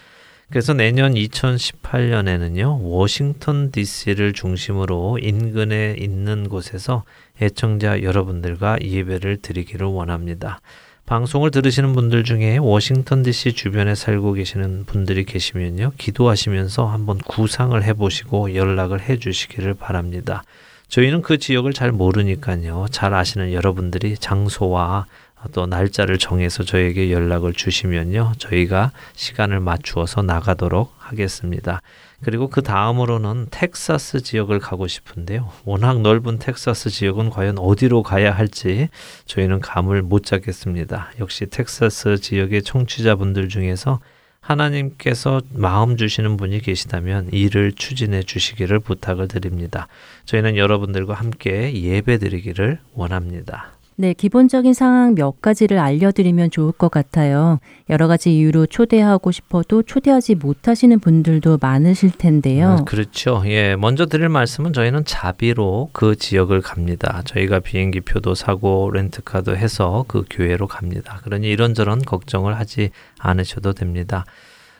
그래서 0.50 0.72
내년 0.72 1.14
2018년에는요, 1.14 2.80
워싱턴 2.82 3.70
DC를 3.70 4.32
중심으로 4.32 5.18
인근에 5.20 5.96
있는 5.98 6.48
곳에서 6.48 7.04
애청자 7.40 8.02
여러분들과 8.02 8.78
예배를 8.82 9.38
드리기를 9.38 9.86
원합니다. 9.86 10.60
방송을 11.06 11.50
들으시는 11.50 11.92
분들 11.92 12.24
중에 12.24 12.56
워싱턴 12.56 13.22
DC 13.22 13.52
주변에 13.52 13.94
살고 13.94 14.32
계시는 14.34 14.84
분들이 14.86 15.24
계시면요. 15.24 15.92
기도하시면서 15.98 16.86
한번 16.86 17.18
구상을 17.18 17.82
해보시고 17.82 18.54
연락을 18.54 19.02
해 19.02 19.18
주시기를 19.18 19.74
바랍니다. 19.74 20.44
저희는 20.88 21.22
그 21.22 21.38
지역을 21.38 21.72
잘 21.74 21.92
모르니까요. 21.92 22.86
잘 22.90 23.12
아시는 23.12 23.52
여러분들이 23.52 24.16
장소와 24.16 25.06
또 25.52 25.66
날짜를 25.66 26.18
정해서 26.18 26.62
저에게 26.62 27.12
연락을 27.12 27.52
주시면요. 27.52 28.32
저희가 28.38 28.92
시간을 29.14 29.60
맞추어서 29.60 30.22
나가도록 30.22 30.94
하겠습니다. 30.98 31.82
그리고 32.24 32.48
그 32.48 32.62
다음으로는 32.62 33.48
텍사스 33.50 34.22
지역을 34.22 34.58
가고 34.58 34.86
싶은데요. 34.86 35.50
워낙 35.64 36.00
넓은 36.00 36.38
텍사스 36.38 36.90
지역은 36.90 37.30
과연 37.30 37.58
어디로 37.58 38.02
가야 38.02 38.32
할지 38.32 38.88
저희는 39.26 39.60
감을 39.60 40.02
못 40.02 40.24
잡겠습니다. 40.24 41.10
역시 41.20 41.46
텍사스 41.46 42.18
지역의 42.18 42.62
청취자분들 42.62 43.48
중에서 43.48 44.00
하나님께서 44.40 45.40
마음 45.52 45.96
주시는 45.96 46.36
분이 46.36 46.60
계시다면 46.60 47.28
이를 47.32 47.72
추진해 47.72 48.22
주시기를 48.22 48.80
부탁을 48.80 49.28
드립니다. 49.28 49.88
저희는 50.26 50.56
여러분들과 50.56 51.14
함께 51.14 51.72
예배 51.74 52.18
드리기를 52.18 52.78
원합니다. 52.94 53.72
네, 53.96 54.12
기본적인 54.12 54.74
상황 54.74 55.14
몇 55.14 55.40
가지를 55.40 55.78
알려드리면 55.78 56.50
좋을 56.50 56.72
것 56.72 56.90
같아요. 56.90 57.60
여러 57.88 58.08
가지 58.08 58.36
이유로 58.36 58.66
초대하고 58.66 59.30
싶어도 59.30 59.82
초대하지 59.82 60.34
못하시는 60.34 60.98
분들도 60.98 61.58
많으실 61.60 62.10
텐데요. 62.10 62.78
음, 62.80 62.84
그렇죠. 62.84 63.42
예, 63.46 63.76
먼저 63.76 64.06
드릴 64.06 64.28
말씀은 64.28 64.72
저희는 64.72 65.04
자비로 65.04 65.90
그 65.92 66.16
지역을 66.16 66.60
갑니다. 66.60 67.22
저희가 67.24 67.60
비행기 67.60 68.00
표도 68.00 68.34
사고 68.34 68.90
렌트카도 68.92 69.56
해서 69.56 70.04
그 70.08 70.24
교회로 70.28 70.66
갑니다. 70.66 71.20
그러니 71.22 71.48
이런저런 71.48 72.00
걱정을 72.02 72.58
하지 72.58 72.90
않으셔도 73.18 73.74
됩니다. 73.74 74.24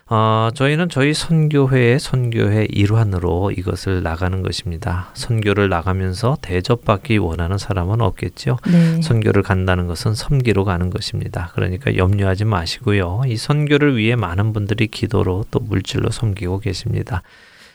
어, 0.07 0.51
저희는 0.55 0.91
저희 0.91 1.15
선교회의 1.15 1.99
선교회 1.99 2.67
일환으로 2.71 3.51
이것을 3.53 4.03
나가는 4.03 4.43
것입니다. 4.43 5.09
선교를 5.15 5.71
나가면서 5.71 6.37
대접받기 6.43 7.17
원하는 7.17 7.57
사람은 7.57 8.03
없겠죠. 8.03 8.59
네. 8.67 9.01
선교를 9.01 9.43
간다는 9.43 9.87
것은 9.87 10.15
섬기로 10.15 10.65
가는 10.65 10.91
것입니다. 10.91 11.51
그러니까 11.55 11.97
염려하지 11.97 12.45
마시고요. 12.45 13.23
이 13.27 13.37
선교를 13.39 13.97
위해 13.97 14.15
많은 14.15 14.53
분들이 14.53 14.89
기도로 14.89 15.47
또 15.51 15.59
물질로 15.59 16.11
섬기고 16.11 16.61
계십니다. 16.61 17.23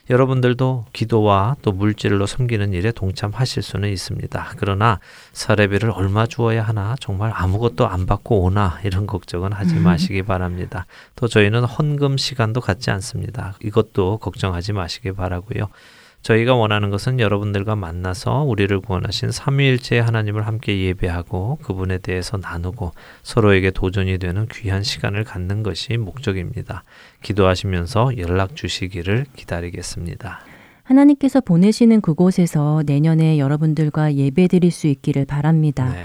여러분들도 0.10 0.86
기도와 0.92 1.56
또 1.62 1.72
물질로 1.72 2.26
섬기는 2.26 2.74
일에 2.74 2.92
동참하실 2.92 3.62
수는 3.62 3.90
있습니다. 3.90 4.54
그러나 4.58 5.00
사례비를 5.34 5.92
얼마 5.92 6.26
주어야 6.26 6.64
하나 6.64 6.96
정말 7.00 7.32
아무것도 7.34 7.88
안 7.88 8.06
받고 8.06 8.42
오나 8.42 8.80
이런 8.84 9.06
걱정은 9.06 9.54
하지 9.54 9.76
음. 9.76 9.84
마시기 9.84 10.24
바랍니다. 10.24 10.86
또 11.16 11.28
저희는 11.28 11.64
헌금 11.64 12.18
시간도 12.18 12.62
갖지 12.62 12.90
않습니다. 12.92 13.54
이것도 13.62 14.18
걱정하지 14.18 14.74
마시기 14.74 15.12
바라고요. 15.12 15.70
저희가 16.22 16.54
원하는 16.54 16.90
것은 16.90 17.20
여러분들과 17.20 17.76
만나서 17.76 18.44
우리를 18.44 18.78
구원하신 18.82 19.32
삼위일체 19.32 20.00
하나님을 20.00 20.46
함께 20.46 20.80
예배하고 20.80 21.60
그분에 21.64 21.98
대해서 22.00 22.38
나누고 22.38 22.92
서로에게 23.24 23.72
도전이 23.72 24.18
되는 24.18 24.48
귀한 24.52 24.84
시간을 24.84 25.24
갖는 25.24 25.64
것이 25.64 25.98
목적입니다. 25.98 26.84
기도하시면서 27.24 28.18
연락 28.18 28.56
주시기를 28.56 29.26
기다리겠습니다. 29.36 30.42
하나님께서 30.84 31.40
보내시는 31.40 32.02
그곳에서 32.02 32.84
내년에 32.86 33.38
여러분들과 33.38 34.16
예배 34.16 34.48
드릴 34.48 34.72
수 34.72 34.88
있기를 34.88 35.26
바랍니다. 35.26 35.94
네. 35.94 36.04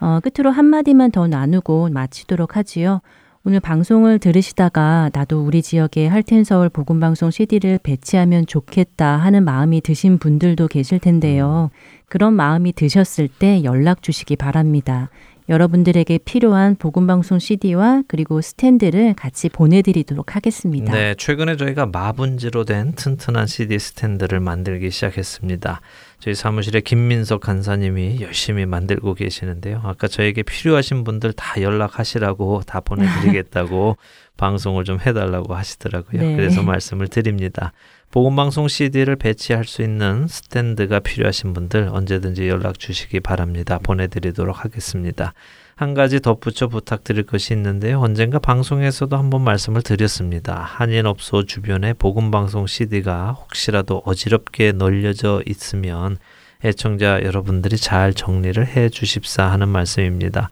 어, 0.00 0.20
끝으로 0.20 0.50
한마디만 0.50 1.12
더 1.12 1.28
나누고 1.28 1.88
마치도록 1.90 2.56
하지요. 2.56 3.00
오늘 3.46 3.60
방송을 3.60 4.20
들으시다가 4.20 5.10
나도 5.12 5.44
우리 5.44 5.60
지역에 5.60 6.06
할텐서울 6.06 6.70
복음방송 6.70 7.30
CD를 7.30 7.78
배치하면 7.82 8.46
좋겠다 8.46 9.18
하는 9.18 9.44
마음이 9.44 9.82
드신 9.82 10.16
분들도 10.16 10.66
계실 10.68 10.98
텐데요. 10.98 11.70
그런 12.08 12.32
마음이 12.32 12.72
드셨을 12.72 13.28
때 13.28 13.62
연락 13.62 14.02
주시기 14.02 14.36
바랍니다. 14.36 15.10
여러분들에게 15.50 16.20
필요한 16.24 16.74
복음방송 16.74 17.38
CD와 17.38 18.04
그리고 18.08 18.40
스탠드를 18.40 19.12
같이 19.12 19.50
보내드리도록 19.50 20.36
하겠습니다. 20.36 20.90
네, 20.90 21.14
최근에 21.14 21.56
저희가 21.56 21.84
마분지로 21.84 22.64
된 22.64 22.92
튼튼한 22.92 23.46
CD 23.46 23.78
스탠드를 23.78 24.40
만들기 24.40 24.90
시작했습니다. 24.90 25.82
저희 26.24 26.34
사무실에 26.34 26.80
김민석 26.80 27.42
간사님이 27.42 28.22
열심히 28.22 28.64
만들고 28.64 29.12
계시는데요. 29.12 29.82
아까 29.84 30.08
저에게 30.08 30.42
필요하신 30.42 31.04
분들 31.04 31.34
다 31.34 31.60
연락하시라고 31.60 32.62
다 32.66 32.80
보내드리겠다고 32.80 33.98
방송을 34.38 34.84
좀 34.84 34.98
해달라고 35.04 35.54
하시더라고요. 35.54 36.22
네. 36.22 36.34
그래서 36.34 36.62
말씀을 36.62 37.08
드립니다. 37.08 37.74
보건방송 38.10 38.68
CD를 38.68 39.16
배치할 39.16 39.66
수 39.66 39.82
있는 39.82 40.26
스탠드가 40.26 41.00
필요하신 41.00 41.52
분들 41.52 41.90
언제든지 41.92 42.48
연락 42.48 42.78
주시기 42.78 43.20
바랍니다. 43.20 43.78
보내드리도록 43.82 44.64
하겠습니다. 44.64 45.34
한 45.76 45.92
가지 45.92 46.20
덧붙여 46.20 46.68
부탁드릴 46.68 47.24
것이 47.24 47.52
있는데요. 47.52 48.00
언젠가 48.00 48.38
방송에서도 48.38 49.16
한번 49.16 49.42
말씀을 49.42 49.82
드렸습니다. 49.82 50.60
한인업소 50.60 51.46
주변에 51.46 51.94
복음방송 51.94 52.68
CD가 52.68 53.32
혹시라도 53.32 54.00
어지럽게 54.04 54.70
널려져 54.72 55.42
있으면 55.46 56.16
애청자 56.64 57.22
여러분들이 57.22 57.76
잘 57.76 58.14
정리를 58.14 58.64
해 58.68 58.88
주십사 58.88 59.50
하는 59.50 59.68
말씀입니다. 59.68 60.48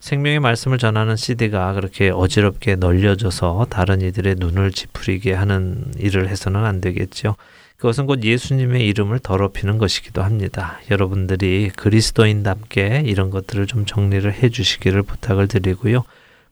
생명의 0.00 0.40
말씀을 0.40 0.76
전하는 0.76 1.16
CD가 1.16 1.72
그렇게 1.72 2.10
어지럽게 2.10 2.76
널려져서 2.76 3.68
다른 3.70 4.02
이들의 4.02 4.36
눈을 4.38 4.72
찌푸리게 4.72 5.32
하는 5.32 5.90
일을 5.98 6.28
해서는 6.28 6.64
안 6.64 6.82
되겠죠. 6.82 7.34
그것은 7.76 8.06
곧 8.06 8.24
예수님의 8.24 8.86
이름을 8.86 9.18
더럽히는 9.18 9.78
것이기도 9.78 10.22
합니다. 10.22 10.78
여러분들이 10.90 11.70
그리스도인답게 11.76 13.02
이런 13.04 13.30
것들을 13.30 13.66
좀 13.66 13.84
정리를 13.84 14.32
해 14.32 14.48
주시기를 14.48 15.02
부탁을 15.02 15.46
드리고요. 15.46 16.04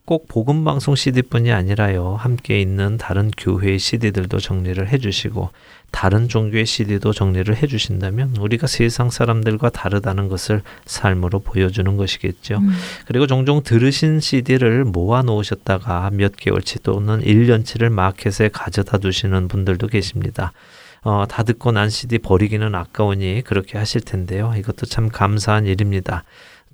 꼭 0.05 0.27
복음 0.27 0.63
방송 0.63 0.93
CD뿐이 0.93 1.51
아니라요. 1.51 2.15
함께 2.15 2.61
있는 2.61 2.97
다른 2.97 3.31
교회의 3.35 3.79
CD들도 3.79 4.39
정리를 4.39 4.87
해 4.87 4.99
주시고 4.99 5.49
다른 5.89 6.27
종교의 6.27 6.67
CD도 6.67 7.11
정리를 7.11 7.55
해 7.55 7.65
주신다면 7.65 8.35
우리가 8.37 8.67
세상 8.67 9.09
사람들과 9.09 9.69
다르다는 9.69 10.27
것을 10.27 10.61
삶으로 10.85 11.39
보여주는 11.39 11.97
것이겠죠. 11.97 12.57
음. 12.57 12.71
그리고 13.07 13.25
종종 13.25 13.63
들으신 13.63 14.19
CD를 14.19 14.83
모아 14.83 15.23
놓으셨다가 15.23 16.11
몇 16.13 16.35
개월치 16.35 16.83
또는 16.83 17.21
1년치를 17.21 17.89
마켓에 17.89 18.49
가져다 18.49 18.99
두시는 18.99 19.47
분들도 19.47 19.87
계십니다. 19.87 20.51
어, 21.05 21.25
다 21.29 21.43
듣고 21.43 21.71
난 21.71 21.91
CD 21.91 22.17
버리기는 22.17 22.73
아까우니 22.73 23.43
그렇게 23.45 23.77
하실 23.77 24.01
텐데요. 24.01 24.53
이것도 24.57 24.87
참 24.87 25.07
감사한 25.07 25.67
일입니다. 25.67 26.23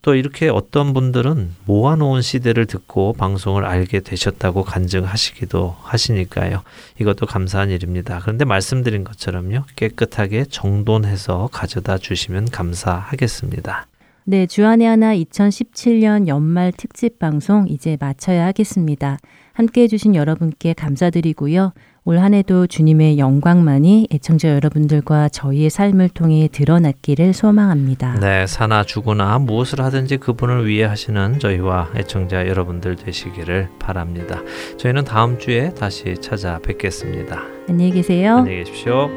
또 0.01 0.15
이렇게 0.15 0.47
어떤 0.47 0.93
분들은 0.93 1.51
모아놓은 1.65 2.21
시대를 2.21 2.65
듣고 2.65 3.11
방송을 3.13 3.65
알게 3.65 3.99
되셨다고 3.99 4.63
간증하시기도 4.63 5.75
하시니까요. 5.81 6.63
이것도 6.99 7.25
감사한 7.25 7.71
일입니다. 7.71 8.19
그런데 8.21 8.45
말씀드린 8.45 9.03
것처럼요. 9.03 9.65
깨끗하게 9.75 10.45
정돈해서 10.45 11.49
가져다 11.51 11.97
주시면 11.97 12.51
감사하겠습니다. 12.51 13.85
네, 14.23 14.47
주안의 14.47 14.87
하나 14.87 15.13
2017년 15.13 16.27
연말 16.27 16.71
특집 16.71 17.19
방송 17.19 17.67
이제 17.67 17.97
마쳐야 17.99 18.45
하겠습니다. 18.45 19.17
함께 19.51 19.81
해주신 19.81 20.15
여러분께 20.15 20.73
감사드리고요. 20.73 21.73
올 22.03 22.17
한 22.17 22.33
해도 22.33 22.65
주님의 22.65 23.19
영광만이 23.19 24.07
애청자 24.11 24.49
여러분들과 24.49 25.29
저희의 25.29 25.69
삶을 25.69 26.09
통해 26.09 26.49
드러났기를 26.51 27.33
소망합니다. 27.33 28.19
네, 28.19 28.47
사나 28.47 28.83
죽으나 28.83 29.37
무엇을 29.37 29.81
하든지 29.81 30.17
그분을 30.17 30.67
위해 30.67 30.85
하시는 30.85 31.37
저희와 31.39 31.89
애청자 31.95 32.47
여러분들 32.47 32.95
되시기를 32.95 33.69
바랍니다. 33.79 34.41
저희는 34.77 35.05
다음 35.05 35.37
주에 35.37 35.69
다시 35.75 36.15
찾아뵙겠습니다. 36.19 37.39
안녕히 37.69 37.91
계세요. 37.91 38.37
안녕히 38.37 38.63
계십시오. 38.63 39.09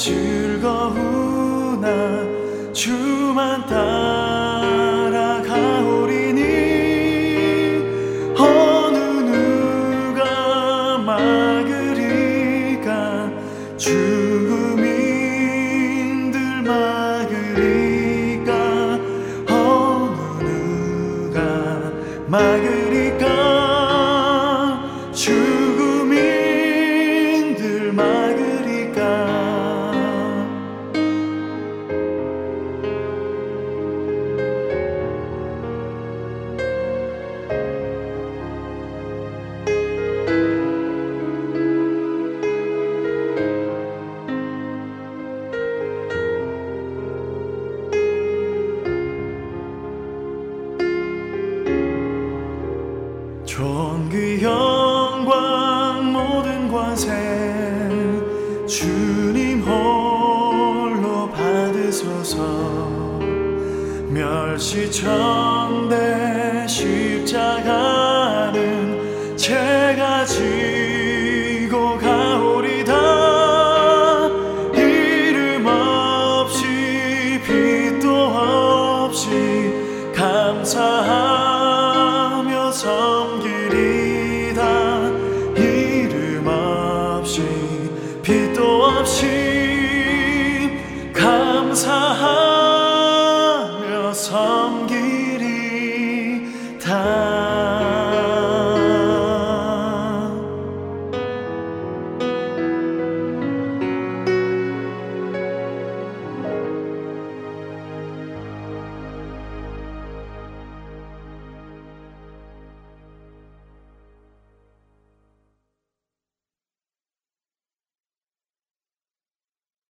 즐거우나 0.00 1.88
주만 2.72 3.66
따 3.66 4.17